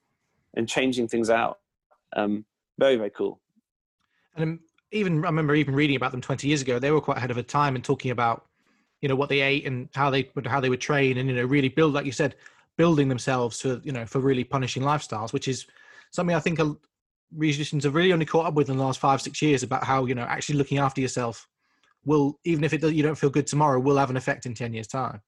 and 0.55 0.67
changing 0.67 1.07
things 1.07 1.29
out. 1.29 1.59
Um, 2.15 2.45
very 2.79 2.95
very 2.95 3.11
cool. 3.11 3.39
And 4.35 4.59
even 4.91 5.23
I 5.23 5.27
remember 5.27 5.55
even 5.55 5.75
reading 5.75 5.95
about 5.95 6.11
them 6.11 6.21
20 6.21 6.47
years 6.47 6.61
ago. 6.61 6.79
They 6.79 6.91
were 6.91 7.01
quite 7.01 7.17
ahead 7.17 7.31
of 7.31 7.37
a 7.37 7.43
time 7.43 7.75
and 7.75 7.83
talking 7.83 8.11
about 8.11 8.45
you 9.01 9.09
know 9.09 9.15
what 9.15 9.29
they 9.29 9.41
ate 9.41 9.65
and 9.65 9.89
how 9.93 10.09
they 10.09 10.29
would 10.35 10.47
how 10.47 10.59
they 10.59 10.69
would 10.69 10.81
train 10.81 11.17
and 11.17 11.27
you 11.27 11.35
know 11.35 11.43
really 11.43 11.69
build 11.69 11.93
like 11.93 12.05
you 12.05 12.11
said 12.11 12.35
building 12.77 13.09
themselves 13.09 13.59
to 13.59 13.81
you 13.83 13.91
know 13.91 14.05
for 14.05 14.19
really 14.19 14.43
punishing 14.43 14.83
lifestyles 14.83 15.33
which 15.33 15.47
is 15.47 15.65
something 16.11 16.35
i 16.35 16.39
think 16.39 16.59
musicians 17.31 17.83
have 17.83 17.95
really 17.95 18.13
only 18.13 18.25
caught 18.25 18.45
up 18.45 18.53
with 18.53 18.69
in 18.69 18.77
the 18.77 18.83
last 18.83 18.99
five 18.99 19.21
six 19.21 19.41
years 19.41 19.63
about 19.63 19.83
how 19.83 20.05
you 20.05 20.15
know 20.15 20.23
actually 20.23 20.57
looking 20.57 20.77
after 20.77 21.01
yourself 21.01 21.47
will 22.05 22.39
even 22.43 22.63
if 22.63 22.73
it 22.73 22.83
you 22.83 23.03
don't 23.03 23.17
feel 23.17 23.29
good 23.29 23.47
tomorrow 23.47 23.79
will 23.79 23.97
have 23.97 24.09
an 24.09 24.17
effect 24.17 24.45
in 24.45 24.53
10 24.53 24.73
years 24.73 24.87
time 24.87 25.21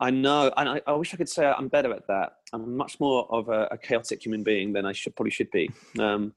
i 0.00 0.10
know 0.10 0.52
and 0.56 0.68
I, 0.68 0.80
I 0.86 0.92
wish 0.92 1.14
i 1.14 1.16
could 1.16 1.28
say 1.28 1.46
i'm 1.46 1.68
better 1.68 1.92
at 1.92 2.06
that. 2.08 2.32
I'm 2.52 2.76
much 2.76 2.98
more 2.98 3.26
of 3.30 3.48
a, 3.48 3.68
a 3.70 3.78
chaotic 3.78 4.24
human 4.24 4.42
being 4.42 4.72
than 4.72 4.86
i 4.86 4.92
should 4.92 5.14
probably 5.16 5.30
should 5.30 5.50
be. 5.50 5.70
Um, 5.98 6.32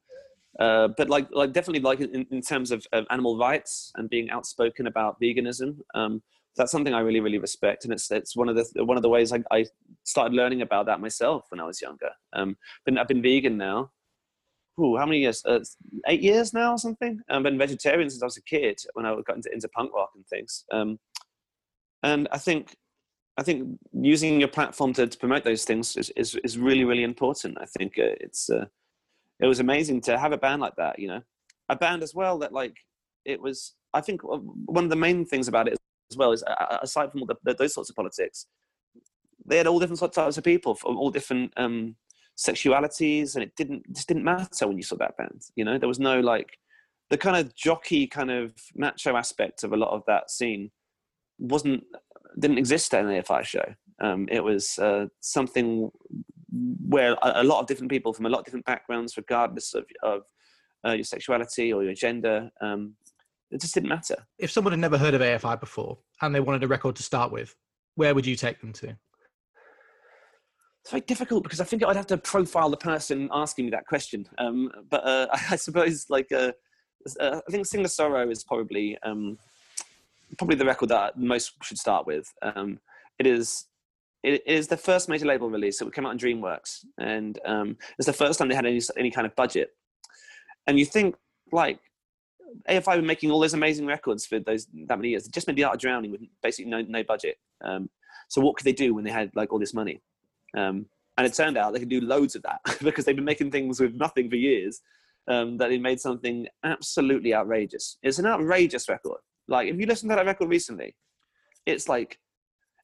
uh, 0.60 0.90
but 0.98 1.10
like 1.10 1.28
like 1.32 1.54
definitely 1.54 1.80
like 1.80 2.02
in, 2.02 2.28
in 2.30 2.42
terms 2.42 2.72
of, 2.72 2.86
of, 2.92 3.06
animal 3.10 3.38
rights 3.38 3.94
and 3.96 4.10
being 4.10 4.30
outspoken 4.30 4.86
about 4.86 5.20
veganism 5.22 5.78
um, 5.96 6.22
that's 6.58 6.74
something 6.74 6.94
I 6.94 7.00
really 7.00 7.22
really 7.22 7.38
respect. 7.38 7.86
And 7.86 7.94
it's 7.94 8.12
it's 8.12 8.36
one 8.36 8.50
of 8.50 8.58
the 8.58 8.84
one 8.84 8.98
of 8.98 9.04
the 9.04 9.08
ways 9.08 9.32
I, 9.32 9.42
I 9.50 9.66
started 10.04 10.36
learning 10.36 10.62
about 10.62 10.88
that 10.88 11.00
myself 11.00 11.46
when 11.50 11.62
I 11.62 11.64
was 11.64 11.82
younger. 11.82 12.10
Um, 12.34 12.58
but 12.84 12.98
I've 12.98 13.08
been 13.08 13.22
vegan 13.22 13.56
now 13.56 13.92
ooh, 14.80 14.98
how 14.98 15.06
many 15.06 15.20
years? 15.20 15.44
Uh, 15.46 15.60
eight 16.08 16.22
years 16.22 16.54
now 16.54 16.74
or 16.74 16.78
something? 16.78 17.20
I've 17.30 17.44
been 17.44 17.58
vegetarian 17.58 18.10
since 18.10 18.22
I 18.22 18.26
was 18.26 18.38
a 18.38 18.44
kid 18.44 18.80
when 18.94 19.06
I 19.06 19.16
got 19.26 19.38
into, 19.38 19.52
into 19.54 19.68
punk 19.70 19.94
rock 19.94 20.12
and 20.16 20.26
things. 20.28 20.66
Um, 20.72 21.00
and 22.04 22.28
I 22.32 22.38
think 22.38 22.76
I 23.38 23.44
think 23.44 23.80
using 23.94 24.40
your 24.40 24.50
platform 24.50 24.94
to, 24.94 25.08
to 25.08 25.18
promote 25.18 25.44
those 25.44 25.64
things 25.64 25.96
is, 25.96 26.10
is, 26.16 26.36
is 26.44 26.58
really 26.58 26.84
really 26.84 27.04
important 27.04 27.58
I 27.62 27.66
think 27.66 27.94
uh, 27.98 28.16
it's 28.20 28.50
uh, 28.50 28.66
it 29.42 29.48
was 29.48 29.60
amazing 29.60 30.02
to 30.02 30.18
have 30.18 30.32
a 30.32 30.38
band 30.38 30.62
like 30.62 30.76
that. 30.78 31.00
You 31.00 31.08
know, 31.08 31.22
a 31.68 31.76
band 31.76 32.04
as 32.04 32.14
well 32.14 32.38
that 32.40 32.54
like 32.54 32.78
it 33.26 33.42
was. 33.42 33.74
I 33.94 34.00
think 34.00 34.22
one 34.24 34.86
of 34.86 34.90
the 34.90 34.96
main 34.96 35.26
things 35.26 35.50
about 35.50 35.68
it 35.68 35.78
as 36.12 36.18
well 36.18 36.32
is 36.32 36.44
aside 36.82 37.12
from 37.12 37.22
all 37.22 37.28
the, 37.28 37.36
the, 37.44 37.54
those 37.56 37.74
sorts 37.74 37.90
of 37.90 37.96
politics, 37.96 38.48
they 39.46 39.58
had 39.58 39.68
all 39.68 39.80
different 39.80 40.14
types 40.14 40.38
of 40.38 40.44
people 40.46 40.76
from 40.76 40.96
all 40.96 41.10
different 41.10 41.52
um, 41.58 41.96
sexualities, 42.38 43.36
and 43.36 43.44
it 43.44 43.54
didn't 43.58 43.84
just 43.94 44.08
didn't 44.08 44.24
matter 44.24 44.68
when 44.68 44.78
you 44.78 44.84
saw 44.84 44.96
that 44.98 45.18
band. 45.18 45.42
You 45.56 45.66
know, 45.66 45.78
there 45.78 45.90
was 45.90 46.00
no 46.00 46.20
like 46.20 46.58
the 47.10 47.18
kind 47.18 47.36
of 47.36 47.54
jockey 47.56 48.08
kind 48.08 48.32
of 48.32 48.54
macho 48.76 49.18
aspect 49.18 49.64
of 49.64 49.74
a 49.74 49.78
lot 49.78 49.92
of 49.92 50.04
that 50.08 50.32
scene 50.32 50.72
wasn't 51.40 51.84
didn't 52.40 52.58
exist 52.58 52.94
at 52.94 53.06
an 53.06 53.12
AFI 53.12 53.44
show. 53.44 53.66
Um, 54.02 54.28
it 54.32 54.44
was 54.44 54.80
uh, 54.80 55.08
something 55.20 55.92
where 56.88 57.14
a, 57.14 57.42
a, 57.42 57.44
lot 57.44 57.62
of 57.62 57.68
different 57.68 57.92
people 57.92 58.14
from 58.14 58.26
a 58.26 58.30
lot 58.30 58.40
of 58.40 58.46
different 58.46 58.66
backgrounds, 58.66 59.16
regardless 59.16 59.74
of, 59.74 59.86
of 60.04 60.24
uh, 60.86 60.94
your 60.94 61.04
sexuality 61.04 61.72
or 61.72 61.84
your 61.84 61.94
gender, 61.94 62.50
um, 62.62 62.96
it 63.52 63.62
just 63.62 63.74
didn't 63.74 63.90
matter. 63.90 64.16
If 64.40 64.52
someone 64.52 64.72
had 64.72 64.80
never 64.80 64.98
heard 64.98 65.14
of 65.14 65.22
AFI 65.22 65.60
before 65.60 66.00
and 66.22 66.34
they 66.34 66.40
wanted 66.40 66.64
a 66.64 66.68
record 66.68 66.96
to 66.98 67.04
start 67.04 67.32
with, 67.32 67.56
where 67.96 68.16
would 68.16 68.26
you 68.26 68.36
take 68.36 68.60
them 68.62 68.74
to? 68.74 68.98
It's 70.84 70.90
very 70.90 71.02
difficult 71.02 71.44
because 71.44 71.62
I 71.62 71.66
think 71.66 71.84
I'd 71.84 71.96
have 71.96 72.08
to 72.08 72.18
profile 72.18 72.70
the 72.70 72.78
person 72.78 73.30
asking 73.32 73.66
me 73.66 73.72
that 73.72 73.86
question. 73.86 74.28
Um, 74.38 74.72
but 74.90 75.06
uh, 75.06 75.28
I 75.52 75.56
suppose, 75.56 76.08
like, 76.10 76.32
uh, 76.32 76.54
uh, 77.20 77.42
I 77.48 77.52
think 77.52 77.66
"Sing 77.66 77.84
the 77.84 77.90
Sorrow" 77.90 78.30
is 78.30 78.44
probably 78.44 78.98
um, 79.04 79.38
probably 80.38 80.56
the 80.56 80.66
record 80.66 80.90
that 80.90 81.18
most 81.18 81.54
should 81.64 81.78
start 81.78 82.06
with. 82.06 82.32
Um, 82.42 82.80
it 83.20 83.28
is 83.28 83.66
it 84.24 84.44
is 84.46 84.68
the 84.68 84.78
first 84.78 85.10
major 85.10 85.26
label 85.26 85.50
release. 85.50 85.82
It 85.82 85.94
came 85.94 86.06
out 86.06 86.12
on 86.12 86.20
DreamWorks, 86.20 86.86
and 87.00 87.40
um, 87.46 87.78
it's 87.98 88.06
the 88.06 88.14
first 88.14 88.38
time 88.38 88.50
they 88.50 88.56
had 88.56 88.66
any 88.66 88.82
any 88.98 89.12
kind 89.12 89.26
of 89.26 89.36
budget. 89.36 89.72
And 90.68 90.78
you 90.78 90.86
think 90.86 91.16
like 91.52 91.80
AFI 92.70 92.98
were 92.98 93.02
making 93.02 93.32
all 93.32 93.40
those 93.40 93.54
amazing 93.54 93.86
records 93.86 94.26
for 94.26 94.40
those 94.40 94.68
that 94.88 94.98
many 94.98 95.10
years. 95.10 95.24
They 95.24 95.32
just 95.32 95.48
made 95.48 95.56
the 95.56 95.64
art 95.64 95.76
of 95.76 95.82
drowning 95.82 96.12
with 96.12 96.22
basically 96.44 96.70
no 96.70 96.82
no 96.82 97.04
budget. 97.04 97.38
Um, 97.64 97.90
so 98.30 98.42
what 98.42 98.56
could 98.56 98.66
they 98.66 98.74
do 98.74 98.94
when 98.94 99.04
they 99.04 99.12
had 99.12 99.32
like 99.36 99.52
all 99.52 99.60
this 99.60 99.74
money? 99.74 100.02
Um, 100.56 100.86
and 101.18 101.28
it 101.28 101.34
turned 101.34 101.58
out 101.58 101.74
they 101.74 101.80
could 101.80 101.90
do 101.90 102.02
loads 102.02 102.36
of 102.36 102.44
that 102.44 102.62
because 102.82 103.06
they've 103.06 103.16
been 103.16 103.26
making 103.26 103.52
things 103.52 103.80
with 103.80 103.96
nothing 103.96 104.30
for 104.30 104.36
years. 104.36 104.82
Um, 105.28 105.56
that 105.58 105.70
they 105.70 105.78
made 105.78 106.00
something 106.00 106.48
absolutely 106.64 107.36
outrageous. 107.36 107.98
It's 108.02 108.18
an 108.18 108.26
outrageous 108.26 108.90
record. 108.90 109.20
Like 109.52 109.68
if 109.68 109.80
you 109.80 109.86
listen 109.86 110.10
to 110.10 110.16
that 110.16 110.26
record 110.26 110.50
recently, 110.50 110.96
it's 111.66 111.88
like 111.88 112.18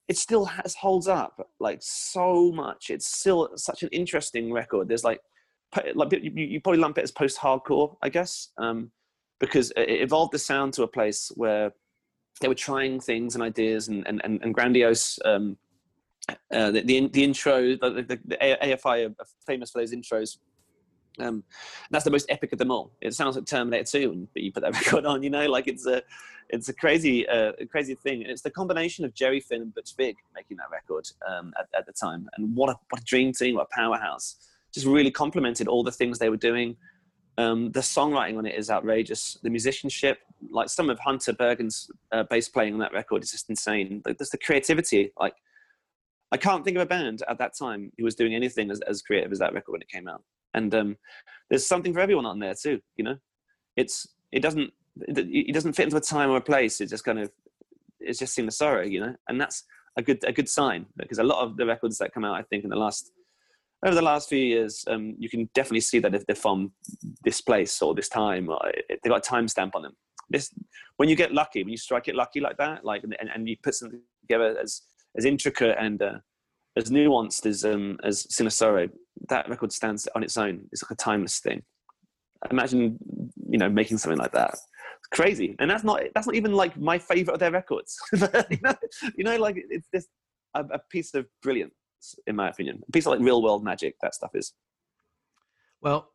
it 0.07 0.17
still 0.17 0.45
has 0.45 0.75
holds 0.75 1.07
up 1.07 1.49
like 1.59 1.79
so 1.81 2.51
much. 2.51 2.89
It's 2.89 3.07
still 3.07 3.49
such 3.55 3.83
an 3.83 3.89
interesting 3.91 4.51
record. 4.53 4.87
There's 4.87 5.03
like 5.03 5.19
like 5.95 6.11
you, 6.13 6.31
you 6.33 6.61
probably 6.61 6.79
lump 6.79 6.97
it 6.97 7.03
as 7.03 7.11
post-hardcore, 7.11 7.97
I 8.01 8.09
guess, 8.09 8.49
um, 8.57 8.91
because 9.39 9.71
it 9.75 10.01
evolved 10.01 10.31
the 10.31 10.39
sound 10.39 10.73
to 10.73 10.83
a 10.83 10.87
place 10.87 11.29
where 11.35 11.73
they 12.39 12.47
were 12.47 12.55
trying 12.55 12.99
things 12.99 13.35
and 13.35 13.43
ideas 13.43 13.87
and 13.87 14.07
and, 14.07 14.21
and, 14.23 14.41
and 14.43 14.53
grandiose. 14.53 15.19
Um, 15.25 15.57
uh, 16.53 16.71
the, 16.71 16.81
the, 16.81 17.07
the 17.07 17.23
intro, 17.23 17.77
the, 17.77 18.05
the, 18.05 18.19
the 18.25 18.37
AFI 18.41 19.07
are 19.07 19.25
famous 19.45 19.71
for 19.71 19.79
those 19.79 19.93
intros 19.93 20.37
um, 21.19 21.43
that's 21.91 22.03
the 22.03 22.11
most 22.11 22.27
epic 22.29 22.53
of 22.53 22.59
them 22.59 22.71
all. 22.71 22.91
It 23.01 23.13
sounds 23.13 23.35
like 23.35 23.45
Terminator 23.45 23.83
2, 23.83 24.27
but 24.33 24.43
you 24.43 24.51
put 24.51 24.61
that 24.61 24.73
record 24.85 25.05
on, 25.05 25.23
you 25.23 25.29
know, 25.29 25.47
like 25.47 25.67
it's 25.67 25.85
a, 25.85 26.01
it's 26.49 26.69
a 26.69 26.73
crazy, 26.73 27.27
uh, 27.27 27.53
crazy 27.69 27.95
thing. 27.95 28.21
And 28.21 28.31
it's 28.31 28.41
the 28.41 28.51
combination 28.51 29.05
of 29.05 29.13
Jerry 29.13 29.39
Finn 29.39 29.61
and 29.61 29.73
Butch 29.73 29.95
Vig 29.97 30.15
making 30.35 30.57
that 30.57 30.69
record 30.71 31.07
um, 31.27 31.53
at, 31.59 31.67
at, 31.77 31.85
the 31.85 31.93
time. 31.93 32.29
And 32.37 32.55
what 32.55 32.69
a, 32.69 32.75
what 32.89 33.01
a 33.01 33.05
dream 33.05 33.33
team, 33.33 33.55
what 33.55 33.67
a 33.71 33.75
powerhouse. 33.75 34.37
Just 34.73 34.85
really 34.85 35.11
complemented 35.11 35.67
all 35.67 35.83
the 35.83 35.91
things 35.91 36.19
they 36.19 36.29
were 36.29 36.37
doing. 36.37 36.75
Um, 37.37 37.71
the 37.71 37.81
songwriting 37.81 38.37
on 38.37 38.45
it 38.45 38.55
is 38.55 38.69
outrageous. 38.69 39.37
The 39.43 39.49
musicianship, 39.49 40.19
like 40.49 40.69
some 40.69 40.89
of 40.89 40.99
Hunter 40.99 41.33
Burgan's 41.33 41.89
uh, 42.11 42.23
bass 42.23 42.49
playing 42.49 42.73
on 42.73 42.79
that 42.79 42.93
record, 42.93 43.23
is 43.23 43.31
just 43.31 43.49
insane. 43.49 44.01
Like, 44.05 44.17
there's 44.17 44.31
the 44.31 44.37
creativity. 44.37 45.11
Like, 45.19 45.35
I 46.31 46.37
can't 46.37 46.63
think 46.65 46.77
of 46.77 46.81
a 46.81 46.87
band 46.87 47.23
at 47.29 47.37
that 47.37 47.55
time 47.57 47.91
who 47.97 48.03
was 48.03 48.15
doing 48.15 48.33
anything 48.33 48.71
as, 48.71 48.81
as 48.81 49.01
creative 49.01 49.31
as 49.31 49.39
that 49.39 49.53
record 49.53 49.73
when 49.73 49.81
it 49.81 49.89
came 49.89 50.07
out 50.07 50.23
and 50.57 50.73
um, 50.75 50.97
there's 51.49 51.67
something 51.67 51.93
for 51.93 51.99
everyone 51.99 52.25
on 52.25 52.39
there 52.39 52.55
too. 52.55 52.81
You 52.97 53.05
know, 53.05 53.17
it's 53.75 54.07
it 54.31 54.41
doesn't 54.41 54.71
it 55.07 55.53
doesn't 55.53 55.73
fit 55.73 55.85
into 55.85 55.97
a 55.97 56.01
time 56.01 56.29
or 56.29 56.37
a 56.37 56.41
place. 56.41 56.81
It's 56.81 56.91
just 56.91 57.05
kind 57.05 57.19
of 57.19 57.31
it's 57.99 58.19
just 58.19 58.33
sing 58.33 58.45
the 58.45 58.51
sorrow, 58.51 58.83
you 58.83 58.99
know, 58.99 59.15
and 59.27 59.39
that's 59.39 59.63
a 59.97 60.01
good 60.01 60.23
a 60.23 60.31
good 60.31 60.49
sign 60.49 60.85
because 60.97 61.19
a 61.19 61.23
lot 61.23 61.43
of 61.43 61.57
the 61.57 61.65
records 61.65 61.97
that 61.99 62.13
come 62.13 62.25
out, 62.25 62.35
I 62.35 62.43
think, 62.43 62.63
in 62.63 62.69
the 62.69 62.75
last 62.75 63.11
over 63.85 63.95
the 63.95 64.01
last 64.01 64.29
few 64.29 64.39
years, 64.39 64.83
um, 64.87 65.15
you 65.19 65.29
can 65.29 65.49
definitely 65.53 65.81
see 65.81 65.99
that 65.99 66.15
if 66.15 66.25
they're 66.25 66.35
from 66.35 66.71
this 67.23 67.41
place 67.41 67.81
or 67.81 67.93
this 67.93 68.09
time, 68.09 68.49
or 68.49 68.59
they've 68.89 69.11
got 69.11 69.27
a 69.27 69.31
timestamp 69.31 69.71
on 69.75 69.83
them. 69.83 69.95
This 70.29 70.51
when 70.97 71.09
you 71.09 71.15
get 71.15 71.33
lucky, 71.33 71.63
when 71.63 71.71
you 71.71 71.77
strike 71.77 72.07
it 72.07 72.15
lucky 72.15 72.39
like 72.39 72.57
that, 72.57 72.83
like 72.83 73.03
and, 73.03 73.15
and 73.33 73.47
you 73.47 73.55
put 73.61 73.75
something 73.75 74.01
together 74.21 74.57
as 74.61 74.81
as 75.15 75.25
intricate 75.25 75.77
and 75.79 76.01
uh, 76.01 76.17
as 76.75 76.89
nuanced 76.89 77.45
as 77.45 77.63
um, 77.65 77.97
as 78.03 78.27
Sorrow, 78.49 78.89
that 79.29 79.49
record 79.49 79.71
stands 79.71 80.07
on 80.15 80.23
its 80.23 80.37
own. 80.37 80.67
It's 80.71 80.83
like 80.83 80.91
a 80.91 80.95
timeless 80.95 81.39
thing. 81.39 81.63
Imagine, 82.51 82.97
you 83.49 83.57
know, 83.57 83.69
making 83.69 83.97
something 83.97 84.19
like 84.19 84.31
that. 84.33 84.51
It's 84.51 85.07
crazy, 85.11 85.55
and 85.59 85.69
that's 85.69 85.83
not 85.83 86.01
that's 86.13 86.27
not 86.27 86.35
even 86.35 86.53
like 86.53 86.77
my 86.77 86.97
favorite 86.97 87.33
of 87.33 87.39
their 87.39 87.51
records. 87.51 87.97
you, 88.13 88.57
know, 88.63 88.75
you 89.15 89.23
know, 89.23 89.37
like 89.37 89.55
it's 89.69 89.87
just 89.93 90.07
a, 90.53 90.61
a 90.71 90.79
piece 90.91 91.13
of 91.13 91.25
brilliance, 91.41 91.73
in 92.27 92.35
my 92.35 92.49
opinion. 92.49 92.81
A 92.87 92.91
piece 92.91 93.05
of 93.05 93.11
like 93.11 93.21
real 93.21 93.41
world 93.41 93.63
magic. 93.63 93.95
That 94.01 94.15
stuff 94.15 94.31
is. 94.35 94.53
Well, 95.81 96.09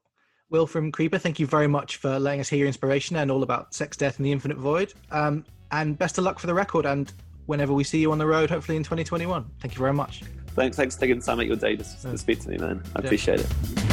Will 0.53 0.66
from 0.66 0.92
Creeper, 0.92 1.18
thank 1.18 1.40
you 1.40 1.46
very 1.46 1.66
much 1.66 1.96
for 1.96 2.18
letting 2.18 2.40
us 2.40 2.48
hear 2.48 2.59
your 2.59 2.68
inspiration 2.68 3.16
and 3.16 3.30
all 3.30 3.42
about 3.42 3.74
Sex, 3.74 3.96
Death, 3.96 4.18
and 4.18 4.26
the 4.26 4.32
Infinite 4.32 4.59
Void. 4.59 4.92
Um, 5.11 5.44
and 5.70 5.98
best 5.98 6.18
of 6.18 6.24
luck 6.24 6.38
for 6.38 6.46
the 6.46 6.55
record. 6.55 6.84
And 6.84 7.11
whenever 7.46 7.72
we 7.72 7.84
see 7.84 8.00
you 8.00 8.12
on 8.12 8.18
the 8.18 8.26
road, 8.26 8.50
hopefully 8.50 8.76
in 8.76 8.82
2021. 8.82 9.50
Thank 9.61 9.74
you 9.74 9.78
very 9.78 9.94
much. 9.94 10.22
Thanks, 10.55 10.76
thanks 10.76 10.94
for 10.94 11.00
taking 11.00 11.20
time 11.20 11.40
out 11.40 11.46
your 11.46 11.57
day 11.57 11.76
to, 11.76 11.84
to 12.03 12.18
speak 12.18 12.40
to 12.40 12.50
me, 12.50 12.59
man. 12.59 12.82
I 12.94 13.00
yeah. 13.00 13.05
appreciate 13.07 13.40
it. 13.40 13.92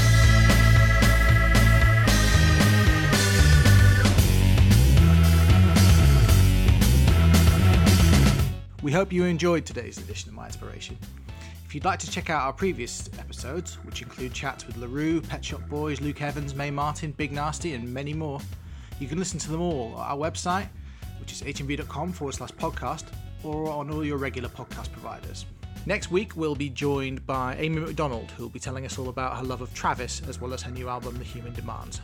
We 8.81 8.93
hope 8.93 9.13
you 9.13 9.25
enjoyed 9.25 9.65
today's 9.65 9.97
edition 9.97 10.29
of 10.29 10.35
My 10.35 10.47
Inspiration. 10.47 10.97
If 11.65 11.75
you'd 11.75 11.85
like 11.85 11.99
to 11.99 12.09
check 12.09 12.29
out 12.29 12.41
our 12.41 12.53
previous 12.53 13.09
episodes, 13.19 13.75
which 13.83 14.01
include 14.01 14.33
chats 14.33 14.65
with 14.65 14.77
La 14.77 14.87
Roux, 14.89 15.21
Pet 15.21 15.45
Shop 15.45 15.61
Boys, 15.69 16.01
Luke 16.01 16.21
Evans, 16.21 16.55
Mae 16.55 16.71
Martin, 16.71 17.11
Big 17.11 17.31
Nasty, 17.31 17.73
and 17.73 17.93
many 17.93 18.13
more, 18.13 18.41
you 18.99 19.07
can 19.07 19.19
listen 19.19 19.37
to 19.39 19.51
them 19.51 19.61
all 19.61 19.93
at 19.99 20.11
our 20.11 20.17
website, 20.17 20.67
which 21.19 21.31
is 21.31 21.41
hmv.com 21.41 22.11
forward 22.11 22.33
slash 22.33 22.51
podcast, 22.51 23.05
or 23.43 23.69
on 23.69 23.91
all 23.91 24.03
your 24.03 24.17
regular 24.17 24.49
podcast 24.49 24.91
providers. 24.91 25.45
Next 25.85 26.11
week, 26.11 26.35
we'll 26.35 26.55
be 26.55 26.69
joined 26.69 27.25
by 27.25 27.55
Amy 27.55 27.79
Macdonald, 27.79 28.31
who 28.31 28.43
will 28.43 28.49
be 28.49 28.59
telling 28.59 28.85
us 28.85 28.99
all 28.99 29.09
about 29.09 29.37
her 29.37 29.43
love 29.43 29.61
of 29.61 29.73
Travis 29.73 30.21
as 30.27 30.39
well 30.39 30.53
as 30.53 30.61
her 30.61 30.71
new 30.71 30.89
album, 30.89 31.17
The 31.17 31.23
Human 31.23 31.53
Demands. 31.53 31.99